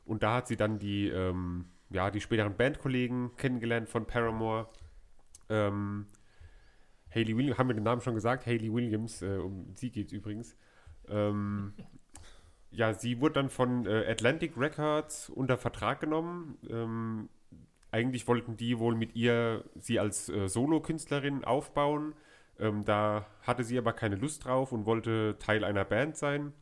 und 0.04 0.22
da 0.22 0.36
hat 0.36 0.48
sie 0.48 0.56
dann 0.56 0.78
die, 0.78 1.08
ähm, 1.08 1.66
ja, 1.90 2.10
die 2.10 2.20
späteren 2.20 2.56
Bandkollegen 2.56 3.36
kennengelernt 3.36 3.88
von 3.88 4.06
Paramore. 4.06 4.68
Ähm, 5.48 6.06
Hayley 7.10 7.36
Williams, 7.36 7.58
haben 7.58 7.68
wir 7.68 7.74
den 7.74 7.84
Namen 7.84 8.00
schon 8.00 8.14
gesagt? 8.14 8.46
Hayley 8.46 8.72
Williams, 8.72 9.22
äh, 9.22 9.38
um 9.38 9.74
sie 9.74 9.90
geht 9.90 10.08
es 10.08 10.12
übrigens. 10.12 10.56
Ähm, 11.08 11.74
ja, 12.70 12.92
sie 12.92 13.20
wurde 13.20 13.34
dann 13.34 13.48
von 13.48 13.86
äh, 13.86 14.06
Atlantic 14.08 14.56
Records 14.56 15.30
unter 15.30 15.56
Vertrag 15.56 16.00
genommen. 16.00 16.58
Ähm, 16.68 17.28
eigentlich 17.90 18.26
wollten 18.26 18.56
die 18.56 18.78
wohl 18.80 18.96
mit 18.96 19.14
ihr 19.14 19.64
sie 19.76 20.00
als 20.00 20.28
äh, 20.28 20.48
Solokünstlerin 20.48 21.44
aufbauen. 21.44 22.14
Ähm, 22.58 22.84
da 22.84 23.26
hatte 23.42 23.64
sie 23.64 23.78
aber 23.78 23.92
keine 23.92 24.16
Lust 24.16 24.44
drauf 24.44 24.72
und 24.72 24.84
wollte 24.84 25.36
Teil 25.38 25.64
einer 25.64 25.84
Band 25.84 26.16
sein. 26.16 26.52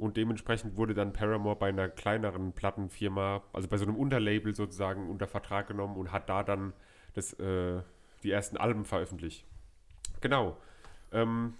Und 0.00 0.16
dementsprechend 0.16 0.76
wurde 0.76 0.94
dann 0.94 1.12
Paramore 1.12 1.56
bei 1.56 1.68
einer 1.68 1.90
kleineren 1.90 2.52
Plattenfirma, 2.52 3.42
also 3.52 3.68
bei 3.68 3.76
so 3.76 3.84
einem 3.84 3.96
Unterlabel 3.96 4.54
sozusagen, 4.54 5.10
unter 5.10 5.26
Vertrag 5.26 5.68
genommen 5.68 5.96
und 5.96 6.10
hat 6.10 6.30
da 6.30 6.42
dann 6.42 6.72
das, 7.12 7.34
äh, 7.34 7.82
die 8.22 8.30
ersten 8.30 8.56
Alben 8.56 8.86
veröffentlicht. 8.86 9.44
Genau. 10.22 10.56
Ähm, 11.12 11.54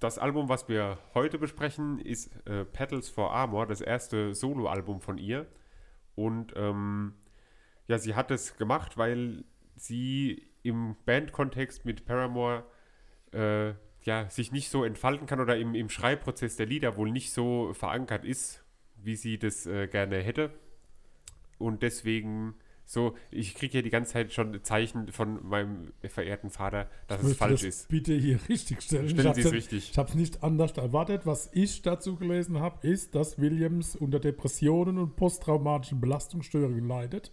das 0.00 0.18
Album, 0.18 0.50
was 0.50 0.68
wir 0.68 0.98
heute 1.14 1.38
besprechen, 1.38 1.98
ist 1.98 2.30
äh, 2.46 2.66
Petals 2.66 3.08
for 3.08 3.32
Armor, 3.32 3.66
das 3.66 3.80
erste 3.80 4.34
Soloalbum 4.34 5.00
von 5.00 5.16
ihr. 5.16 5.46
Und 6.14 6.52
ähm, 6.56 7.14
ja, 7.86 7.96
sie 7.98 8.14
hat 8.14 8.30
es 8.30 8.58
gemacht, 8.58 8.98
weil 8.98 9.44
sie 9.76 10.50
im 10.62 10.94
Bandkontext 11.06 11.86
mit 11.86 12.04
Paramore 12.04 12.64
äh, 13.32 13.72
ja, 14.02 14.28
sich 14.30 14.52
nicht 14.52 14.70
so 14.70 14.84
entfalten 14.84 15.26
kann 15.26 15.40
oder 15.40 15.56
im, 15.56 15.74
im 15.74 15.88
Schreibprozess 15.88 16.56
der 16.56 16.66
Lieder 16.66 16.96
wohl 16.96 17.10
nicht 17.10 17.32
so 17.32 17.72
verankert 17.74 18.24
ist, 18.24 18.64
wie 18.96 19.16
sie 19.16 19.38
das 19.38 19.66
äh, 19.66 19.86
gerne 19.86 20.18
hätte. 20.18 20.50
Und 21.58 21.82
deswegen 21.82 22.54
so, 22.88 23.14
ich 23.30 23.54
kriege 23.54 23.78
ja 23.78 23.82
die 23.82 23.90
ganze 23.90 24.14
Zeit 24.14 24.32
schon 24.32 24.64
Zeichen 24.64 25.12
von 25.12 25.46
meinem 25.46 25.92
verehrten 26.08 26.48
Vater, 26.48 26.88
dass 27.06 27.22
Ich 27.22 27.32
es 27.32 27.36
falsch 27.36 27.60
das 27.60 27.62
ist. 27.62 27.88
bitte 27.90 28.14
hier 28.14 28.40
richtig 28.48 28.80
stellen. 28.80 29.10
Stellen 29.10 29.28
ich 29.28 29.34
Sie 29.34 29.40
es 29.42 29.52
richtig. 29.52 29.90
Ich 29.90 29.98
habe 29.98 30.08
es 30.08 30.14
nicht 30.14 30.42
anders 30.42 30.72
erwartet. 30.72 31.26
Was 31.26 31.50
ich 31.52 31.82
dazu 31.82 32.16
gelesen 32.16 32.60
habe, 32.60 32.88
ist, 32.88 33.14
dass 33.14 33.38
Williams 33.38 33.94
unter 33.94 34.20
Depressionen 34.20 34.96
und 34.96 35.16
posttraumatischen 35.16 36.00
Belastungsstörungen 36.00 36.88
leidet. 36.88 37.30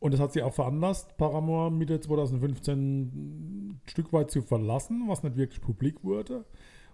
Und 0.00 0.14
das 0.14 0.20
hat 0.20 0.32
sie 0.32 0.42
auch 0.42 0.54
veranlasst, 0.54 1.16
Paramore 1.18 1.70
Mitte 1.70 2.00
2015 2.00 3.68
ein 3.68 3.80
Stück 3.86 4.12
weit 4.14 4.30
zu 4.30 4.40
verlassen, 4.40 5.04
was 5.06 5.22
nicht 5.22 5.36
wirklich 5.36 5.60
publik 5.60 6.02
wurde. 6.02 6.46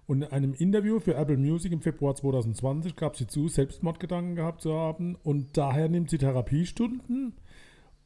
Und 0.07 0.23
in 0.23 0.29
einem 0.29 0.55
Interview 0.55 0.99
für 0.99 1.15
Apple 1.15 1.37
Music 1.37 1.73
im 1.73 1.81
Februar 1.81 2.17
2020 2.17 2.97
gab 2.97 3.17
sie 3.17 3.29
zu, 3.29 3.49
Selbstmordgedanken 3.49 4.35
gehabt 4.35 4.61
zu 4.61 4.75
haben. 4.75 5.17
Und 5.23 5.57
daher 5.57 5.89
nimmt 5.89 6.11
sie 6.11 6.19
Therapiestunden. 6.19 7.35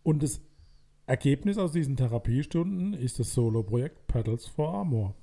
Und 0.03 0.23
das 0.23 0.43
Ergebnis 1.07 1.57
aus 1.57 1.73
diesen 1.73 1.97
Therapiestunden 1.97 2.93
ist 2.95 3.19
das 3.19 3.33
Solo-Projekt 3.33 4.07
Pedals 4.07 4.47
for 4.47 4.73
Armor. 4.75 5.15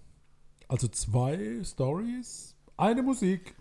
Also 0.67 0.87
zwei 0.87 1.61
Stories, 1.63 2.55
eine 2.77 3.03
Musik. 3.03 3.55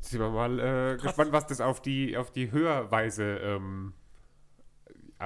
Sind 0.00 0.20
wir 0.20 0.30
mal 0.30 0.58
äh, 0.58 0.96
gespannt, 0.96 1.32
was 1.32 1.46
das 1.46 1.60
auf 1.60 1.80
die, 1.80 2.16
auf 2.16 2.32
die 2.32 2.52
Hörweise 2.52 3.38
ähm, 3.42 3.92
äh, 3.94 4.03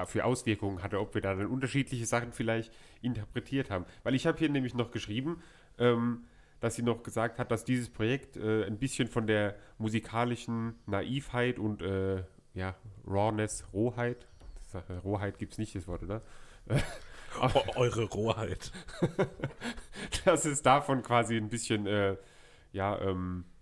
für 0.05 0.25
Auswirkungen 0.25 0.83
hatte, 0.83 0.99
ob 0.99 1.13
wir 1.13 1.21
da 1.21 1.35
dann 1.35 1.47
unterschiedliche 1.47 2.05
Sachen 2.05 2.33
vielleicht 2.33 2.73
interpretiert 3.01 3.69
haben. 3.69 3.85
Weil 4.03 4.15
ich 4.15 4.27
habe 4.27 4.37
hier 4.37 4.49
nämlich 4.49 4.73
noch 4.73 4.91
geschrieben, 4.91 5.41
ähm, 5.77 6.25
dass 6.59 6.75
sie 6.75 6.83
noch 6.83 7.03
gesagt 7.03 7.39
hat, 7.39 7.51
dass 7.51 7.63
dieses 7.63 7.89
Projekt 7.89 8.37
äh, 8.37 8.65
ein 8.65 8.77
bisschen 8.77 9.07
von 9.07 9.27
der 9.27 9.55
musikalischen 9.77 10.75
Naivheit 10.85 11.57
und 11.57 11.81
äh, 11.81 12.23
ja, 12.53 12.75
Rawness, 13.07 13.65
Rohheit, 13.73 14.27
das, 14.71 14.83
äh, 14.89 14.93
Rohheit 15.03 15.37
gibt 15.37 15.53
es 15.53 15.57
nicht, 15.57 15.75
das 15.75 15.87
Wort, 15.87 16.03
oder? 16.03 16.21
eure 17.75 18.03
Rohheit. 18.05 18.71
dass 20.25 20.45
es 20.45 20.61
davon 20.61 21.01
quasi 21.03 21.37
ein 21.37 21.49
bisschen, 21.49 21.85
äh, 21.87 22.17
ja, 22.71 22.99
ähm, 23.01 23.45
äh, 23.45 23.58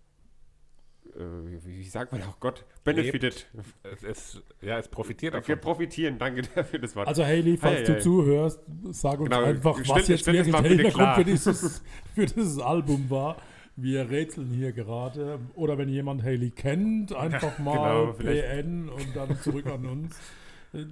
wie 1.66 1.84
sagt 1.84 2.12
man 2.12 2.22
auch 2.24 2.40
Gott, 2.40 2.64
benefited. 2.84 3.48
Es, 3.84 4.04
es, 4.04 4.42
ja, 4.62 4.78
es 4.78 4.88
profitiert 4.88 5.34
Wir 5.34 5.42
davon. 5.42 5.60
profitieren, 5.60 6.18
danke 6.20 6.44
für 6.64 6.80
das 6.80 6.96
Wort. 6.96 7.08
Also 7.08 7.24
Haley, 7.26 7.58
falls 7.58 7.80
Ei, 7.80 7.84
du 7.84 7.94
ei. 7.96 8.00
zuhörst, 8.00 8.60
sag 8.92 9.20
uns 9.20 9.30
Genau, 9.30 9.44
einfach, 9.44 9.78
stell- 9.84 9.96
was 9.96 10.08
jetzt 10.08 10.22
stell 10.22 10.34
wirklich 10.36 10.56
der 10.56 10.64
Hintergrund 10.70 11.16
für 11.16 11.24
dieses, 11.26 11.82
für 12.16 12.26
dieses 12.26 12.60
Album 12.60 13.10
war. 13.10 13.38
Wir 13.76 14.10
rätseln 14.10 14.50
hier 14.52 14.72
gerade. 14.72 15.40
Oder 15.56 15.78
wenn 15.78 15.90
jemand 15.90 16.24
Haley 16.24 16.50
kennt, 16.52 17.14
einfach 17.14 17.60
mal 17.60 18.14
genau. 18.18 18.32
PN 18.32 18.90
und 18.90 19.16
dann 19.16 19.40
zurück 19.42 19.68
an 19.68 19.86
uns. 19.86 20.16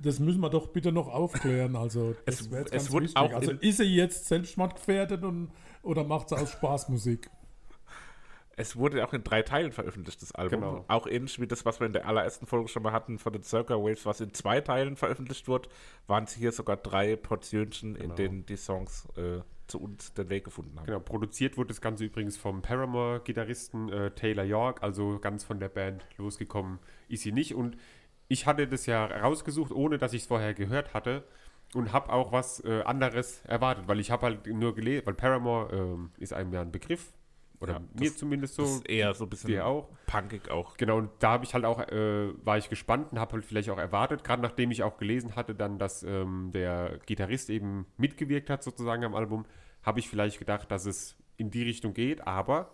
Das 0.04 0.20
müssen 0.20 0.40
wir 0.40 0.50
doch 0.50 0.68
bitte 0.68 0.92
noch 0.92 1.08
aufklären. 1.08 1.76
Also, 1.76 2.16
das 2.26 2.42
Es- 2.42 2.52
wäre 2.52 2.62
jetzt 2.62 2.74
es 2.76 2.92
ganz 2.92 3.16
auch 3.16 3.34
Also, 3.34 3.52
ist 3.52 3.78
sie 3.78 3.84
jetzt 3.84 4.26
selbstmordgefährdet 4.28 5.24
und, 5.24 5.50
oder 5.84 6.04
macht 6.04 6.30
sie 6.30 6.38
aus 6.38 6.52
Spaßmusik? 6.52 7.30
Es 8.58 8.76
wurde 8.76 9.06
auch 9.06 9.14
in 9.14 9.24
drei 9.24 9.42
Teilen 9.42 9.72
veröffentlicht, 9.72 10.22
das 10.22 10.34
Album. 10.34 10.62
Genau. 10.62 10.86
Auch 10.88 11.08
ähnlich 11.08 11.40
wie 11.40 11.48
das, 11.48 11.66
was 11.66 11.80
wir 11.80 11.88
in 11.88 11.94
der 11.94 12.08
allerersten 12.08 12.46
Folge 12.46 12.70
schon 12.70 12.84
mal 12.84 12.94
hatten 12.94 13.20
von 13.20 13.34
den 13.34 13.44
Circa 13.44 13.76
Waves, 13.76 14.06
was 14.06 14.22
in 14.22 14.34
zwei 14.34 14.62
Teilen 14.62 14.96
veröffentlicht 14.96 15.48
wurde, 15.48 15.70
waren 16.08 16.24
es 16.24 16.34
hier 16.34 16.52
sogar 16.52 16.78
drei 16.78 17.16
Portionchen, 17.16 17.96
in 17.96 18.16
denen 18.16 18.46
die 18.46 18.56
Songs 18.56 19.08
äh, 19.18 19.42
zu 19.68 19.82
uns 19.82 20.14
den 20.14 20.30
Weg 20.30 20.46
gefunden 20.46 20.78
haben. 20.78 20.86
Genau, 20.86 21.00
produziert 21.00 21.58
wurde 21.58 21.70
das 21.70 21.82
Ganze 21.82 22.06
übrigens 22.06 22.38
vom 22.38 22.62
Paramore-Gitarristen 22.62 23.90
äh, 23.90 24.12
Taylor 24.12 24.44
York, 24.46 24.84
also 24.84 25.20
ganz 25.20 25.44
von 25.44 25.60
der 25.60 25.70
Band 25.70 26.06
losgekommen 26.18 26.80
ist 27.10 27.24
sie 27.24 27.32
nicht. 27.32 27.56
Und 27.56 27.78
ich 28.28 28.46
hatte 28.46 28.68
das 28.68 28.86
ja 28.86 29.06
rausgesucht, 29.06 29.72
ohne 29.72 29.98
dass 29.98 30.14
ich 30.14 30.22
es 30.22 30.28
vorher 30.28 30.54
gehört 30.54 30.94
hatte 30.94 31.24
und 31.74 31.94
habe 31.94 32.12
auch 32.12 32.32
was 32.32 32.64
äh, 32.64 32.84
anderes 32.84 33.42
erwartet, 33.46 33.88
weil 33.88 34.00
ich 34.00 34.12
habe 34.12 34.28
halt 34.28 34.48
nur 34.48 34.76
gelesen, 34.76 35.06
weil 35.06 35.14
Paramore 35.14 35.76
ähm, 35.76 36.12
ist 36.18 36.34
einem 36.34 36.54
ja 36.54 36.62
ein 36.62 36.72
Begriff, 36.72 37.14
oder 37.60 37.74
Ja, 37.74 37.82
mir 38.00 38.16
zumindest 38.16 38.56
so. 38.56 38.64
Das 38.64 38.72
ist 38.72 38.90
eher 38.90 39.14
so 39.14 39.26
ein 39.26 39.30
bisschen 39.30 39.50
dir 39.50 39.66
auch. 39.66 39.90
punkig 40.08 40.50
auch. 40.50 40.78
Genau, 40.78 40.98
und 40.98 41.10
da 41.20 41.32
habe 41.32 41.46
ich 41.46 41.54
halt 41.54 41.66
auch, 41.66 41.80
äh, 41.80 42.34
war 42.46 42.58
ich 42.58 42.70
gespannt 42.70 43.12
und 43.12 43.20
habe 43.20 43.34
halt 43.34 43.46
vielleicht 43.46 43.70
auch 43.70 43.78
erwartet, 43.78 44.24
gerade 44.24 44.42
nachdem 44.42 44.72
ich 44.72 44.84
auch 44.84 44.98
gelesen 44.98 45.36
hatte, 45.36 45.56
dann, 45.56 45.80
dass 45.80 46.04
ähm, 46.04 46.52
der 46.54 47.00
Gitarrist 47.06 47.50
eben 47.50 47.86
mitgewirkt 47.98 48.50
hat 48.50 48.64
sozusagen 48.64 49.04
am 49.04 49.16
Album, 49.16 49.46
habe 49.84 50.00
ich 50.00 50.10
vielleicht 50.10 50.40
gedacht, 50.40 50.72
dass 50.72 50.86
es 50.86 51.16
in 51.38 51.52
die 51.52 51.64
Richtung 51.64 51.94
geht, 51.94 52.26
aber 52.26 52.72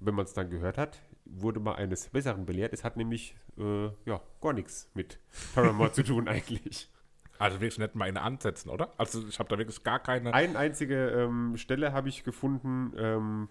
wenn 0.00 0.14
man 0.14 0.24
es 0.24 0.34
dann 0.34 0.50
gehört 0.50 0.78
hat, 0.78 1.00
wurde 1.24 1.60
man 1.60 1.76
eines 1.76 2.08
Besseren 2.08 2.44
belehrt. 2.46 2.72
Es 2.72 2.84
hat 2.84 2.96
nämlich 2.96 3.34
äh, 3.58 3.86
ja, 4.04 4.20
gar 4.40 4.52
nichts 4.52 4.90
mit 4.94 5.18
Paramore 5.54 5.92
zu 5.92 6.02
tun 6.02 6.28
eigentlich. 6.28 6.90
Also 7.36 7.60
wirklich 7.60 7.78
nicht 7.80 7.96
mal 7.96 8.08
in 8.08 8.16
Ansätzen, 8.16 8.70
oder? 8.70 8.92
Also 8.96 9.26
ich 9.26 9.40
habe 9.40 9.48
da 9.48 9.58
wirklich 9.58 9.82
gar 9.82 9.98
keine. 9.98 10.32
Eine 10.32 10.56
einzige 10.56 11.08
ähm, 11.10 11.56
Stelle 11.56 11.92
habe 11.92 12.08
ich 12.08 12.22
gefunden 12.22 12.92
ähm, 12.96 13.48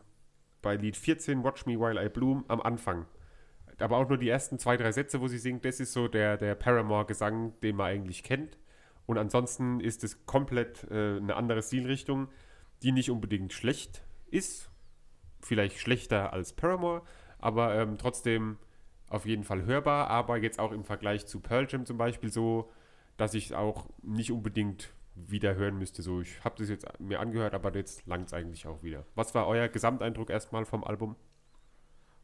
bei 0.63 0.75
Lied 0.75 0.97
14, 0.97 1.43
Watch 1.43 1.67
Me 1.67 1.79
While 1.79 2.03
I 2.03 2.09
Bloom, 2.09 2.43
am 2.47 2.59
Anfang. 2.61 3.05
Aber 3.77 3.97
auch 3.97 4.09
nur 4.09 4.17
die 4.17 4.29
ersten 4.29 4.57
zwei, 4.57 4.77
drei 4.77 4.91
Sätze, 4.91 5.21
wo 5.21 5.27
sie 5.27 5.37
singt, 5.37 5.65
das 5.65 5.79
ist 5.79 5.93
so 5.93 6.07
der, 6.07 6.37
der 6.37 6.55
Paramore-Gesang, 6.55 7.59
den 7.61 7.75
man 7.75 7.87
eigentlich 7.87 8.23
kennt. 8.23 8.57
Und 9.05 9.17
ansonsten 9.17 9.79
ist 9.79 10.03
es 10.03 10.25
komplett 10.25 10.85
äh, 10.89 11.17
eine 11.17 11.35
andere 11.35 11.61
Stilrichtung, 11.61 12.29
die 12.81 12.91
nicht 12.91 13.11
unbedingt 13.11 13.53
schlecht 13.53 14.03
ist. 14.31 14.71
Vielleicht 15.41 15.77
schlechter 15.77 16.33
als 16.33 16.53
Paramore, 16.53 17.03
aber 17.37 17.75
ähm, 17.75 17.97
trotzdem 17.97 18.57
auf 19.09 19.25
jeden 19.25 19.43
Fall 19.43 19.65
hörbar. 19.65 20.07
Aber 20.09 20.37
jetzt 20.37 20.59
auch 20.59 20.71
im 20.71 20.85
Vergleich 20.85 21.25
zu 21.25 21.41
Pearl 21.41 21.67
Jam 21.69 21.85
zum 21.85 21.97
Beispiel 21.97 22.31
so, 22.31 22.71
dass 23.17 23.33
ich 23.33 23.47
es 23.47 23.51
auch 23.51 23.89
nicht 24.01 24.31
unbedingt 24.31 24.93
wieder 25.15 25.55
hören 25.55 25.77
müsste. 25.77 26.01
So, 26.01 26.21
ich 26.21 26.43
habe 26.43 26.55
das 26.57 26.69
jetzt 26.69 26.87
mir 26.99 27.19
angehört, 27.19 27.53
aber 27.53 27.75
jetzt 27.75 28.05
langt 28.05 28.27
es 28.27 28.33
eigentlich 28.33 28.65
auch 28.67 28.81
wieder. 28.83 29.05
Was 29.15 29.35
war 29.35 29.47
euer 29.47 29.67
Gesamteindruck 29.67 30.29
erstmal 30.29 30.65
vom 30.65 30.83
Album? 30.83 31.15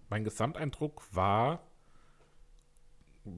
Mein 0.09 0.23
Gesamteindruck 0.23 1.03
war 1.11 1.63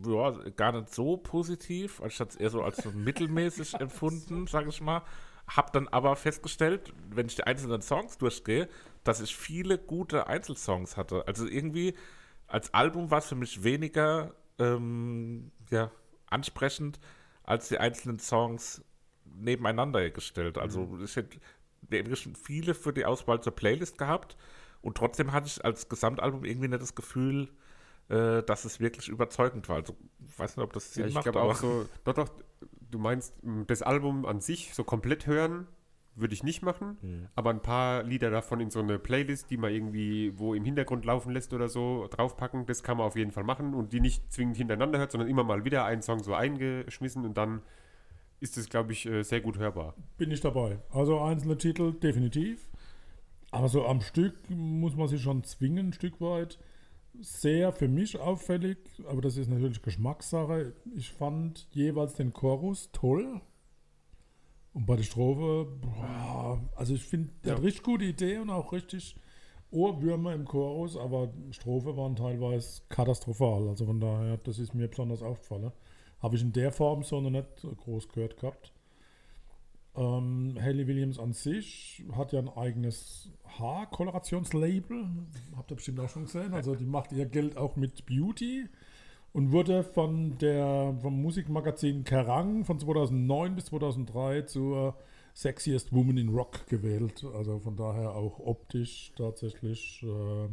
ja, 0.05 0.31
gar 0.55 0.71
nicht 0.71 0.93
so 0.93 1.17
positiv. 1.17 2.01
Ich 2.07 2.19
hatte 2.19 2.31
es 2.31 2.35
eher 2.37 2.49
so 2.49 2.63
als 2.63 2.77
so 2.77 2.91
mittelmäßig 2.91 3.73
empfunden, 3.79 4.47
sage 4.47 4.69
ich 4.69 4.81
mal. 4.81 5.03
Hab 5.47 5.73
dann 5.73 5.87
aber 5.89 6.15
festgestellt, 6.15 6.93
wenn 7.09 7.25
ich 7.25 7.35
die 7.35 7.43
einzelnen 7.43 7.81
Songs 7.81 8.17
durchgehe, 8.17 8.69
dass 9.03 9.19
ich 9.19 9.35
viele 9.35 9.77
gute 9.77 10.27
Einzelsongs 10.27 10.95
hatte. 10.95 11.27
Also 11.27 11.45
irgendwie 11.45 11.95
als 12.47 12.73
Album 12.73 13.11
war 13.11 13.19
es 13.19 13.27
für 13.27 13.35
mich 13.35 13.63
weniger 13.63 14.33
ähm, 14.59 15.51
ja, 15.69 15.91
ansprechend 16.27 16.99
als 17.43 17.69
die 17.69 17.79
einzelnen 17.79 18.19
Songs 18.19 18.83
nebeneinander 19.35 20.09
gestellt. 20.09 20.57
Also 20.57 20.97
ich 21.03 21.15
hätte 21.15 21.39
wirklich 21.89 22.29
viele 22.41 22.73
für 22.73 22.93
die 22.93 23.05
Auswahl 23.05 23.41
zur 23.41 23.55
Playlist 23.55 23.97
gehabt 23.97 24.37
und 24.81 24.97
trotzdem 24.97 25.31
hatte 25.31 25.47
ich 25.47 25.63
als 25.63 25.89
Gesamtalbum 25.89 26.45
irgendwie 26.45 26.67
nicht 26.67 26.81
das 26.81 26.95
Gefühl, 26.95 27.49
äh, 28.09 28.43
dass 28.43 28.65
es 28.65 28.79
wirklich 28.79 29.07
überzeugend 29.07 29.69
war. 29.69 29.77
Also 29.77 29.95
ich 30.27 30.37
weiß 30.37 30.57
nicht, 30.57 30.63
ob 30.63 30.73
das 30.73 30.93
Sinn 30.93 31.03
Ja, 31.03 31.07
ich 31.07 31.13
macht, 31.13 31.23
glaube 31.23 31.41
aber 31.41 31.51
auch 31.51 31.55
so, 31.55 31.87
doch, 32.03 32.13
doch, 32.13 32.29
du 32.89 32.99
meinst, 32.99 33.33
das 33.67 33.81
Album 33.81 34.25
an 34.25 34.41
sich 34.41 34.73
so 34.73 34.83
komplett 34.83 35.27
hören 35.27 35.67
würde 36.13 36.33
ich 36.33 36.43
nicht 36.43 36.61
machen, 36.61 37.29
aber 37.35 37.51
ein 37.51 37.61
paar 37.61 38.03
Lieder 38.03 38.29
davon 38.29 38.59
in 38.59 38.69
so 38.69 38.79
eine 38.79 38.99
Playlist, 38.99 39.49
die 39.49 39.55
man 39.55 39.71
irgendwie 39.71 40.37
wo 40.37 40.53
im 40.53 40.65
Hintergrund 40.65 41.05
laufen 41.05 41.31
lässt 41.31 41.53
oder 41.53 41.69
so, 41.69 42.07
draufpacken, 42.11 42.65
das 42.65 42.83
kann 42.83 42.97
man 42.97 43.07
auf 43.07 43.15
jeden 43.15 43.31
Fall 43.31 43.45
machen 43.45 43.73
und 43.73 43.93
die 43.93 44.01
nicht 44.01 44.31
zwingend 44.31 44.57
hintereinander 44.57 44.99
hört, 44.99 45.11
sondern 45.11 45.29
immer 45.29 45.45
mal 45.45 45.63
wieder 45.63 45.85
einen 45.85 46.01
Song 46.01 46.21
so 46.21 46.33
eingeschmissen 46.33 47.25
und 47.25 47.37
dann 47.37 47.61
ist 48.41 48.57
es, 48.57 48.69
glaube 48.69 48.91
ich, 48.91 49.05
äh, 49.05 49.23
sehr 49.23 49.39
gut 49.39 49.57
hörbar. 49.57 49.95
Bin 50.17 50.31
ich 50.31 50.41
dabei. 50.41 50.79
Also 50.89 51.19
einzelne 51.21 51.57
Titel 51.57 51.93
definitiv. 51.93 52.67
Aber 53.51 53.69
so 53.69 53.85
am 53.85 54.01
Stück 54.01 54.33
muss 54.49 54.95
man 54.95 55.07
sich 55.07 55.21
schon 55.21 55.43
zwingen, 55.43 55.89
ein 55.89 55.93
Stück 55.93 56.19
weit. 56.19 56.59
Sehr 57.19 57.71
für 57.71 57.87
mich 57.87 58.19
auffällig, 58.19 58.77
aber 59.05 59.21
das 59.21 59.37
ist 59.37 59.49
natürlich 59.49 59.81
Geschmackssache. 59.81 60.73
Ich 60.95 61.11
fand 61.11 61.67
jeweils 61.71 62.15
den 62.15 62.33
Chorus 62.33 62.89
toll. 62.93 63.41
Und 64.73 64.85
bei 64.85 64.95
der 64.95 65.03
Strophe, 65.03 65.67
boah, 65.81 66.61
also 66.75 66.93
ich 66.95 67.03
finde, 67.03 67.29
der 67.43 67.55
hat 67.55 67.63
richtig 67.63 67.83
gute 67.83 68.05
Idee 68.05 68.37
und 68.37 68.49
auch 68.49 68.71
richtig 68.71 69.17
Ohrwürmer 69.69 70.33
im 70.33 70.45
Chorus, 70.45 70.95
aber 70.97 71.33
Strophe 71.51 71.95
waren 71.97 72.15
teilweise 72.15 72.81
katastrophal. 72.89 73.67
Also 73.67 73.85
von 73.85 73.99
daher, 73.99 74.37
das 74.37 74.57
ist 74.57 74.73
mir 74.73 74.87
besonders 74.87 75.21
aufgefallen. 75.21 75.71
Habe 76.21 76.35
ich 76.35 76.41
in 76.41 76.53
der 76.53 76.71
Form 76.71 77.03
so 77.03 77.19
noch 77.19 77.29
nicht 77.29 77.65
groß 77.77 78.09
gehört 78.09 78.37
gehabt. 78.37 78.71
Ähm, 79.95 80.57
Hayley 80.59 80.87
Williams 80.87 81.19
an 81.19 81.33
sich 81.33 82.03
hat 82.13 82.31
ja 82.31 82.39
ein 82.39 82.49
eigenes 82.49 83.29
Haarkolorationslabel. 83.59 85.09
Habt 85.57 85.71
ihr 85.71 85.75
bestimmt 85.75 85.99
auch 85.99 86.09
schon 86.09 86.25
gesehen. 86.25 86.53
Also 86.53 86.75
die 86.75 86.85
macht 86.85 87.11
ihr 87.11 87.25
Geld 87.25 87.57
auch 87.57 87.75
mit 87.75 88.05
Beauty 88.05 88.67
und 89.33 89.51
wurde 89.51 89.83
von 89.83 90.37
der, 90.37 90.95
vom 91.01 91.21
Musikmagazin 91.21 92.03
Kerrang 92.03 92.63
von 92.63 92.79
2009 92.79 93.55
bis 93.55 93.65
2003 93.65 94.43
zur 94.43 94.95
Sexiest 95.33 95.93
Woman 95.93 96.17
in 96.17 96.29
Rock 96.29 96.67
gewählt. 96.67 97.25
Also 97.35 97.59
von 97.59 97.75
daher 97.75 98.15
auch 98.15 98.39
optisch 98.39 99.11
tatsächlich 99.17 100.03
äh, 100.03 100.47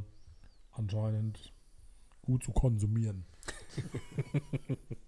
anscheinend 0.73 1.53
gut 2.23 2.43
zu 2.43 2.53
konsumieren. 2.53 3.25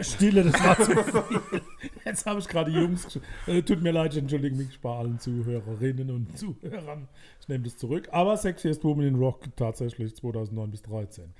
Stille, 0.00 0.44
das 0.44 0.64
war 0.64 0.76
zu 0.78 0.92
viel. 1.24 1.62
Jetzt 2.04 2.26
habe 2.26 2.38
ich 2.38 2.46
gerade 2.46 2.70
Jungs. 2.70 3.18
Äh, 3.46 3.62
tut 3.62 3.82
mir 3.82 3.90
leid, 3.90 4.12
ich 4.12 4.20
entschuldige 4.20 4.54
mich 4.54 4.80
bei 4.80 4.94
allen 4.94 5.18
Zuhörerinnen 5.18 6.10
und 6.10 6.38
Zuhörern. 6.38 7.08
Ich 7.40 7.48
nehme 7.48 7.64
das 7.64 7.76
zurück. 7.76 8.08
Aber 8.12 8.36
Sexiest 8.36 8.84
Woman 8.84 9.06
in 9.06 9.14
Rock 9.16 9.44
tatsächlich 9.56 10.14
2009 10.14 10.70
bis 10.70 10.82
2013. 10.82 11.34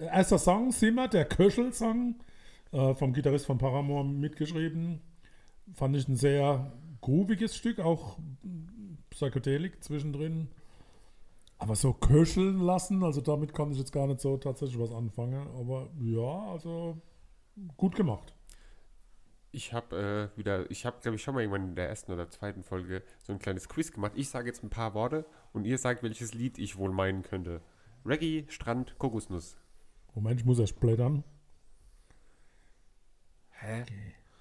Äh, 0.00 0.04
Erster 0.06 0.38
Song, 0.38 0.72
Simmer, 0.72 1.08
der 1.08 1.26
Köchel-Song, 1.26 2.14
äh, 2.72 2.94
vom 2.94 3.12
Gitarrist 3.12 3.46
von 3.46 3.58
Paramore 3.58 4.04
mitgeschrieben. 4.04 5.00
Fand 5.74 5.94
ich 5.96 6.08
ein 6.08 6.16
sehr 6.16 6.72
grooviges 7.02 7.54
Stück, 7.54 7.80
auch 7.80 8.18
Psychedelik 9.10 9.84
zwischendrin. 9.84 10.48
Aber 11.58 11.76
so 11.76 11.92
köcheln 11.92 12.60
lassen, 12.60 13.04
also 13.04 13.20
damit 13.20 13.54
kann 13.54 13.70
ich 13.70 13.78
jetzt 13.78 13.92
gar 13.92 14.06
nicht 14.06 14.20
so 14.20 14.36
tatsächlich 14.38 14.80
was 14.80 14.90
anfangen. 14.90 15.46
Aber 15.56 15.90
ja, 16.00 16.50
also 16.50 16.96
gut 17.76 17.94
gemacht. 17.94 18.34
Ich 19.50 19.72
habe 19.74 20.30
äh, 20.34 20.38
wieder, 20.38 20.70
ich 20.70 20.86
habe, 20.86 21.00
glaube 21.02 21.16
ich, 21.16 21.22
schon 21.22 21.34
mal 21.34 21.42
irgendwann 21.42 21.68
in 21.68 21.74
der 21.74 21.88
ersten 21.88 22.10
oder 22.12 22.30
zweiten 22.30 22.62
Folge 22.62 23.02
so 23.22 23.32
ein 23.32 23.38
kleines 23.38 23.68
Quiz 23.68 23.92
gemacht. 23.92 24.12
Ich 24.14 24.30
sage 24.30 24.48
jetzt 24.48 24.62
ein 24.62 24.70
paar 24.70 24.94
Worte 24.94 25.26
und 25.52 25.64
ihr 25.66 25.76
sagt, 25.76 26.02
welches 26.02 26.32
Lied 26.32 26.58
ich 26.58 26.78
wohl 26.78 26.90
meinen 26.90 27.22
könnte. 27.22 27.60
Reggae, 28.06 28.46
Strand, 28.48 28.98
Kokosnuss. 28.98 29.56
Moment, 30.14 30.40
ich 30.40 30.46
muss 30.46 30.58
erst 30.58 30.80
blättern. 30.80 31.22
Hä? 33.50 33.84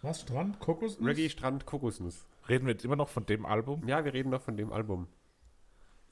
Was? 0.01 0.21
Strand? 0.21 0.59
Kokosnuss? 0.59 1.05
Reggae, 1.05 1.29
Strand, 1.29 1.65
Kokosnuss. 1.65 2.25
Reden 2.47 2.65
wir 2.65 2.73
jetzt 2.73 2.85
immer 2.85 2.95
noch 2.95 3.09
von 3.09 3.25
dem 3.25 3.45
Album? 3.45 3.87
Ja, 3.87 4.03
wir 4.05 4.13
reden 4.13 4.29
noch 4.29 4.41
von 4.41 4.57
dem 4.57 4.71
Album. 4.71 5.07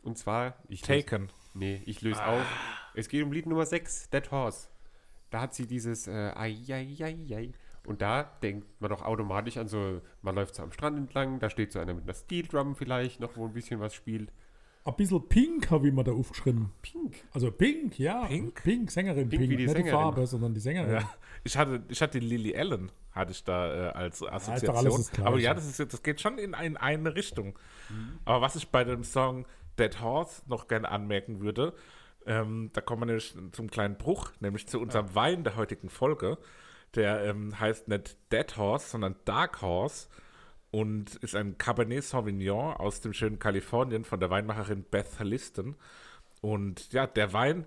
Und 0.04 0.18
zwar, 0.18 0.58
ich 0.68 0.88
löse, 0.88 1.06
Taken. 1.06 1.30
nee, 1.54 1.82
ich 1.86 2.02
löse 2.02 2.24
auf. 2.24 2.46
Es 2.94 3.10
geht 3.10 3.24
um 3.24 3.32
Lied 3.32 3.46
Nummer 3.46 3.66
6, 3.66 4.10
Dead 4.10 4.30
Horse. 4.32 4.68
Da 5.30 5.42
hat 5.42 5.54
sie 5.54 5.68
dieses 5.68 6.08
äh, 6.08 6.12
ai, 6.36 6.56
ai, 6.70 6.96
ai, 7.02 7.18
ai. 7.36 7.52
Und 7.86 8.02
da 8.02 8.24
denkt 8.44 8.68
man 8.82 8.90
doch 8.90 9.02
automatisch 9.02 9.58
an 9.58 9.68
so, 9.68 10.02
man 10.22 10.36
läuft 10.36 10.56
so 10.56 10.64
am 10.64 10.72
Strand 10.72 10.98
entlang, 10.98 11.40
da 11.40 11.50
steht 11.50 11.72
so 11.72 11.80
einer 11.80 11.94
mit 11.94 12.04
einer 12.04 12.14
Steel 12.14 12.46
Drum 12.48 12.76
vielleicht 12.76 13.20
noch, 13.20 13.36
wo 13.38 13.46
ein 13.46 13.54
bisschen 13.54 13.80
was 13.80 13.94
spielt. 13.96 14.32
Ein 14.86 14.96
bisschen 14.96 15.28
Pink 15.28 15.70
habe 15.72 15.88
ich 15.88 15.94
mir 15.94 16.04
da 16.04 16.12
aufgeschrieben. 16.14 16.72
Pink. 16.82 17.18
Also 17.34 17.52
Pink, 17.52 18.00
ja. 18.00 18.26
Pink? 18.26 18.64
Pink, 18.64 18.90
Sängerin 18.92 19.30
Pink 19.30 19.42
Pink. 19.42 19.52
wie 19.52 19.58
die 19.58 19.64
Nicht 19.66 19.78
die 19.78 19.82
Sängerin. 19.84 20.00
Farbe, 20.00 20.26
sondern 20.28 20.54
die 20.54 20.60
Sängerin. 20.60 20.92
Ja. 20.94 21.10
Ich 21.44 21.58
hatte, 21.58 21.84
ich 21.90 22.02
hatte 22.02 22.20
Lily 22.20 22.56
Allen, 22.56 22.92
hatte 23.12 23.32
ich 23.32 23.44
da 23.44 23.90
äh, 23.90 23.92
als 23.92 24.24
Assoziation. 24.24 25.04
Gleiche. 25.12 25.26
Aber 25.28 25.38
ja, 25.40 25.54
das, 25.54 25.68
ist, 25.68 25.80
jetzt- 25.80 25.94
das 25.94 26.02
geht 26.02 26.22
schon 26.22 26.38
in, 26.38 26.54
in 26.54 26.76
eine 26.78 27.14
Richtung. 27.16 27.58
Aber 28.26 28.42
was 28.42 28.56
ich 28.56 28.70
bei 28.70 28.84
dem 28.84 29.04
Song 29.04 29.46
Dead 29.78 30.02
Horse 30.02 30.42
noch 30.48 30.68
gerne 30.68 30.90
anmerken 30.90 31.40
würde, 31.40 31.74
ähm, 32.26 32.70
da 32.74 32.82
kommen 32.82 33.02
wir 33.02 33.06
nämlich 33.08 33.36
zum 33.52 33.70
kleinen 33.70 33.98
Bruch, 33.98 34.32
nämlich 34.40 34.68
zu 34.68 34.80
unserem 34.80 35.16
Wein 35.16 35.44
der 35.44 35.56
heutigen 35.56 35.90
Folge. 35.90 36.38
Der 36.96 37.24
ähm, 37.26 37.60
heißt 37.60 37.88
nicht 37.88 38.18
Dead 38.32 38.58
Horse, 38.58 38.90
sondern 38.90 39.16
Dark 39.26 39.62
Horse 39.62 40.08
und 40.72 41.16
ist 41.16 41.36
ein 41.36 41.58
Cabernet 41.58 42.04
Sauvignon 42.04 42.76
aus 42.76 43.02
dem 43.02 43.14
schönen 43.14 43.40
Kalifornien 43.40 44.06
von 44.06 44.20
der 44.20 44.30
Weinmacherin 44.30 44.84
Beth 44.84 45.20
Liston. 45.20 45.76
Und 46.42 46.92
ja, 46.94 47.08
der 47.08 47.34
Wein, 47.34 47.66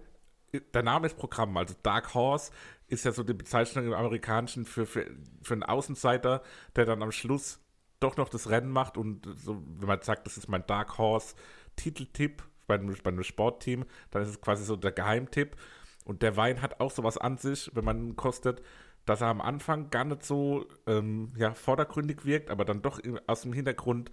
der 0.75 0.83
Name 0.83 1.07
ist 1.07 1.17
Programm, 1.17 1.57
also 1.57 1.75
Dark 1.83 2.15
Horse 2.15 2.53
ist 2.89 3.05
ja 3.05 3.13
so 3.13 3.23
die 3.23 3.35
Bezeichnung 3.35 3.87
im 3.87 3.95
Amerikanischen 3.95 4.65
für, 4.65 4.87
für, 4.87 5.07
für 5.43 5.55
einen 5.55 5.63
Außenseiter, 5.63 6.43
der 6.77 6.85
dann 6.85 7.03
am 7.03 7.13
Schluss 7.13 7.59
doch 8.01 8.17
noch 8.17 8.29
das 8.29 8.51
Rennen 8.51 8.71
macht 8.71 8.97
und 8.97 9.27
so, 9.37 9.63
wenn 9.79 9.89
man 9.89 10.03
sagt, 10.03 10.27
das 10.27 10.37
ist 10.37 10.49
mein 10.49 10.67
Dark 10.67 10.99
Horse 10.99 11.35
Titeltipp 11.77 12.43
bei 12.79 12.79
einem, 12.81 12.97
bei 13.03 13.11
einem 13.11 13.23
Sportteam, 13.23 13.85
dann 14.11 14.23
ist 14.23 14.29
es 14.31 14.41
quasi 14.41 14.65
so 14.65 14.77
der 14.77 14.93
Geheimtipp. 14.93 15.57
Und 16.05 16.23
der 16.23 16.37
Wein 16.37 16.63
hat 16.63 16.81
auch 16.81 16.91
sowas 16.91 17.17
an 17.19 17.37
sich, 17.39 17.71
wenn 17.75 17.85
man 17.85 17.99
ihn 18.09 18.17
kostet, 18.17 18.63
dass 19.07 19.21
er 19.21 19.29
am 19.29 19.41
Anfang 19.41 19.91
gar 19.91 20.05
nicht 20.05 20.25
so 20.25 20.67
ähm, 20.87 21.33
ja, 21.37 21.55
vordergründig 21.55 22.25
wirkt, 22.25 22.51
aber 22.51 22.65
dann 22.65 22.83
doch 22.83 23.01
aus 23.27 23.43
dem 23.43 23.53
Hintergrund 23.53 24.11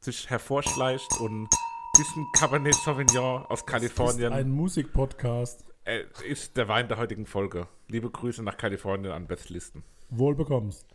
sich 0.00 0.30
hervorschleicht 0.30 1.20
und 1.20 1.42
ein 1.44 1.48
bisschen 1.96 2.26
Cabernet 2.36 2.74
Sauvignon 2.74 3.44
aus 3.46 3.60
Ist 3.60 3.66
Kalifornien 3.66 4.32
ein 4.32 4.50
Musikpodcast. 4.50 5.64
äh, 5.84 6.02
ist 6.26 6.56
der 6.56 6.68
Wein 6.68 6.88
der 6.88 6.98
heutigen 6.98 7.26
Folge. 7.26 7.66
Liebe 7.88 8.10
Grüße 8.10 8.42
nach 8.42 8.56
Kalifornien 8.56 9.12
an 9.12 9.26
Bestlisten. 9.26 9.82
Wohl 10.10 10.34
bekommst. 10.34 10.86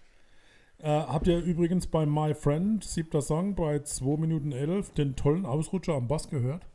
Äh, 0.80 0.90
habt 0.90 1.28
ihr 1.28 1.40
übrigens 1.40 1.88
bei 1.88 2.06
My 2.06 2.34
Friend, 2.34 2.84
siebter 2.84 3.22
Song, 3.22 3.56
bei 3.56 3.80
2 3.80 4.18
Minuten 4.20 4.52
11, 4.52 4.92
den 4.94 5.16
tollen 5.16 5.46
Ausrutscher 5.46 5.94
am 5.94 6.08
Bass 6.08 6.30
gehört? 6.30 6.66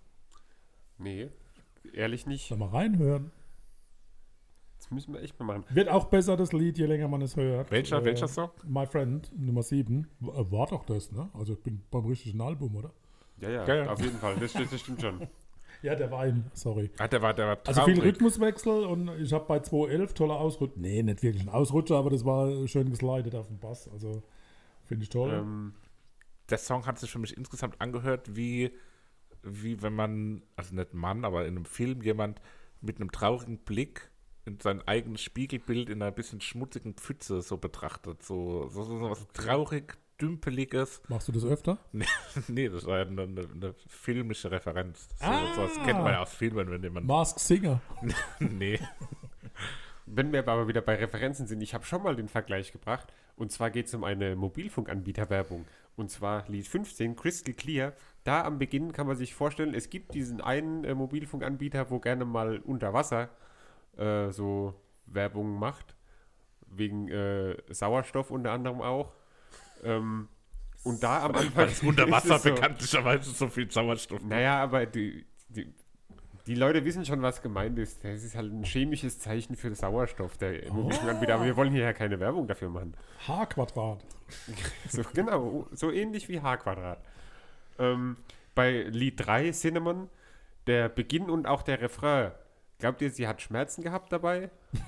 Nee, 0.98 1.28
ehrlich 1.92 2.26
nicht. 2.26 2.48
Soll 2.48 2.58
mal 2.58 2.68
reinhören. 2.68 3.30
Das 4.78 4.90
müssen 4.90 5.12
wir 5.12 5.22
echt 5.22 5.38
mal 5.40 5.44
machen. 5.46 5.64
Wird 5.70 5.88
auch 5.88 6.04
besser, 6.06 6.36
das 6.36 6.52
Lied, 6.52 6.78
je 6.78 6.86
länger 6.86 7.08
man 7.08 7.20
es 7.22 7.36
hört. 7.36 7.70
Welcher, 7.70 7.98
Äh, 8.00 8.04
welcher 8.04 8.28
Song? 8.28 8.50
My 8.66 8.86
Friend, 8.86 9.30
Nummer 9.36 9.62
7. 9.62 10.06
War 10.20 10.50
war 10.52 10.66
doch 10.68 10.84
das, 10.84 11.10
ne? 11.12 11.28
Also 11.34 11.54
ich 11.54 11.62
bin 11.62 11.82
beim 11.90 12.04
richtigen 12.06 12.40
Album, 12.40 12.76
oder? 12.76 12.92
Ja, 13.40 13.50
ja, 13.50 13.66
Ja, 13.66 13.74
ja. 13.84 13.90
auf 13.92 14.00
jeden 14.00 14.18
Fall. 14.18 14.36
Das, 14.36 14.50
stimmt- 14.52 14.72
das 14.72 14.80
stimmt 14.80 15.00
schon. 15.00 15.26
Ja, 15.80 15.94
der 15.94 16.10
Wein, 16.10 16.50
sorry. 16.54 16.90
Ah, 16.98 17.06
der 17.06 17.22
war, 17.22 17.34
der 17.34 17.46
war 17.46 17.58
Also 17.64 17.84
viel 17.84 18.00
Rhythmuswechsel 18.00 18.84
und 18.84 19.10
ich 19.20 19.32
habe 19.32 19.44
bei 19.46 19.58
2.11 19.58 20.12
toller 20.12 20.34
Ausrutscher. 20.34 20.74
Nee, 20.80 21.04
nicht 21.04 21.22
wirklich 21.22 21.44
ein 21.44 21.48
Ausrutscher, 21.50 21.94
aber 21.96 22.10
das 22.10 22.24
war 22.24 22.66
schön 22.66 22.90
geslidet 22.90 23.36
auf 23.36 23.46
dem 23.46 23.58
Bass. 23.60 23.86
Also 23.92 24.24
finde 24.86 25.04
ich 25.04 25.08
toll. 25.08 25.30
ähm, 25.32 25.74
Der 26.50 26.58
Song 26.58 26.84
hat 26.84 26.98
sich 26.98 27.12
für 27.12 27.20
mich 27.20 27.36
insgesamt 27.36 27.80
angehört, 27.80 28.34
wie, 28.34 28.72
wie 29.42 29.82
wenn 29.82 29.94
man, 29.94 30.42
also 30.56 30.74
nicht 30.74 30.94
Mann, 30.94 31.24
aber 31.24 31.42
in 31.46 31.56
einem 31.56 31.64
Film 31.64 32.02
jemand 32.02 32.40
mit 32.80 33.00
einem 33.00 33.10
traurigen 33.12 33.58
Blick 33.58 34.10
in 34.44 34.58
sein 34.60 34.80
eigenes 34.86 35.20
Spiegelbild 35.22 35.90
in 35.90 36.00
einer 36.02 36.10
bisschen 36.12 36.40
schmutzigen 36.40 36.94
Pfütze 36.94 37.42
so 37.42 37.56
betrachtet. 37.58 38.22
So, 38.22 38.68
so, 38.68 38.84
so 38.84 39.10
was 39.10 39.26
traurig, 39.34 39.98
dümpeliges. 40.20 41.02
Machst 41.08 41.28
du 41.28 41.32
das 41.32 41.44
öfter? 41.44 41.78
Nee, 41.92 42.06
nee, 42.48 42.68
das 42.68 42.86
war 42.86 43.00
eine, 43.00 43.22
eine, 43.22 43.40
eine 43.42 43.74
filmische 43.88 44.50
Referenz. 44.50 45.08
So, 45.18 45.26
Ah. 45.26 45.54
so, 45.54 45.62
das 45.62 45.74
kennt 45.84 46.00
man 46.00 46.12
ja 46.12 46.22
aus 46.22 46.32
Filmen, 46.32 46.70
wenn 46.70 46.82
jemand. 46.82 47.06
Mask 47.06 47.38
Singer. 47.38 47.80
nee. 48.40 48.78
wenn 50.06 50.32
wir 50.32 50.46
aber 50.48 50.66
wieder 50.68 50.80
bei 50.80 50.94
Referenzen 50.94 51.46
sind, 51.46 51.60
ich 51.60 51.74
habe 51.74 51.84
schon 51.84 52.02
mal 52.02 52.16
den 52.16 52.28
Vergleich 52.28 52.72
gebracht. 52.72 53.12
Und 53.36 53.52
zwar 53.52 53.70
geht 53.70 53.86
es 53.86 53.94
um 53.94 54.02
eine 54.04 54.34
Mobilfunkanbieterwerbung. 54.34 55.66
Und 55.96 56.10
zwar 56.10 56.48
Lied 56.48 56.66
15, 56.66 57.16
Crystal 57.16 57.54
Clear. 57.54 57.92
Da 58.28 58.44
am 58.44 58.58
Beginn 58.58 58.92
kann 58.92 59.06
man 59.06 59.16
sich 59.16 59.34
vorstellen, 59.34 59.72
es 59.72 59.88
gibt 59.88 60.12
diesen 60.12 60.42
einen 60.42 60.84
äh, 60.84 60.94
Mobilfunkanbieter, 60.94 61.88
wo 61.88 61.98
gerne 61.98 62.26
mal 62.26 62.58
unter 62.58 62.92
Wasser 62.92 63.30
äh, 63.96 64.30
so 64.32 64.74
Werbung 65.06 65.58
macht. 65.58 65.96
Wegen 66.66 67.08
äh, 67.08 67.56
Sauerstoff 67.70 68.30
unter 68.30 68.52
anderem 68.52 68.82
auch. 68.82 69.14
Ähm, 69.82 70.28
und 70.84 71.02
da 71.02 71.24
am 71.24 71.36
Anfang. 71.36 71.70
Unter 71.86 72.04
ist 72.06 72.12
Wasser 72.12 72.36
es 72.36 72.42
so, 72.42 72.50
bekanntlicherweise 72.50 73.30
so 73.30 73.48
viel 73.48 73.70
Sauerstoff. 73.70 74.22
Naja, 74.22 74.62
aber 74.62 74.84
die, 74.84 75.24
die, 75.48 75.72
die 76.46 76.54
Leute 76.54 76.84
wissen 76.84 77.06
schon, 77.06 77.22
was 77.22 77.40
gemeint 77.40 77.78
ist. 77.78 78.04
Das 78.04 78.22
ist 78.22 78.36
halt 78.36 78.52
ein 78.52 78.62
chemisches 78.62 79.18
Zeichen 79.20 79.56
für 79.56 79.74
Sauerstoff, 79.74 80.36
der 80.36 80.70
Mobilfunkanbieter. 80.70 81.36
Aber 81.36 81.46
wir 81.46 81.56
wollen 81.56 81.72
hier 81.72 81.84
ja 81.84 81.92
keine 81.94 82.20
Werbung 82.20 82.46
dafür 82.46 82.68
machen. 82.68 82.92
H-Quadrat. 83.26 84.04
So, 84.90 85.00
genau, 85.14 85.66
so 85.72 85.90
ähnlich 85.90 86.28
wie 86.28 86.42
H-Quadrat. 86.42 87.02
Ähm, 87.78 88.16
bei 88.54 88.82
Lied 88.82 89.14
3, 89.24 89.52
Cinnamon, 89.52 90.08
der 90.66 90.88
Beginn 90.88 91.30
und 91.30 91.46
auch 91.46 91.62
der 91.62 91.80
Refrain. 91.80 92.32
Glaubt 92.78 93.02
ihr, 93.02 93.10
sie 93.10 93.26
hat 93.26 93.42
Schmerzen 93.42 93.82
gehabt 93.82 94.12
dabei? 94.12 94.50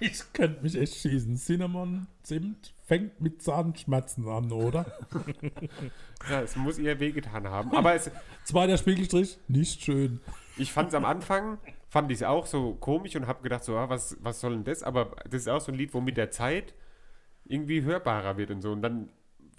Ich 0.00 0.32
könnte 0.32 0.62
mich 0.62 0.78
echt 0.78 0.94
schießen. 0.94 1.36
Cinnamon, 1.36 2.06
Zimt, 2.22 2.72
fängt 2.84 3.20
mit 3.20 3.42
Zahnschmerzen 3.42 4.28
an, 4.28 4.52
oder? 4.52 4.86
Ja, 6.30 6.42
es 6.42 6.54
muss 6.54 6.78
ihr 6.78 7.00
wehgetan 7.00 7.48
haben. 7.48 7.72
Aber 7.72 7.94
es, 7.94 8.08
Zweiter 8.44 8.76
Spiegelstrich, 8.78 9.38
nicht 9.48 9.82
schön. 9.82 10.20
ich 10.56 10.72
fand 10.72 10.90
es 10.90 10.94
am 10.94 11.04
Anfang, 11.04 11.58
fand 11.88 12.10
ich 12.12 12.18
es 12.18 12.22
auch 12.22 12.46
so 12.46 12.74
komisch 12.74 13.16
und 13.16 13.26
habe 13.26 13.42
gedacht, 13.42 13.64
so, 13.64 13.76
ah, 13.76 13.88
was, 13.88 14.16
was 14.20 14.40
soll 14.40 14.52
denn 14.52 14.64
das? 14.64 14.82
Aber 14.84 15.16
das 15.24 15.42
ist 15.42 15.48
auch 15.48 15.60
so 15.60 15.72
ein 15.72 15.78
Lied, 15.78 15.94
wo 15.94 16.00
mit 16.00 16.16
der 16.16 16.30
Zeit 16.30 16.74
irgendwie 17.44 17.82
hörbarer 17.82 18.36
wird 18.36 18.50
und 18.50 18.62
so. 18.62 18.70
Und 18.70 18.82
dann, 18.82 19.08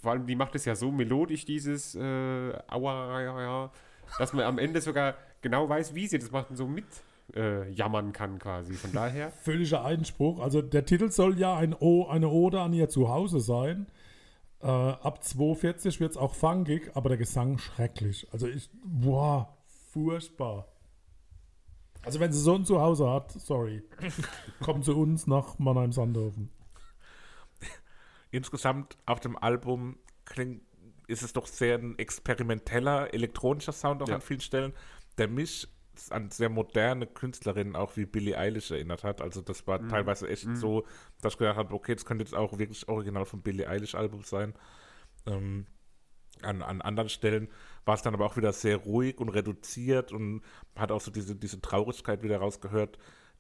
vor 0.02 0.12
allem, 0.12 0.26
die 0.26 0.36
macht 0.36 0.56
es 0.56 0.66
ja 0.66 0.76
so 0.76 0.92
melodisch, 0.92 1.46
dieses 1.46 1.96
äh, 1.96 2.54
Aua, 2.68 3.22
ja, 3.22 3.42
ja, 3.42 3.72
dass 4.18 4.34
man 4.34 4.46
am 4.46 4.58
Ende 4.58 4.82
sogar 4.82 5.16
genau 5.42 5.68
weiß, 5.68 5.96
wie 5.96 6.08
sie 6.08 6.20
das 6.20 6.32
macht 6.32 6.50
und 6.50 6.56
so 6.56 6.68
mit 6.68 6.86
äh, 7.36 7.70
jammern 7.72 8.14
kann 8.14 8.40
quasi. 8.40 8.74
Von 8.74 8.92
daher, 8.92 9.32
Völliger 9.44 9.84
Einspruch. 9.84 10.40
Also 10.40 10.62
der 10.62 10.86
Titel 10.86 11.12
soll 11.12 11.38
ja 11.38 11.56
ein 11.56 11.76
o, 11.78 12.08
eine 12.08 12.30
Ode 12.30 12.62
an 12.62 12.74
ihr 12.74 12.90
Zuhause 12.90 13.40
sein. 13.40 13.88
Äh, 14.62 14.68
ab 14.68 15.22
2,40 15.24 16.00
wird 16.00 16.12
es 16.12 16.18
auch 16.18 16.34
funkig, 16.34 16.92
aber 16.96 17.10
der 17.10 17.18
Gesang 17.18 17.58
schrecklich. 17.58 18.28
Also 18.32 18.48
ich, 18.48 18.70
boah, 18.84 19.58
furchtbar. 19.92 20.68
Also 22.04 22.20
wenn 22.20 22.32
sie 22.32 22.40
so 22.40 22.56
ein 22.56 22.66
Zuhause 22.66 23.10
hat, 23.10 23.32
sorry, 23.32 23.84
kommt 24.62 24.86
zu 24.86 24.98
uns 24.98 25.28
nach 25.28 25.60
Mannheim-Sandhofen. 25.60 26.50
Insgesamt 28.32 28.98
auf 29.06 29.20
dem 29.20 29.38
Album 29.38 29.98
klingt, 30.26 30.62
ist 31.08 31.24
es 31.24 31.34
doch 31.34 31.48
sehr 31.48 31.78
ein 31.80 31.98
experimenteller, 31.98 33.14
elektronischer 33.14 33.72
Sound 33.72 34.04
auch 34.04 34.08
Ja. 34.08 34.16
an 34.16 34.22
vielen 34.22 34.42
Stellen, 34.42 34.74
der 35.18 35.28
mich 35.28 35.68
an 36.12 36.30
sehr 36.32 36.50
moderne 36.50 37.08
Künstlerinnen 37.08 37.76
auch 37.76 37.98
wie 37.98 38.06
Billie 38.06 38.38
Eilish 38.38 38.72
erinnert 38.72 39.04
hat. 39.04 39.22
Also 39.22 39.42
das 39.42 39.68
war 39.68 39.86
teilweise 39.90 40.30
echt 40.30 40.48
so, 40.56 40.86
dass 41.22 41.34
ich 41.34 41.40
gedacht 41.40 41.58
habe, 41.58 41.74
okay, 41.74 41.94
das 41.94 42.06
könnte 42.06 42.24
jetzt 42.24 42.36
auch 42.36 42.58
wirklich 42.58 42.88
original 42.88 43.26
vom 43.26 43.42
Billie 43.42 43.68
Eilish 43.68 43.96
Album 43.96 44.24
sein. 44.24 44.54
Ähm, 45.26 45.66
an, 46.42 46.62
an 46.62 46.82
anderen 46.82 47.10
Stellen 47.10 47.50
war 47.84 47.96
es 47.96 48.02
dann 48.02 48.14
aber 48.14 48.26
auch 48.26 48.38
wieder 48.38 48.54
sehr 48.54 48.78
ruhig 48.78 49.18
und 49.20 49.28
reduziert 49.30 50.14
und 50.14 50.42
hat 50.76 50.92
auch 50.92 51.02
so 51.02 51.12
diese, 51.12 51.36
diese 51.36 51.60
Traurigkeit 51.60 52.24
wieder 52.24 52.38
rausgehört, 52.38 52.98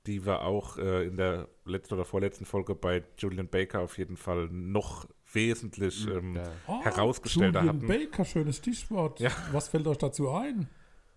die 0.09 0.25
wir 0.25 0.41
auch 0.41 0.77
äh, 0.77 1.05
in 1.05 1.17
der 1.17 1.47
letzten 1.65 1.93
oder 1.93 2.03
vorletzten 2.03 2.45
Folge 2.45 2.73
bei 2.73 3.03
Julian 3.17 3.47
Baker 3.47 3.81
auf 3.81 3.97
jeden 3.99 4.17
Fall 4.17 4.47
noch 4.51 5.05
wesentlich 5.31 6.07
ähm, 6.07 6.35
ja. 6.35 6.81
herausgestellter 6.81 7.59
Julian 7.59 7.77
hatten. 7.77 7.87
Baker, 7.87 8.25
schönes 8.25 8.57
Stichwort. 8.57 9.19
Ja. 9.19 9.29
Was 9.51 9.67
fällt 9.69 9.85
euch 9.87 9.97
dazu 9.99 10.29
ein? 10.31 10.67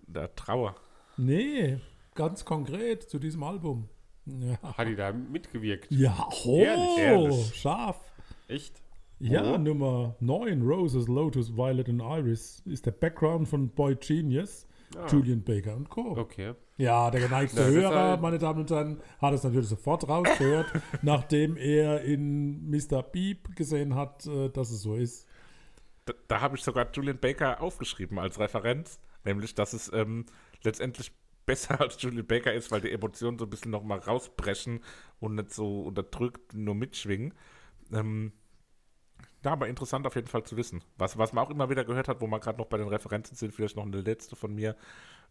Der 0.07 0.34
Trauer. 0.34 0.76
Nee, 1.16 1.78
ganz 2.14 2.45
konkret 2.45 3.03
zu 3.09 3.18
diesem 3.18 3.43
Album. 3.43 3.88
Ja, 4.26 4.59
hat 4.76 4.86
die 4.86 4.95
da 4.95 5.11
mitgewirkt. 5.12 5.90
ja 5.90 6.28
oh, 6.45 6.59
Ehrlich, 6.61 6.99
ehrlich. 6.99 7.55
scharf. 7.57 7.99
Echt? 8.47 8.82
Ja, 9.18 9.55
Oh. 9.55 9.59
Nummer 9.59 10.16
9, 10.20 10.62
Roses, 10.62 11.09
Lotus, 11.09 11.57
Violet 11.57 11.88
und 11.88 12.01
Iris, 12.01 12.61
ist 12.66 12.84
der 12.86 12.90
Background 12.93 13.49
von 13.49 13.68
Boy 13.70 13.95
Genius, 13.97 14.66
Ah. 14.97 15.07
Julian 15.11 15.43
Baker 15.43 15.74
und 15.74 15.88
Co. 15.88 16.16
Okay. 16.18 16.53
Ja, 16.82 17.12
der 17.12 17.20
geneigte 17.20 17.64
Hörer, 17.64 18.10
halt- 18.10 18.20
meine 18.20 18.38
Damen 18.38 18.58
und 18.58 18.70
Herren, 18.72 19.00
hat 19.20 19.32
es 19.34 19.44
natürlich 19.44 19.68
sofort 19.68 20.08
rausgehört, 20.08 20.66
nachdem 21.02 21.56
er 21.56 22.02
in 22.02 22.68
Mr. 22.68 23.04
Beep 23.04 23.54
gesehen 23.54 23.94
hat, 23.94 24.26
äh, 24.26 24.48
dass 24.48 24.72
es 24.72 24.82
so 24.82 24.96
ist. 24.96 25.28
Da, 26.06 26.12
da 26.26 26.40
habe 26.40 26.56
ich 26.56 26.64
sogar 26.64 26.88
Julian 26.92 27.20
Baker 27.20 27.60
aufgeschrieben 27.60 28.18
als 28.18 28.40
Referenz, 28.40 28.98
nämlich, 29.24 29.54
dass 29.54 29.74
es 29.74 29.92
ähm, 29.92 30.26
letztendlich 30.64 31.12
besser 31.46 31.80
als 31.80 32.02
Julian 32.02 32.26
Baker 32.26 32.52
ist, 32.52 32.72
weil 32.72 32.80
die 32.80 32.90
Emotionen 32.90 33.38
so 33.38 33.44
ein 33.44 33.50
bisschen 33.50 33.70
nochmal 33.70 34.00
rausbrechen 34.00 34.80
und 35.20 35.36
nicht 35.36 35.52
so 35.52 35.82
unterdrückt 35.82 36.52
nur 36.52 36.74
mitschwingen. 36.74 37.32
Ähm, 37.92 38.32
ja, 39.44 39.52
aber 39.52 39.68
interessant 39.68 40.04
auf 40.06 40.16
jeden 40.16 40.26
Fall 40.28 40.42
zu 40.42 40.56
wissen. 40.56 40.82
Was, 40.98 41.16
was 41.16 41.32
man 41.32 41.44
auch 41.44 41.50
immer 41.50 41.70
wieder 41.70 41.84
gehört 41.84 42.08
hat, 42.08 42.20
wo 42.20 42.26
man 42.26 42.40
gerade 42.40 42.58
noch 42.58 42.66
bei 42.66 42.78
den 42.78 42.88
Referenzen 42.88 43.36
sind, 43.36 43.54
vielleicht 43.54 43.76
noch 43.76 43.86
eine 43.86 44.00
letzte 44.00 44.34
von 44.34 44.52
mir. 44.52 44.76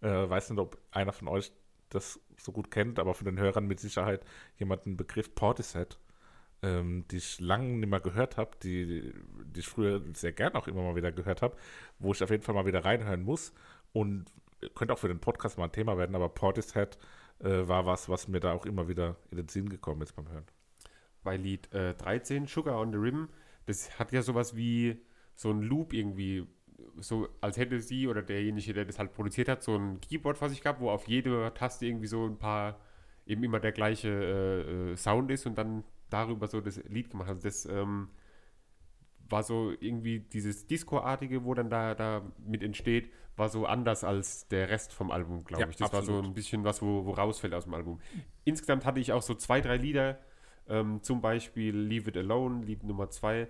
Äh, 0.01 0.29
weiß 0.29 0.49
nicht, 0.49 0.59
ob 0.59 0.77
einer 0.91 1.13
von 1.13 1.27
euch 1.27 1.51
das 1.89 2.19
so 2.37 2.51
gut 2.51 2.71
kennt, 2.71 2.99
aber 2.99 3.13
von 3.13 3.25
den 3.25 3.39
Hörern 3.39 3.67
mit 3.67 3.79
Sicherheit 3.79 4.25
jemand 4.57 4.85
einen 4.85 4.97
Begriff 4.97 5.35
Portishead, 5.35 5.99
ähm, 6.63 7.05
die 7.11 7.17
ich 7.17 7.39
lange 7.39 7.77
nicht 7.77 7.89
mehr 7.89 7.99
gehört 7.99 8.37
habe, 8.37 8.51
die, 8.63 9.13
die 9.45 9.59
ich 9.59 9.67
früher 9.67 10.01
sehr 10.13 10.31
gern 10.31 10.55
auch 10.55 10.67
immer 10.67 10.83
mal 10.83 10.95
wieder 10.95 11.11
gehört 11.11 11.41
habe, 11.41 11.55
wo 11.99 12.11
ich 12.11 12.23
auf 12.23 12.31
jeden 12.31 12.43
Fall 12.43 12.55
mal 12.55 12.65
wieder 12.65 12.85
reinhören 12.85 13.23
muss. 13.23 13.53
Und 13.93 14.31
könnte 14.75 14.93
auch 14.93 14.99
für 14.99 15.07
den 15.07 15.19
Podcast 15.19 15.57
mal 15.57 15.65
ein 15.65 15.71
Thema 15.71 15.97
werden, 15.97 16.15
aber 16.15 16.29
Portishead 16.29 16.97
äh, 17.39 17.67
war 17.67 17.85
was, 17.85 18.09
was 18.09 18.27
mir 18.27 18.39
da 18.39 18.53
auch 18.53 18.65
immer 18.65 18.87
wieder 18.87 19.17
in 19.31 19.37
den 19.37 19.47
Sinn 19.47 19.69
gekommen 19.69 20.01
ist 20.01 20.15
beim 20.15 20.29
Hören. 20.29 20.45
Bei 21.23 21.37
Lied 21.37 21.71
äh, 21.73 21.93
13, 21.95 22.47
Sugar 22.47 22.79
on 22.79 22.91
the 22.91 22.97
Rim, 22.97 23.29
das 23.65 23.99
hat 23.99 24.11
ja 24.11 24.21
sowas 24.21 24.55
wie 24.55 25.01
so 25.35 25.49
ein 25.51 25.61
Loop 25.61 25.93
irgendwie, 25.93 26.47
so 26.99 27.27
als 27.41 27.57
hätte 27.57 27.79
sie 27.79 28.07
oder 28.07 28.21
derjenige, 28.21 28.73
der 28.73 28.85
das 28.85 28.99
halt 28.99 29.13
produziert 29.13 29.49
hat, 29.49 29.63
so 29.63 29.75
ein 29.75 29.99
Keyboard 30.01 30.37
vor 30.37 30.49
sich 30.49 30.61
gehabt, 30.61 30.79
wo 30.79 30.89
auf 30.89 31.07
jede 31.07 31.51
Taste 31.53 31.85
irgendwie 31.85 32.07
so 32.07 32.25
ein 32.25 32.37
paar, 32.37 32.79
eben 33.25 33.43
immer 33.43 33.59
der 33.59 33.71
gleiche 33.71 34.09
äh, 34.09 34.91
äh, 34.91 34.95
Sound 34.97 35.31
ist 35.31 35.45
und 35.45 35.57
dann 35.57 35.83
darüber 36.09 36.47
so 36.47 36.61
das 36.61 36.83
Lied 36.85 37.09
gemacht. 37.09 37.29
Also 37.29 37.41
das 37.41 37.65
ähm, 37.65 38.09
war 39.29 39.43
so 39.43 39.71
irgendwie 39.79 40.19
dieses 40.19 40.67
Disco-artige, 40.67 41.45
wo 41.45 41.53
dann 41.53 41.69
da, 41.69 41.95
da 41.95 42.21
mit 42.45 42.63
entsteht, 42.63 43.11
war 43.37 43.49
so 43.49 43.65
anders 43.65 44.03
als 44.03 44.47
der 44.49 44.69
Rest 44.69 44.93
vom 44.93 45.09
Album, 45.09 45.43
glaube 45.43 45.63
Ja, 45.63 45.69
ich. 45.69 45.77
Das 45.77 45.93
war 45.93 45.99
absolut. 45.99 46.25
so 46.25 46.29
ein 46.29 46.33
bisschen 46.33 46.63
was, 46.63 46.81
wo, 46.81 47.05
wo 47.05 47.11
rausfällt 47.11 47.53
aus 47.53 47.63
dem 47.63 47.73
Album. 47.73 47.99
Insgesamt 48.43 48.85
hatte 48.85 48.99
ich 48.99 49.13
auch 49.13 49.21
so 49.21 49.33
zwei, 49.33 49.61
drei 49.61 49.77
Lieder, 49.77 50.19
ähm, 50.67 51.01
zum 51.01 51.21
Beispiel 51.21 51.75
Leave 51.75 52.09
It 52.09 52.17
Alone, 52.17 52.65
Lied 52.65 52.83
Nummer 52.83 53.09
zwei, 53.09 53.47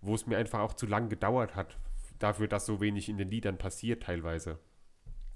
wo 0.00 0.14
es 0.14 0.26
mir 0.26 0.38
einfach 0.38 0.60
auch 0.60 0.74
zu 0.74 0.86
lang 0.86 1.08
gedauert 1.08 1.56
hat, 1.56 1.78
dafür, 2.18 2.48
dass 2.48 2.66
so 2.66 2.80
wenig 2.80 3.08
in 3.08 3.18
den 3.18 3.28
Liedern 3.28 3.58
passiert 3.58 4.04
teilweise. 4.04 4.58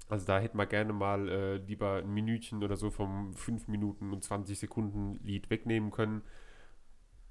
Also 0.09 0.25
da 0.25 0.39
hätte 0.39 0.57
man 0.57 0.67
gerne 0.67 0.93
mal 0.93 1.29
äh, 1.29 1.55
lieber 1.57 1.97
ein 1.97 2.13
Minütchen 2.13 2.63
oder 2.63 2.75
so 2.75 2.91
vom 2.91 3.33
5 3.33 3.67
Minuten 3.67 4.11
und 4.11 4.23
20 4.23 4.59
Sekunden 4.59 5.19
Lied 5.23 5.49
wegnehmen 5.49 5.91
können 5.91 6.21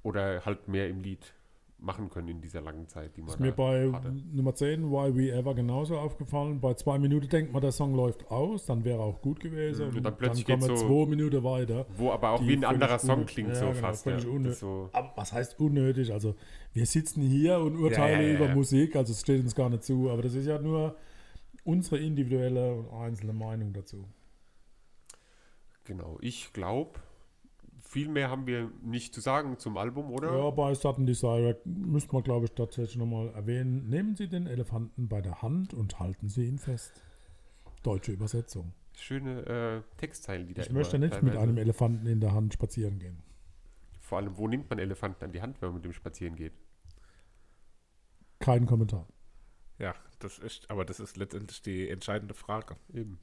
oder 0.03 0.45
halt 0.45 0.69
mehr 0.69 0.89
im 0.89 1.01
Lied 1.01 1.35
machen 1.83 2.09
können 2.11 2.29
in 2.29 2.41
dieser 2.41 2.61
langen 2.61 2.87
Zeit, 2.89 3.17
die 3.17 3.23
man 3.23 3.31
Ist 3.31 3.41
mir 3.41 3.53
bei 3.53 3.91
hatte. 3.93 4.13
Nummer 4.33 4.55
10, 4.55 4.91
Why 4.91 5.15
We 5.17 5.33
Ever, 5.33 5.55
genauso 5.55 5.99
aufgefallen. 5.99 6.61
Bei 6.61 6.75
zwei 6.75 6.99
Minuten 6.99 7.29
denkt 7.29 7.53
man, 7.53 7.61
der 7.61 7.73
Song 7.73 7.95
läuft 7.95 8.31
aus, 8.31 8.67
dann 8.67 8.85
wäre 8.85 9.01
auch 9.01 9.21
gut 9.21 9.41
gewesen. 9.41 9.91
Mhm, 9.91 9.97
und 9.97 10.03
dann 10.05 10.17
plötzlich 10.17 10.45
kommen 10.47 10.63
wir 10.63 10.69
geht's 10.69 10.81
so- 10.81 10.87
zwei 11.05 11.11
Minuten 11.11 11.43
weiter. 11.45 11.87
Wo 11.97 12.11
aber 12.13 12.31
auch 12.31 12.43
wie 12.43 12.53
ein 12.57 12.65
anderer 12.65 12.99
Song 12.99 13.27
klingt 13.27 13.49
ja, 13.51 13.55
so 13.57 13.67
genau, 13.67 13.81
fast. 13.81 14.07
Ja. 14.07 14.21
So, 14.53 14.91
was 15.17 15.33
heißt 15.33 15.59
unnötig? 15.61 16.13
Also, 16.13 16.35
wir 16.73 16.87
sitzen 16.87 17.23
hier 17.23 17.59
und 17.59 17.77
urteilen 17.77 18.29
Ja, 18.39 18.45
über. 18.47 18.55
Musik, 18.55 18.95
also 18.97 19.13
es 19.13 19.21
steht 19.21 19.43
uns 19.43 19.55
gar 19.55 19.69
nicht 19.69 19.83
zu, 19.83 20.09
aber 20.11 20.23
das 20.23 20.35
ist 20.35 20.47
ja 20.47 20.59
nur 20.59 20.95
unsere 21.65 21.99
individuelle 21.99 22.75
und 22.75 22.91
einzelne 22.93 23.33
Meinung 23.33 23.73
dazu. 23.73 24.05
genau. 25.85 26.19
Ich 26.21 26.53
glaube, 26.53 27.01
viel 27.93 28.09
mehr 28.09 28.31
haben 28.31 28.47
wir 28.47 28.71
nicht 28.83 29.15
zu 29.15 29.21
sagen 29.21 29.59
zum 29.59 29.77
Album, 29.77 30.11
oder? 30.11 30.35
Ja, 30.35 30.49
bei 30.51 30.75
Sudden 30.75 31.05
Desire 31.05 31.61
müsste 31.65 32.15
man, 32.15 32.23
glaube 32.23 32.47
ich, 32.47 32.53
tatsächlich 32.53 32.97
nochmal 32.97 33.29
erwähnen. 33.35 33.87
Nehmen 33.91 34.17
Sie 34.17 34.29
den 34.29 34.47
Elefanten 34.47 35.09
bei 35.09 35.21
der 35.21 35.43
Hand 35.43 35.75
und 35.75 36.01
halten 36.01 36.29
Sie 36.31 36.47
ihn 36.47 36.59
fest. 36.59 37.03
Deutsche 37.83 38.13
Übersetzung. 38.13 38.73
Schöne 38.97 39.45
äh, 39.47 39.99
Textzeilen, 39.99 40.47
die 40.47 40.55
da 40.55 40.63
Ich 40.63 40.71
immer 40.71 40.79
möchte 40.79 40.99
nicht 40.99 41.13
mit 41.23 41.35
teilweise- 41.35 41.41
einem 41.43 41.59
Elefanten 41.59 42.07
in 42.07 42.21
der 42.21 42.33
Hand 42.33 42.55
spazieren 42.55 42.99
gehen. 42.99 43.23
Vor 44.01 44.19
allem, 44.19 44.39
wo 44.39 44.49
nimmt 44.49 44.71
man 44.71 44.79
Elefanten 44.79 45.25
an 45.25 45.33
die 45.33 45.43
Hand, 45.43 45.61
wenn 45.61 45.69
man 45.69 45.77
mit 45.77 45.85
dem 45.85 45.93
spazieren 45.93 46.35
geht? 46.35 46.53
Kein 48.39 48.65
Kommentar. 48.67 49.07
Ja, 49.79 49.95
das 50.19 50.39
ist, 50.39 50.71
aber 50.71 50.87
das 50.87 50.99
ist 50.99 51.17
letztendlich 51.19 51.61
die 51.61 51.89
entscheidende 51.91 52.33
Frage. 52.35 52.77
Eben. 52.95 53.19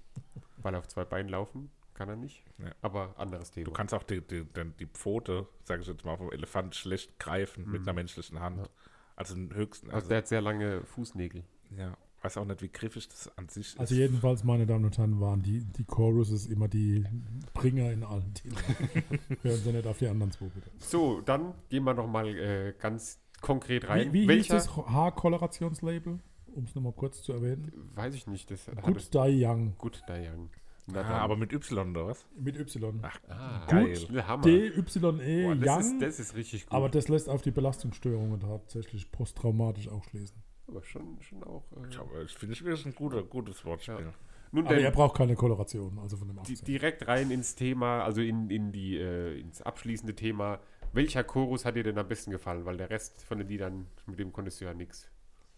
Weil 0.57 0.75
auf 0.75 0.87
zwei 0.87 1.05
Beinen 1.05 1.29
laufen 1.29 1.71
kann 1.99 2.07
er 2.07 2.15
nicht. 2.15 2.45
Ja. 2.59 2.71
Aber 2.81 3.13
anderes 3.17 3.51
Thema. 3.51 3.65
Du 3.65 3.71
kannst 3.71 3.93
auch 3.93 4.03
die, 4.03 4.21
die, 4.21 4.45
die, 4.45 4.71
die 4.79 4.85
Pfote, 4.85 5.47
sage 5.65 5.81
ich 5.81 5.87
jetzt 5.89 6.05
mal, 6.05 6.15
vom 6.15 6.31
Elefant 6.31 6.73
schlecht 6.73 7.19
greifen 7.19 7.69
mit 7.69 7.81
einer 7.81 7.91
menschlichen 7.91 8.39
Hand. 8.39 8.69
Also 9.17 9.35
den 9.35 9.53
höchsten, 9.53 9.87
also 9.87 9.97
also, 9.97 10.07
der 10.07 10.17
hat 10.19 10.27
sehr 10.29 10.39
lange 10.39 10.81
Fußnägel. 10.85 11.43
ja, 11.77 11.97
weiß 12.21 12.37
auch 12.37 12.45
nicht, 12.45 12.61
wie 12.61 12.69
griffig 12.69 13.09
das 13.09 13.29
an 13.37 13.49
sich 13.49 13.77
Also 13.77 13.93
ist. 13.93 13.99
jedenfalls, 13.99 14.45
meine 14.45 14.65
Damen 14.65 14.85
und 14.85 14.97
Herren, 14.97 15.19
waren 15.19 15.41
die, 15.41 15.59
die 15.77 15.83
Choruses 15.83 16.45
immer 16.47 16.69
die 16.69 17.05
Bringer 17.53 17.91
in 17.91 18.05
allen 18.05 18.33
Titeln. 18.33 18.55
Hören 19.41 19.57
Sie 19.57 19.71
nicht 19.73 19.85
auf 19.85 19.97
die 19.97 20.07
anderen 20.07 20.31
zwei, 20.31 20.45
bitte. 20.45 20.71
So, 20.77 21.19
dann 21.19 21.53
gehen 21.67 21.83
wir 21.83 21.93
nochmal 21.93 22.29
äh, 22.29 22.73
ganz 22.79 23.19
konkret 23.41 23.89
rein. 23.89 24.13
Wie, 24.13 24.25
wie 24.25 24.35
hieß 24.35 24.47
das 24.47 24.73
Haarkolerationslabel? 24.73 26.19
Um 26.55 26.63
es 26.63 26.73
nochmal 26.75 26.93
kurz 26.93 27.21
zu 27.23 27.33
erwähnen. 27.33 27.71
Weiß 27.93 28.15
ich 28.15 28.25
nicht. 28.25 28.49
Das 28.51 28.67
Good 28.83 29.13
Die 29.13 29.45
Young. 29.45 29.75
Good 29.77 30.01
Young. 30.09 30.49
Na 30.93 31.01
ah, 31.01 31.19
aber 31.19 31.35
mit 31.35 31.53
Y 31.53 31.91
oder 31.91 32.07
was? 32.07 32.25
Mit 32.35 32.57
Y. 32.57 32.99
Ach, 33.01 33.19
ah, 33.27 33.65
geil. 33.67 33.97
Gut, 34.07 34.27
Hammer. 34.27 34.43
D-Y-E 34.43 35.43
Boah, 35.43 35.55
das, 35.55 35.85
ist, 35.85 36.01
das 36.01 36.19
ist 36.19 36.35
richtig 36.35 36.65
gut. 36.65 36.73
aber 36.73 36.89
das 36.89 37.07
lässt 37.07 37.29
auf 37.29 37.41
die 37.41 37.51
Belastungsstörungen 37.51 38.39
tatsächlich 38.39 39.11
posttraumatisch 39.11 39.89
auch 39.89 40.03
schließen. 40.03 40.41
Aber 40.67 40.83
schon, 40.83 41.21
schon 41.21 41.43
auch. 41.43 41.63
Äh, 41.71 41.89
Ich, 41.89 41.99
aber 41.99 42.21
ich 42.23 42.33
finde 42.35 42.53
es 42.53 42.63
wirklich 42.63 42.85
ein 42.85 42.95
guter, 42.95 43.23
gutes 43.23 43.65
Wortspiel. 43.65 43.95
Ja. 43.95 44.13
nun 44.51 44.65
Aber 44.65 44.75
denn, 44.75 44.85
er 44.85 44.91
braucht 44.91 45.17
keine 45.17 45.35
Koloration, 45.35 45.99
also 45.99 46.17
von 46.17 46.27
dem 46.27 46.39
direkt 46.65 47.07
rein 47.07 47.31
ins 47.31 47.55
Thema, 47.55 48.03
also 48.03 48.21
in, 48.21 48.49
in 48.49 48.71
die, 48.71 48.97
äh, 48.97 49.39
ins 49.39 49.61
abschließende 49.61 50.15
Thema. 50.15 50.59
Welcher 50.93 51.23
Chorus 51.23 51.65
hat 51.65 51.75
dir 51.75 51.83
denn 51.83 51.97
am 51.97 52.07
besten 52.07 52.31
gefallen? 52.31 52.65
Weil 52.65 52.77
der 52.77 52.89
Rest 52.89 53.21
von 53.23 53.37
den 53.37 53.47
Liedern, 53.47 53.87
mit 54.07 54.17
dem 54.19 54.31
konntest 54.31 54.61
du 54.61 54.65
ja 54.65 54.73
nichts 54.73 55.09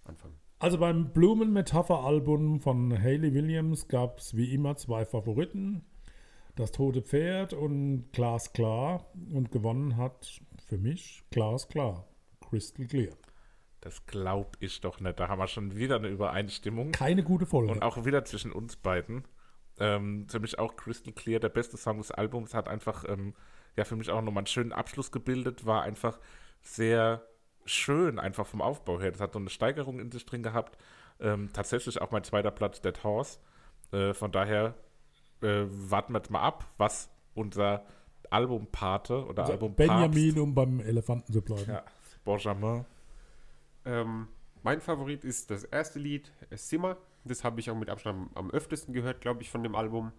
anfangen. 0.03 0.35
Also 0.61 0.77
beim 0.77 1.11
Blumen-Metapher-Album 1.11 2.59
von 2.59 2.95
Hayley 2.95 3.33
Williams 3.33 3.87
gab 3.87 4.19
es 4.19 4.37
wie 4.37 4.53
immer 4.53 4.77
zwei 4.77 5.05
Favoriten. 5.05 5.83
Das 6.55 6.71
Tote 6.71 7.01
Pferd 7.01 7.53
und 7.53 8.11
Glas 8.13 8.53
Klar. 8.53 9.07
Und 9.33 9.51
gewonnen 9.51 9.97
hat 9.97 10.39
für 10.67 10.77
mich 10.77 11.23
Glas 11.31 11.67
Klar. 11.67 12.05
Crystal 12.47 12.85
Clear. 12.85 13.15
Das 13.79 14.05
glaube 14.05 14.51
ich 14.59 14.79
doch 14.81 14.99
nicht. 14.99 15.19
Da 15.19 15.29
haben 15.29 15.39
wir 15.39 15.47
schon 15.47 15.75
wieder 15.75 15.95
eine 15.95 16.09
Übereinstimmung. 16.09 16.91
Keine 16.91 17.23
gute 17.23 17.47
Folge. 17.47 17.71
Und 17.71 17.81
auch 17.81 18.05
wieder 18.05 18.23
zwischen 18.25 18.51
uns 18.51 18.75
beiden. 18.75 19.23
Ähm, 19.79 20.27
für 20.29 20.39
mich 20.39 20.59
auch 20.59 20.75
Crystal 20.75 21.11
Clear, 21.11 21.39
der 21.39 21.49
beste 21.49 21.75
Song 21.75 21.97
des 21.97 22.11
Albums, 22.11 22.53
hat 22.53 22.67
einfach, 22.67 23.03
ähm, 23.09 23.33
ja, 23.75 23.83
für 23.83 23.95
mich 23.95 24.11
auch 24.11 24.21
nochmal 24.21 24.41
einen 24.41 24.47
schönen 24.47 24.73
Abschluss 24.73 25.11
gebildet, 25.11 25.65
war 25.65 25.81
einfach 25.81 26.19
sehr 26.61 27.25
schön, 27.65 28.19
einfach 28.19 28.45
vom 28.45 28.61
Aufbau 28.61 28.99
her. 28.99 29.11
Das 29.11 29.21
hat 29.21 29.33
so 29.33 29.39
eine 29.39 29.49
Steigerung 29.49 29.99
in 29.99 30.11
sich 30.11 30.25
drin 30.25 30.43
gehabt. 30.43 30.77
Ähm, 31.19 31.49
tatsächlich 31.53 32.01
auch 32.01 32.11
mein 32.11 32.23
zweiter 32.23 32.51
Platz, 32.51 32.81
Dead 32.81 33.03
Horse. 33.03 33.39
Äh, 33.91 34.13
von 34.13 34.31
daher 34.31 34.75
äh, 35.41 35.65
warten 35.67 36.13
wir 36.13 36.19
jetzt 36.19 36.31
mal 36.31 36.41
ab, 36.41 36.67
was 36.77 37.09
unser 37.33 37.85
Albumpate 38.29 39.25
oder 39.25 39.43
also 39.43 39.53
Album 39.53 39.75
Benjamin, 39.75 40.39
um 40.39 40.55
beim 40.55 40.79
Elefanten 40.79 41.33
zu 41.33 41.41
bleiben. 41.41 41.65
Ja, 41.67 41.83
Benjamin. 42.23 42.85
Ähm, 43.85 44.27
mein 44.63 44.79
Favorit 44.79 45.23
ist 45.23 45.51
das 45.51 45.63
erste 45.63 45.99
Lied, 45.99 46.31
Simmer. 46.51 46.97
Das 47.23 47.43
habe 47.43 47.59
ich 47.59 47.69
auch 47.69 47.75
mit 47.75 47.89
Abstand 47.89 48.29
am, 48.35 48.45
am 48.45 48.51
öftesten 48.51 48.93
gehört, 48.93 49.21
glaube 49.21 49.41
ich, 49.41 49.49
von 49.49 49.63
dem 49.63 49.75
Album. 49.75 50.11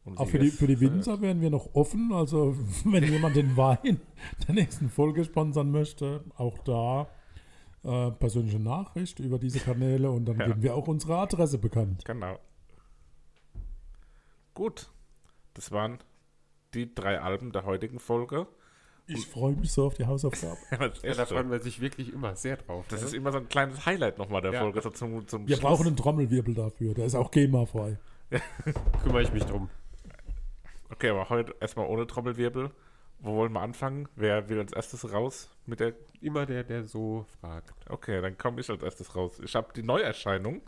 Und 0.05 0.19
Auch 0.19 0.29
für 0.29 0.39
die, 0.39 0.51
für 0.51 0.67
die 0.67 0.79
Winzer 0.81 1.21
wären 1.23 1.41
wir 1.41 1.49
noch 1.51 1.75
offen. 1.75 2.13
Also 2.13 2.55
wenn 2.85 3.05
jemand 3.05 3.37
den 3.37 3.57
Wein 3.57 4.01
der 4.49 4.55
nächsten 4.55 4.91
Folge 4.91 5.25
sponsern 5.25 5.71
möchte, 5.71 6.23
auch 6.37 6.59
da 6.59 7.09
äh, 7.85 8.11
persönliche 8.11 8.59
Nachricht 8.59 9.19
über 9.21 9.39
diese 9.39 9.61
Kanäle 9.61 10.11
und 10.11 10.27
dann 10.27 10.39
Ja. 10.39 10.47
geben 10.49 10.63
wir 10.63 10.75
auch 10.75 10.89
unsere 10.89 11.17
Adresse 11.19 11.59
bekannt. 11.59 12.05
Genau. 12.05 12.39
Gut. 14.55 14.91
Das 15.55 15.71
waren 15.73 15.99
die 16.75 16.95
drei 16.95 17.21
Alben 17.21 17.53
der 17.53 17.65
heutigen 17.65 17.99
Folge. 17.99 18.47
Ich 19.07 19.27
freue 19.27 19.55
mich 19.55 19.71
so 19.73 19.87
auf 19.87 19.95
die 19.95 20.07
Hausaufgabe. 20.07 20.57
das 20.79 20.97
ist, 20.99 21.05
Ja, 21.05 21.15
da 21.15 21.27
freuen 21.27 21.51
wir 21.51 21.61
sich 21.61 21.81
wirklich 21.81 22.13
immer 22.13 22.37
sehr 22.37 22.57
drauf. 22.57 22.87
das 22.89 23.01
ne? 23.01 23.07
ist 23.07 23.15
immer 23.15 23.33
so 23.33 23.39
ein 23.39 23.49
kleines 23.49 23.85
Highlight 23.85 24.19
nochmal 24.19 24.41
der 24.43 24.53
Ja. 24.53 24.61
Folge. 24.61 24.81
So 24.81 24.91
zum, 24.91 25.27
zum 25.29 25.47
Wir 25.47 25.57
Schluss. 25.57 25.71
brauchen 25.71 25.87
einen 25.89 25.97
Trommelwirbel 25.97 26.55
dafür. 26.55 26.95
Der 26.95 27.05
ist 27.07 27.15
auch 27.15 27.31
GEMA-frei. 27.31 27.99
kümmere 29.03 29.23
ich 29.23 29.33
mich 29.33 29.45
drum. 29.45 29.69
Okay, 30.95 31.11
aber 31.11 31.28
heute 31.28 31.57
erstmal 31.61 31.86
ohne 31.88 32.07
Trommelwirbel. 32.07 32.70
Wo 33.18 33.34
wollen 33.34 33.53
wir 33.53 33.62
anfangen? 33.62 34.09
Wer 34.14 34.49
will 34.49 34.61
als 34.61 34.72
erstes 34.72 35.12
raus 35.12 35.51
mit 35.66 35.80
der 35.80 35.95
Immer 36.20 36.47
der, 36.47 36.62
der 36.62 36.84
so 36.84 37.26
fragt. 37.40 37.74
Okay, 37.88 38.20
dann 38.20 38.38
komme 38.38 38.61
ich 38.61 38.70
als 38.70 38.80
erstes 38.80 39.16
raus. 39.16 39.40
Ich 39.42 39.57
habe 39.57 39.72
die 39.74 39.82
Neuerscheinung. 39.82 40.62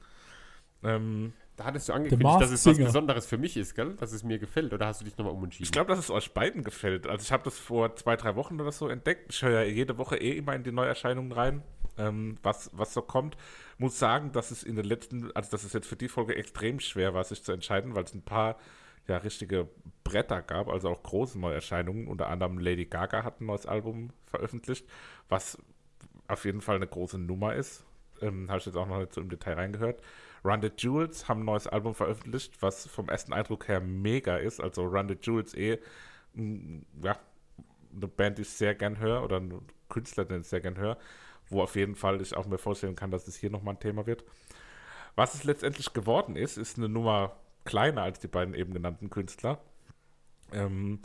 Ähm, 0.82 1.32
Da 1.54 1.66
hattest 1.66 1.88
du 1.88 1.92
angekündigt, 1.92 2.40
dass 2.40 2.50
es 2.50 2.66
was. 2.66 2.76
Besonderes 2.76 3.26
für 3.26 3.38
mich 3.38 3.56
ist, 3.56 3.76
gell? 3.76 3.94
Dass 3.94 4.10
es 4.12 4.24
mir 4.24 4.40
gefällt. 4.40 4.72
Oder 4.72 4.86
hast 4.88 5.00
du 5.00 5.04
dich 5.04 5.16
nochmal 5.16 5.32
umentschieden? 5.32 5.64
ich 5.64 5.70
glaube, 5.70 5.90
dass 5.90 6.00
es 6.00 6.10
euch 6.10 6.32
beiden 6.34 6.64
gefällt. 6.64 7.06
Also 7.06 7.22
ich 7.22 7.30
habe 7.30 7.44
das 7.44 7.56
vor 7.56 7.94
zwei, 7.94 8.16
drei 8.16 8.34
Wochen 8.34 8.60
oder 8.60 8.72
so 8.72 8.88
entdeckt. 8.88 9.32
Ich 9.32 9.42
höre 9.42 9.62
ja 9.62 9.70
jede 9.70 9.96
Woche 9.96 10.16
eh 10.16 10.36
immer 10.36 10.56
in 10.56 10.64
die 10.64 10.72
Neuerscheinungen 10.72 11.30
rein, 11.30 11.62
ähm, 11.98 12.36
was, 12.42 12.70
was 12.72 12.92
so 12.92 13.00
kommt. 13.00 13.36
Muss 13.78 13.96
sagen, 14.00 14.32
dass 14.32 14.50
es 14.50 14.64
in 14.64 14.74
den 14.74 14.86
letzten, 14.86 15.30
also 15.36 15.52
dass 15.52 15.62
es 15.62 15.72
jetzt 15.72 15.86
für 15.86 15.96
die 15.96 16.08
Folge 16.08 16.34
extrem 16.34 16.80
schwer 16.80 17.14
war, 17.14 17.22
sich 17.22 17.44
zu 17.44 17.52
entscheiden, 17.52 17.94
weil 17.94 18.02
es 18.04 18.12
ein 18.12 18.22
paar 18.22 18.56
ja 19.09 19.18
richtige 19.18 19.68
Bretter 20.04 20.42
gab, 20.42 20.68
also 20.68 20.88
auch 20.88 21.02
große 21.02 21.38
Neuerscheinungen. 21.38 22.09
Unter 22.09 22.28
anderem 22.28 22.59
Lady 22.59 22.86
Gaga 22.86 23.24
hat 23.24 23.40
ein 23.40 23.46
neues 23.46 23.66
Album 23.66 24.11
veröffentlicht, 24.26 24.86
was 25.28 25.59
auf 26.28 26.44
jeden 26.44 26.61
Fall 26.61 26.76
eine 26.76 26.86
große 26.86 27.18
Nummer 27.18 27.54
ist. 27.54 27.84
Ähm, 28.20 28.48
Habe 28.48 28.59
ich 28.59 28.66
jetzt 28.66 28.76
auch 28.76 28.86
noch 28.86 28.98
nicht 28.98 29.12
so 29.12 29.20
im 29.20 29.28
Detail 29.28 29.54
reingehört. 29.54 30.02
Run 30.44 30.62
the 30.62 30.70
Jewels 30.76 31.28
haben 31.28 31.42
ein 31.42 31.46
neues 31.46 31.66
Album 31.66 31.94
veröffentlicht, 31.94 32.62
was 32.62 32.86
vom 32.86 33.09
ersten 33.09 33.32
Eindruck 33.32 33.68
her 33.68 33.80
mega 33.80 34.36
ist. 34.36 34.61
Also 34.61 34.84
Run 34.84 35.09
the 35.09 35.16
Jewels 35.20 35.54
eh, 35.54 35.78
ja, 36.34 37.18
eine 37.94 38.09
Band, 38.09 38.38
die 38.38 38.42
ich 38.42 38.50
sehr 38.50 38.74
gern 38.74 38.98
höre 38.98 39.22
oder 39.24 39.40
ein 39.40 39.61
Künstler, 39.88 40.24
den 40.24 40.42
ich 40.42 40.48
sehr 40.48 40.61
gern 40.61 40.76
höre, 40.76 40.98
wo 41.48 41.62
auf 41.62 41.76
jeden 41.76 41.94
Fall 41.94 42.20
ich 42.20 42.36
auch 42.36 42.46
mir 42.46 42.59
vorstellen 42.59 42.96
kann, 42.96 43.11
dass 43.11 43.26
es 43.26 43.36
hier 43.36 43.50
nochmal 43.50 43.74
ein 43.74 43.80
Thema 43.80 44.07
wird. 44.07 44.24
Was 45.14 45.34
es 45.34 45.44
letztendlich 45.44 45.92
geworden 45.92 46.36
ist, 46.36 46.59
ist 46.59 46.76
eine 46.76 46.88
Nummer 46.88 47.36
kleiner 47.66 48.02
als 48.02 48.18
die 48.18 48.28
beiden 48.28 48.54
eben 48.54 48.72
genannten 48.72 49.10
Künstler. 49.10 49.60
Ähm, 50.52 51.00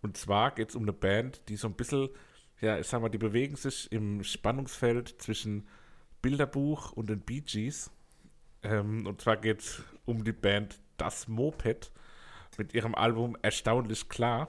und 0.00 0.16
zwar 0.16 0.52
geht 0.52 0.70
es 0.70 0.76
um 0.76 0.82
eine 0.82 0.92
Band, 0.92 1.42
die 1.48 1.56
so 1.56 1.68
ein 1.68 1.74
bisschen, 1.74 2.08
ja, 2.60 2.78
ich 2.78 2.86
sag 2.86 3.02
mal, 3.02 3.10
die 3.10 3.18
bewegen 3.18 3.56
sich 3.56 3.92
im 3.92 4.24
Spannungsfeld 4.24 5.20
zwischen 5.20 5.68
Bilderbuch 6.22 6.92
und 6.92 7.10
den 7.10 7.20
Bee 7.20 7.40
Gees. 7.40 7.90
Ähm, 8.62 9.06
und 9.06 9.20
zwar 9.20 9.36
geht 9.36 9.60
es 9.60 9.82
um 10.06 10.24
die 10.24 10.32
Band 10.32 10.78
Das 10.96 11.28
Moped 11.28 11.92
mit 12.56 12.72
ihrem 12.72 12.94
Album 12.94 13.36
Erstaunlich 13.42 14.08
klar. 14.08 14.48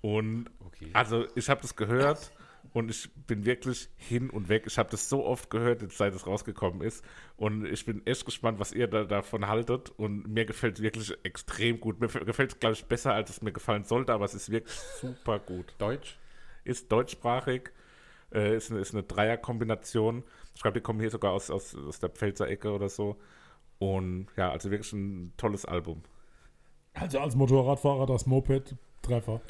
Und 0.00 0.50
Okay. 0.76 0.90
also 0.92 1.26
ich 1.34 1.48
habe 1.48 1.62
das 1.62 1.74
gehört 1.74 2.30
und 2.72 2.90
ich 2.90 3.10
bin 3.26 3.44
wirklich 3.44 3.88
hin 3.96 4.30
und 4.30 4.48
weg. 4.48 4.64
Ich 4.66 4.78
habe 4.78 4.90
das 4.90 5.08
so 5.08 5.24
oft 5.24 5.50
gehört, 5.50 5.82
jetzt 5.82 5.98
seit 5.98 6.14
es 6.14 6.26
rausgekommen 6.26 6.80
ist. 6.80 7.04
Und 7.36 7.66
ich 7.66 7.84
bin 7.84 8.06
echt 8.06 8.24
gespannt, 8.24 8.58
was 8.58 8.72
ihr 8.72 8.86
da 8.86 9.04
davon 9.04 9.46
haltet. 9.46 9.90
Und 9.90 10.26
mir 10.28 10.44
gefällt 10.44 10.76
es 10.76 10.82
wirklich 10.82 11.16
extrem 11.24 11.80
gut. 11.80 12.00
Mir 12.00 12.08
gefällt 12.08 12.52
es, 12.52 12.60
glaube 12.60 12.74
ich, 12.74 12.84
besser, 12.84 13.14
als 13.14 13.30
es 13.30 13.42
mir 13.42 13.52
gefallen 13.52 13.84
sollte, 13.84 14.12
aber 14.12 14.24
es 14.24 14.34
ist 14.34 14.50
wirklich 14.50 14.74
super 15.00 15.38
gut. 15.38 15.74
Deutsch? 15.78 16.18
Ist 16.64 16.90
deutschsprachig, 16.90 17.70
äh, 18.32 18.56
ist 18.56 18.70
eine, 18.70 18.80
ist 18.80 18.94
eine 18.94 19.02
Dreierkombination. 19.02 20.24
Ich 20.54 20.62
glaube, 20.62 20.78
die 20.78 20.82
kommen 20.82 21.00
hier 21.00 21.10
sogar 21.10 21.32
aus, 21.32 21.50
aus, 21.50 21.74
aus 21.74 22.00
der 22.00 22.10
Pfälzer 22.10 22.48
Ecke 22.48 22.72
oder 22.72 22.88
so. 22.88 23.16
Und 23.78 24.28
ja, 24.36 24.50
also 24.50 24.70
wirklich 24.70 24.92
ein 24.92 25.32
tolles 25.36 25.64
Album. 25.64 26.02
Also 26.94 27.20
als 27.20 27.34
Motorradfahrer 27.34 28.06
das 28.06 28.26
Moped 28.26 28.74
Treffer. 29.02 29.40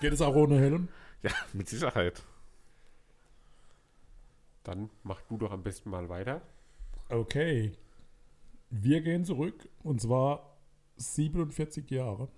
Geht 0.00 0.12
es 0.12 0.20
auch 0.20 0.34
ohne 0.34 0.58
Helm? 0.58 0.88
Ja, 1.22 1.30
mit 1.52 1.68
Sicherheit. 1.68 2.22
Dann 4.68 4.90
mach 5.02 5.22
du 5.22 5.38
doch 5.38 5.50
am 5.50 5.62
besten 5.62 5.88
mal 5.88 6.10
weiter. 6.10 6.42
Okay. 7.08 7.72
Wir 8.68 9.00
gehen 9.00 9.24
zurück 9.24 9.66
und 9.82 9.98
zwar 9.98 10.58
47 10.96 11.90
Jahre. 11.90 12.28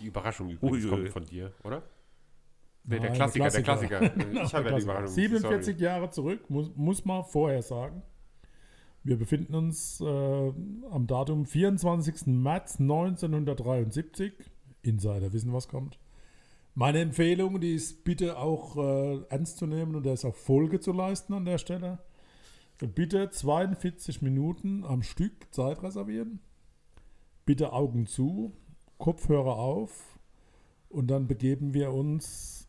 Die 0.00 0.06
Überraschung 0.06 0.50
übrigens 0.50 0.84
Ui, 0.84 0.90
kommt 0.90 1.08
von 1.10 1.24
dir, 1.24 1.52
oder? 1.62 1.84
Nee, 2.82 2.98
der 2.98 3.10
Nein, 3.10 3.12
Klassiker, 3.12 3.48
der 3.48 3.62
Klassiker. 3.62 3.98
Klassiker. 4.00 4.24
Genau, 4.24 4.42
ich 4.44 4.54
habe 4.54 4.70
ja 4.70 4.76
die 4.76 4.84
Klassiker. 4.84 4.92
Überraschung. 4.92 5.14
47 5.14 5.66
sorry. 5.66 5.84
Jahre 5.84 6.10
zurück, 6.10 6.50
muss, 6.50 6.74
muss 6.74 7.04
man 7.04 7.24
vorher 7.24 7.62
sagen. 7.62 8.02
Wir 9.04 9.16
befinden 9.16 9.54
uns 9.54 10.00
äh, 10.00 10.04
am 10.90 11.06
Datum 11.06 11.46
24. 11.46 12.26
März 12.26 12.80
1973. 12.80 14.32
Insider 14.82 15.32
wissen, 15.32 15.52
was 15.52 15.68
kommt. 15.68 16.00
Meine 16.78 17.00
Empfehlung, 17.00 17.58
die 17.58 17.74
ist 17.74 18.04
bitte 18.04 18.36
auch 18.36 18.76
äh, 18.76 19.22
ernst 19.30 19.56
zu 19.56 19.66
nehmen 19.66 19.94
und 19.94 20.04
da 20.04 20.12
ist 20.12 20.26
auch 20.26 20.34
Folge 20.34 20.78
zu 20.78 20.92
leisten 20.92 21.32
an 21.32 21.46
der 21.46 21.56
Stelle. 21.56 22.00
Bitte 22.94 23.30
42 23.30 24.20
Minuten 24.20 24.84
am 24.84 25.02
Stück 25.02 25.32
Zeit 25.54 25.82
reservieren. 25.82 26.40
Bitte 27.46 27.72
Augen 27.72 28.06
zu, 28.06 28.52
Kopfhörer 28.98 29.56
auf 29.56 30.18
und 30.90 31.06
dann 31.06 31.26
begeben 31.26 31.72
wir 31.72 31.92
uns 31.92 32.68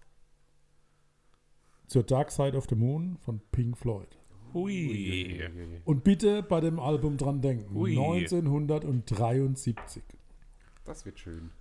zur 1.87 2.03
Dark 2.03 2.31
Side 2.31 2.55
of 2.55 2.67
the 2.69 2.75
Moon 2.75 3.17
von 3.17 3.41
Pink 3.51 3.77
Floyd. 3.77 4.17
Hui. 4.53 5.41
Und 5.83 6.05
bitte 6.05 6.43
bei 6.43 6.61
dem 6.61 6.79
Album 6.79 7.17
dran 7.17 7.41
denken. 7.41 7.75
Ui. 7.75 7.91
1973. 7.91 10.01
Das 10.85 11.05
wird 11.05 11.19
schön. 11.19 11.51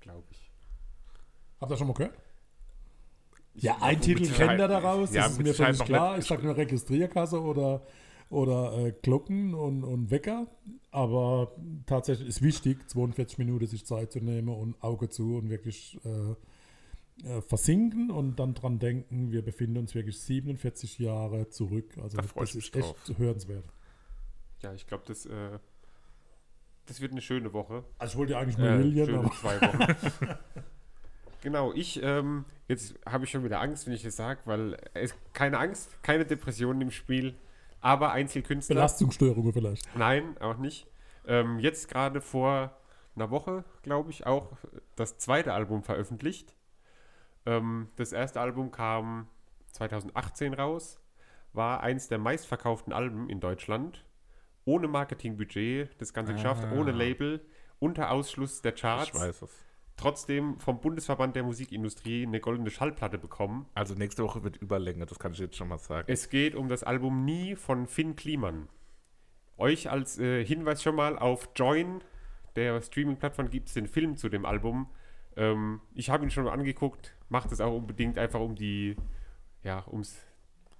Glaube 0.00 0.26
ich. 0.30 0.43
Habt 1.64 1.72
ihr 1.72 1.76
schon 1.78 1.86
mal 1.86 1.94
gehört? 1.94 2.14
Ja, 3.54 3.78
ein 3.80 3.98
Titel 3.98 4.26
kennt 4.30 4.60
ihr 4.60 4.68
daraus, 4.68 5.14
ja, 5.14 5.22
das 5.22 5.32
ist 5.32 5.42
mir 5.42 5.54
völlig 5.54 5.82
klar. 5.82 6.18
Ich 6.18 6.26
sage 6.26 6.44
nur 6.44 6.58
Registrierkasse 6.58 7.40
oder, 7.40 7.86
oder 8.28 8.76
äh, 8.76 8.92
Glocken 9.00 9.54
und, 9.54 9.82
und 9.82 10.10
Wecker. 10.10 10.46
Aber 10.90 11.52
tatsächlich 11.86 12.28
ist 12.28 12.42
wichtig, 12.42 12.86
42 12.90 13.38
Minuten 13.38 13.66
sich 13.66 13.86
Zeit 13.86 14.12
zu 14.12 14.18
nehmen 14.20 14.50
und 14.50 14.82
Auge 14.82 15.08
zu 15.08 15.38
und 15.38 15.48
wirklich 15.48 15.98
äh, 16.04 17.28
äh, 17.28 17.40
versinken 17.40 18.10
und 18.10 18.36
dann 18.38 18.52
dran 18.52 18.78
denken, 18.78 19.32
wir 19.32 19.42
befinden 19.42 19.78
uns 19.78 19.94
wirklich 19.94 20.20
47 20.20 20.98
Jahre 20.98 21.48
zurück. 21.48 21.96
Also 22.02 22.18
Da 22.18 22.24
das 22.24 22.32
ich 22.50 22.54
mich 22.56 22.66
ist 22.66 22.76
echt 22.76 23.08
drauf. 23.08 23.18
hörenswert. 23.18 23.64
Ja, 24.62 24.74
ich 24.74 24.86
glaube, 24.86 25.04
das, 25.06 25.24
äh, 25.24 25.58
das 26.84 27.00
wird 27.00 27.12
eine 27.12 27.22
schöne 27.22 27.54
Woche. 27.54 27.84
Also 27.98 28.12
ich 28.12 28.18
wollte 28.18 28.32
ja 28.32 28.40
eigentlich 28.40 28.58
nur 28.58 28.68
Äh, 28.68 28.78
Million, 28.78 29.06
schöne 29.06 29.18
aber 29.20 29.30
zwei 29.32 29.60
Wochen. 29.62 30.34
genau, 31.44 31.72
ich, 31.72 32.02
ähm, 32.02 32.44
jetzt 32.66 32.98
habe 33.06 33.24
ich 33.24 33.30
schon 33.30 33.44
wieder 33.44 33.60
Angst, 33.60 33.86
wenn 33.86 33.92
ich 33.92 34.02
das 34.02 34.16
sage, 34.16 34.40
weil 34.46 34.76
es 34.94 35.14
keine 35.32 35.58
Angst, 35.58 36.02
keine 36.02 36.24
Depressionen 36.24 36.80
im 36.80 36.90
Spiel, 36.90 37.34
aber 37.80 38.10
Einzelkünstler. 38.10 38.74
Belastungsstörungen 38.74 39.52
vielleicht. 39.52 39.88
Nein, 39.96 40.36
auch 40.38 40.56
nicht. 40.56 40.88
Ähm, 41.26 41.60
jetzt 41.60 41.88
gerade 41.88 42.20
vor 42.20 42.76
einer 43.14 43.30
Woche, 43.30 43.64
glaube 43.82 44.10
ich, 44.10 44.26
auch 44.26 44.56
das 44.96 45.18
zweite 45.18 45.52
Album 45.52 45.84
veröffentlicht. 45.84 46.56
Ähm, 47.46 47.88
das 47.96 48.12
erste 48.12 48.40
Album 48.40 48.70
kam 48.70 49.28
2018 49.72 50.54
raus, 50.54 51.00
war 51.52 51.82
eins 51.82 52.08
der 52.08 52.18
meistverkauften 52.18 52.92
Alben 52.92 53.28
in 53.28 53.40
Deutschland. 53.40 54.04
Ohne 54.64 54.88
Marketingbudget, 54.88 55.90
das 56.00 56.14
Ganze 56.14 56.32
geschafft, 56.32 56.66
ohne 56.72 56.90
Label, 56.90 57.44
unter 57.78 58.10
Ausschluss 58.10 58.62
der 58.62 58.72
Charts. 58.72 59.08
Ich 59.08 59.14
weiß 59.14 59.42
es. 59.42 59.50
Trotzdem 59.96 60.58
vom 60.58 60.80
Bundesverband 60.80 61.36
der 61.36 61.44
Musikindustrie 61.44 62.26
eine 62.26 62.40
goldene 62.40 62.70
Schallplatte 62.70 63.16
bekommen. 63.16 63.66
Also 63.74 63.94
nächste 63.94 64.24
Woche 64.24 64.42
wird 64.42 64.56
Überlänge, 64.56 65.06
das 65.06 65.18
kann 65.18 65.32
ich 65.32 65.38
jetzt 65.38 65.56
schon 65.56 65.68
mal 65.68 65.78
sagen. 65.78 66.04
Es 66.10 66.30
geht 66.30 66.54
um 66.56 66.68
das 66.68 66.82
Album 66.82 67.24
Nie 67.24 67.54
von 67.54 67.86
Finn 67.86 68.16
Kliman. 68.16 68.68
Euch 69.56 69.88
als 69.88 70.18
äh, 70.18 70.44
Hinweis 70.44 70.82
schon 70.82 70.96
mal 70.96 71.16
auf 71.16 71.50
Join, 71.54 72.02
der 72.56 72.82
Streaming-Plattform, 72.82 73.50
gibt 73.50 73.68
es 73.68 73.74
den 73.74 73.86
Film 73.86 74.16
zu 74.16 74.28
dem 74.28 74.44
Album. 74.44 74.88
Ähm, 75.36 75.80
ich 75.94 76.10
habe 76.10 76.24
ihn 76.24 76.30
schon 76.30 76.44
mal 76.44 76.52
angeguckt, 76.52 77.16
macht 77.28 77.52
es 77.52 77.60
auch 77.60 77.76
unbedingt 77.76 78.18
einfach 78.18 78.40
um 78.40 78.56
die, 78.56 78.96
ja, 79.62 79.84
ums 79.88 80.18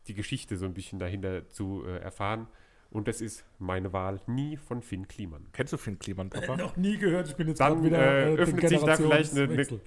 die 0.06 0.14
Geschichte 0.14 0.56
so 0.56 0.66
ein 0.66 0.74
bisschen 0.74 0.98
dahinter 0.98 1.48
zu 1.48 1.84
äh, 1.86 1.98
erfahren. 1.98 2.46
Und 2.94 3.08
das 3.08 3.20
ist 3.20 3.44
meine 3.58 3.92
Wahl 3.92 4.20
Nie 4.28 4.56
von 4.56 4.80
Finn 4.80 5.08
Kliman. 5.08 5.48
Kennst 5.52 5.72
du 5.72 5.76
Finn 5.76 5.98
Kliman, 5.98 6.30
Papa? 6.30 6.56
Noch 6.56 6.76
nie 6.76 6.96
gehört, 6.96 7.26
ich 7.26 7.34
bin 7.34 7.48
jetzt 7.48 7.58
Dann 7.58 7.82
wieder 7.82 7.98
äh, 7.98 8.34
äh, 8.34 8.36
öffnet 8.36 8.68
sich 8.68 8.80
da 8.82 8.94
vielleicht 8.94 9.32
eine, 9.36 9.52
eine. 9.52 9.80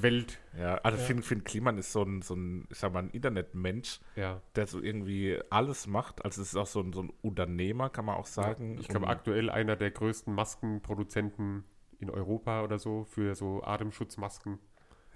Welt. 0.00 0.38
Ja, 0.56 0.76
also 0.76 0.96
Finn, 0.96 1.24
Finn 1.24 1.42
Kliman 1.42 1.76
ist 1.76 1.90
so 1.90 2.04
ein, 2.04 2.22
so 2.22 2.34
ein, 2.36 2.68
ich 2.70 2.78
sag 2.78 2.92
mal, 2.92 3.00
ein 3.00 3.10
Internetmensch, 3.10 3.98
Ja. 4.14 4.40
der 4.54 4.68
so 4.68 4.80
irgendwie 4.80 5.40
alles 5.50 5.88
macht. 5.88 6.24
Also 6.24 6.40
es 6.40 6.50
ist 6.50 6.56
auch 6.56 6.68
so 6.68 6.78
ein, 6.78 6.92
so 6.92 7.02
ein 7.02 7.12
Unternehmer, 7.20 7.90
kann 7.90 8.04
man 8.04 8.14
auch 8.14 8.26
sagen. 8.26 8.78
Ich 8.78 8.86
glaube, 8.86 9.08
aktuell 9.08 9.50
einer 9.50 9.74
der 9.74 9.90
größten 9.90 10.32
Maskenproduzenten 10.32 11.64
in 11.98 12.10
Europa 12.10 12.62
oder 12.62 12.78
so 12.78 13.02
für 13.02 13.34
so 13.34 13.64
Atemschutzmasken. 13.64 14.60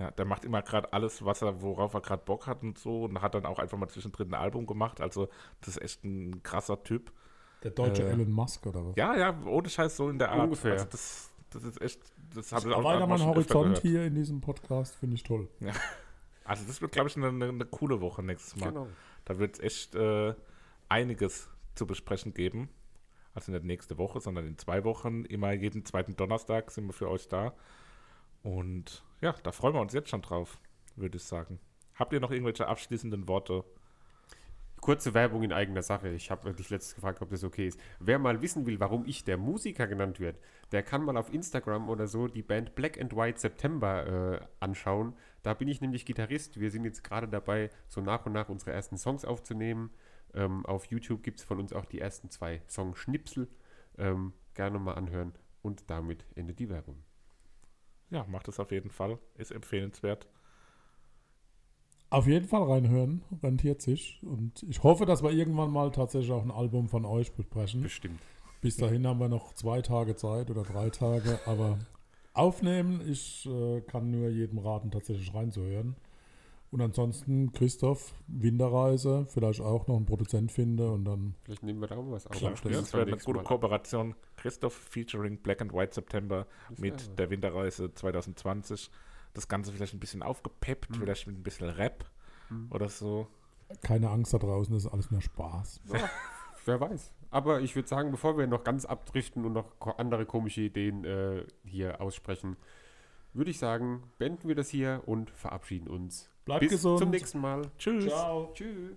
Ja, 0.01 0.11
der 0.11 0.25
macht 0.25 0.45
immer 0.45 0.63
gerade 0.63 0.93
alles, 0.93 1.25
was 1.25 1.43
er, 1.43 1.63
worauf 1.63 1.95
er 1.95 2.01
gerade 2.01 2.25
Bock 2.25 2.49
hat 2.49 2.65
und 2.65 2.77
so 2.77 3.05
und 3.05 3.23
hat 3.23 3.37
dann 3.37 3.47
auch 3.47 3.61
einfach 3.61 3.79
mal 3.79 3.89
zwischendrin 3.89 4.31
ein 4.31 4.35
Album 4.35 4.67
gemacht. 4.67 5.01
Also 5.01 5.29
das 5.61 5.77
ist 5.77 5.83
echt 5.83 6.05
ein 6.05 6.43
krasser 6.43 6.83
Typ. 6.83 7.13
Der 7.63 7.71
deutsche 7.71 8.03
Äh, 8.03 8.13
Elon 8.13 8.31
Musk 8.31 8.67
oder 8.67 8.87
was? 8.87 8.97
Ja, 8.97 9.17
ja, 9.17 9.43
ohne 9.47 9.69
Scheiß 9.69 9.97
so 9.97 10.09
in 10.09 10.19
der 10.19 10.31
Art. 10.31 10.45
Ungefähr. 10.45 10.73
Also 10.73 10.87
das, 10.91 11.31
das 11.51 11.65
ist 11.65 11.81
echt, 11.81 12.01
das 12.35 12.53
habe 12.53 12.69
Ich 12.69 12.75
auch 12.75 12.83
schon 12.83 13.13
öfter 13.13 13.27
Horizont 13.27 13.79
hier 13.79 14.05
in 14.05 14.15
diesem 14.15 14.41
Podcast, 14.41 14.97
finde 14.97 15.17
ich 15.17 15.23
toll. 15.23 15.49
Also 16.45 16.65
das 16.67 16.81
wird, 16.81 16.93
glaube 16.93 17.09
ich, 17.09 17.17
eine, 17.17 17.29
eine, 17.29 17.49
eine 17.49 17.65
coole 17.65 18.01
Woche 18.01 18.23
nächstes 18.23 18.57
Mal. 18.57 18.69
Genau. 18.69 18.87
Da 19.25 19.39
wird 19.39 19.55
es 19.55 19.61
echt 19.61 19.95
äh, 19.97 20.35
einiges 20.89 21.49
zu 21.75 21.87
besprechen 21.87 22.35
geben. 22.35 22.69
Also 23.35 23.53
nicht 23.53 23.65
nächste 23.65 23.99
Woche, 23.99 24.21
sondern 24.21 24.47
in 24.47 24.57
zwei 24.57 24.85
Wochen. 24.85 25.25
Immer 25.25 25.53
jeden 25.53 25.85
zweiten 25.85 26.17
Donnerstag 26.17 26.71
sind 26.71 26.87
wir 26.87 26.93
für 26.93 27.11
euch 27.11 27.29
da. 27.29 27.53
Und 28.43 29.03
ja, 29.21 29.35
da 29.43 29.53
freuen 29.53 29.75
wir 29.75 29.81
uns 29.81 29.93
jetzt 29.93 30.09
schon 30.09 30.23
drauf, 30.23 30.59
würde 30.95 31.17
ich 31.17 31.25
sagen. 31.25 31.59
Habt 31.97 32.13
ihr 32.13 32.21
noch 32.21 32.31
irgendwelche 32.31 32.67
abschließenden 32.69 33.27
Worte? 33.29 33.65
Kurze 34.81 35.15
Werbung 35.15 35.43
in 35.43 35.53
eigener 35.53 35.83
Sache. 35.83 36.11
Ich 36.11 36.31
habe 36.31 36.53
dich 36.55 36.71
letztes 36.71 36.95
gefragt, 36.95 37.23
ob 37.23 37.31
das 37.31 37.43
okay 37.43 37.67
ist. 37.67 37.81
Wer 37.99 38.19
mal 38.19 38.43
wissen 38.43 38.67
will, 38.67 38.79
warum 38.79 39.05
ich 39.07 39.25
der 39.25 39.37
Musiker 39.37 39.87
genannt 39.87 40.21
wird, 40.21 40.39
der 40.71 40.83
kann 40.83 41.03
mal 41.03 41.17
auf 41.17 41.33
Instagram 41.33 41.89
oder 41.89 42.07
so 42.07 42.29
die 42.29 42.43
Band 42.43 42.75
Black 42.75 43.01
and 43.01 43.17
White 43.17 43.41
September 43.41 44.41
äh, 44.41 44.47
anschauen. 44.61 45.15
Da 45.43 45.55
bin 45.55 45.69
ich 45.69 45.81
nämlich 45.81 46.05
Gitarrist. 46.05 46.61
Wir 46.61 46.71
sind 46.71 46.85
jetzt 46.85 47.03
gerade 47.03 47.27
dabei, 47.27 47.71
so 47.89 48.01
nach 48.01 48.27
und 48.27 48.33
nach 48.33 48.49
unsere 48.49 48.73
ersten 48.73 48.97
Songs 48.97 49.25
aufzunehmen. 49.25 49.91
Ähm, 50.35 50.65
auf 50.67 50.85
YouTube 50.87 51.23
gibt 51.23 51.39
es 51.39 51.45
von 51.45 51.59
uns 51.59 51.73
auch 51.73 51.87
die 51.87 52.01
ersten 52.01 52.31
zwei 52.31 52.63
Song-Schnipsel. 52.69 53.49
Ähm, 53.99 54.35
gerne 54.55 54.79
mal 54.79 54.95
anhören. 54.95 55.33
Und 55.63 55.91
damit 55.91 56.27
endet 56.37 56.59
die 56.59 56.69
Werbung. 56.69 57.03
Ja, 58.11 58.25
macht 58.29 58.47
es 58.49 58.61
auf 58.61 58.71
jeden 58.71 58.91
Fall. 58.91 59.19
Ist 59.35 59.51
empfehlenswert. 59.51 60.29
Auf 62.09 62.27
jeden 62.27 62.47
Fall 62.47 62.63
reinhören, 62.63 63.23
rentiert 63.43 63.83
sich. 63.83 64.21
Und 64.23 64.65
ich 64.69 64.83
hoffe, 64.83 65.07
dass 65.07 65.23
wir 65.23 65.31
irgendwann 65.31 65.71
mal 65.71 65.91
tatsächlich 65.91 66.33
auch 66.33 66.43
ein 66.43 66.53
Album 66.53 66.89
von 66.89 67.05
euch 67.05 67.33
besprechen. 67.33 67.83
Bestimmt. 67.83 68.21
Bis 68.61 68.77
dahin 68.77 69.07
haben 69.07 69.21
wir 69.21 69.29
noch 69.29 69.53
zwei 69.55 69.83
Tage 69.83 70.17
Zeit 70.17 70.51
oder 70.51 70.63
drei 70.63 70.91
Tage, 70.91 71.39
aber 71.47 71.79
aufnehmen, 72.33 73.01
ich 73.07 73.47
äh, 73.47 73.81
kann 73.83 74.11
nur 74.11 74.29
jedem 74.29 74.59
raten, 74.59 74.91
tatsächlich 74.91 75.35
reinzuhören. 75.35 75.97
Und 76.71 76.81
ansonsten 76.81 77.53
Christoph, 77.53 78.13
Winterreise, 78.27 79.27
vielleicht 79.29 79.61
auch 79.61 79.87
noch 79.87 79.97
einen 79.97 80.07
Produzent 80.07 80.51
finde 80.51 80.91
und 80.91 81.05
dann 81.05 81.35
Vielleicht 81.45 81.63
nehmen 81.63 81.81
wir 81.81 81.89
da 81.89 81.97
auch 81.97 82.11
was 82.11 82.27
auf. 82.27 82.33
Klar, 82.33 82.55
das 82.65 82.93
wäre 82.93 83.07
eine 83.07 83.17
gute 83.17 83.39
Mal. 83.39 83.45
Kooperation. 83.45 84.15
Christoph 84.37 84.75
featuring 84.75 85.39
Black 85.39 85.63
and 85.63 85.73
White 85.73 85.95
September 85.95 86.47
mit 86.77 87.19
der 87.19 87.31
Winterreise 87.31 87.95
2020. 87.95 88.91
Das 89.37 89.49
Ganze 89.49 89.71
vielleicht 89.73 89.95
ein 89.95 90.01
bisschen 90.01 90.23
aufgepeppt, 90.23 90.91
Mhm. 90.91 90.95
vielleicht 90.95 91.27
mit 91.27 91.37
ein 91.39 91.43
bisschen 91.43 91.69
Rap 91.69 92.05
oder 92.71 92.89
so. 92.89 93.27
keine 93.83 94.09
Angst 94.11 94.33
da 94.33 94.39
draußen, 94.39 94.73
das 94.75 94.85
ist 94.85 94.91
alles 94.93 95.11
nur 95.11 95.21
Spaß. 95.21 95.81
Ja, 95.93 96.09
wer 96.65 96.81
weiß. 96.81 97.13
Aber 97.31 97.61
ich 97.61 97.75
würde 97.77 97.89
sagen, 97.89 98.11
bevor 98.13 98.39
wir 98.39 98.47
noch 98.47 98.63
ganz 98.65 98.85
abdriften 98.85 99.45
und 99.45 99.53
noch 99.53 99.73
andere 99.99 100.25
komische 100.27 100.61
Ideen 100.63 101.05
äh, 101.05 101.45
hier 101.65 102.01
aussprechen, 102.01 102.57
würde 103.35 103.51
ich 103.51 103.59
sagen, 103.59 104.05
beenden 104.19 104.49
wir 104.49 104.55
das 104.55 104.69
hier 104.71 105.03
und 105.07 105.31
verabschieden 105.31 105.89
uns. 105.89 106.31
Bleibt 106.45 106.61
Bis 106.61 106.71
gesund. 106.71 106.99
zum 107.01 107.11
nächsten 107.11 107.41
Mal. 107.41 107.63
Tschüss. 107.79 108.07
Ciao. 108.07 108.53
Tschüss. 108.55 108.97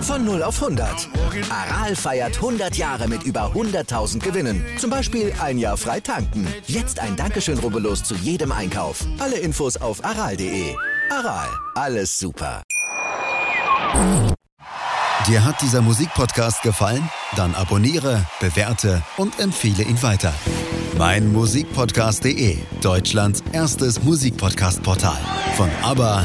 Von 0.00 0.24
0 0.24 0.42
auf 0.42 0.62
100. 0.62 1.08
Aral 1.50 1.96
feiert 1.96 2.36
100 2.36 2.76
Jahre 2.76 3.08
mit 3.08 3.22
über 3.24 3.52
100.000 3.54 4.20
Gewinnen. 4.20 4.64
Zum 4.78 4.90
Beispiel 4.90 5.32
ein 5.40 5.58
Jahr 5.58 5.76
frei 5.76 6.00
tanken. 6.00 6.46
Jetzt 6.66 7.00
ein 7.00 7.16
Dankeschön, 7.16 7.58
rubbellos 7.58 8.04
zu 8.04 8.14
jedem 8.14 8.52
Einkauf. 8.52 9.04
Alle 9.18 9.36
Infos 9.36 9.76
auf 9.76 10.04
aral.de. 10.04 10.74
Aral, 11.10 11.48
alles 11.74 12.18
super. 12.18 12.62
Dir 15.26 15.44
hat 15.44 15.60
dieser 15.60 15.82
Musikpodcast 15.82 16.62
gefallen? 16.62 17.08
Dann 17.36 17.54
abonniere, 17.54 18.24
bewerte 18.40 19.02
und 19.16 19.38
empfehle 19.38 19.82
ihn 19.82 20.02
weiter. 20.02 20.32
Mein 20.96 21.32
Musikpodcast.de, 21.32 22.58
Deutschlands 22.80 23.42
erstes 23.52 24.02
Musikpodcast-Portal. 24.02 25.18
Von 25.56 25.70
ABBA 25.82 26.24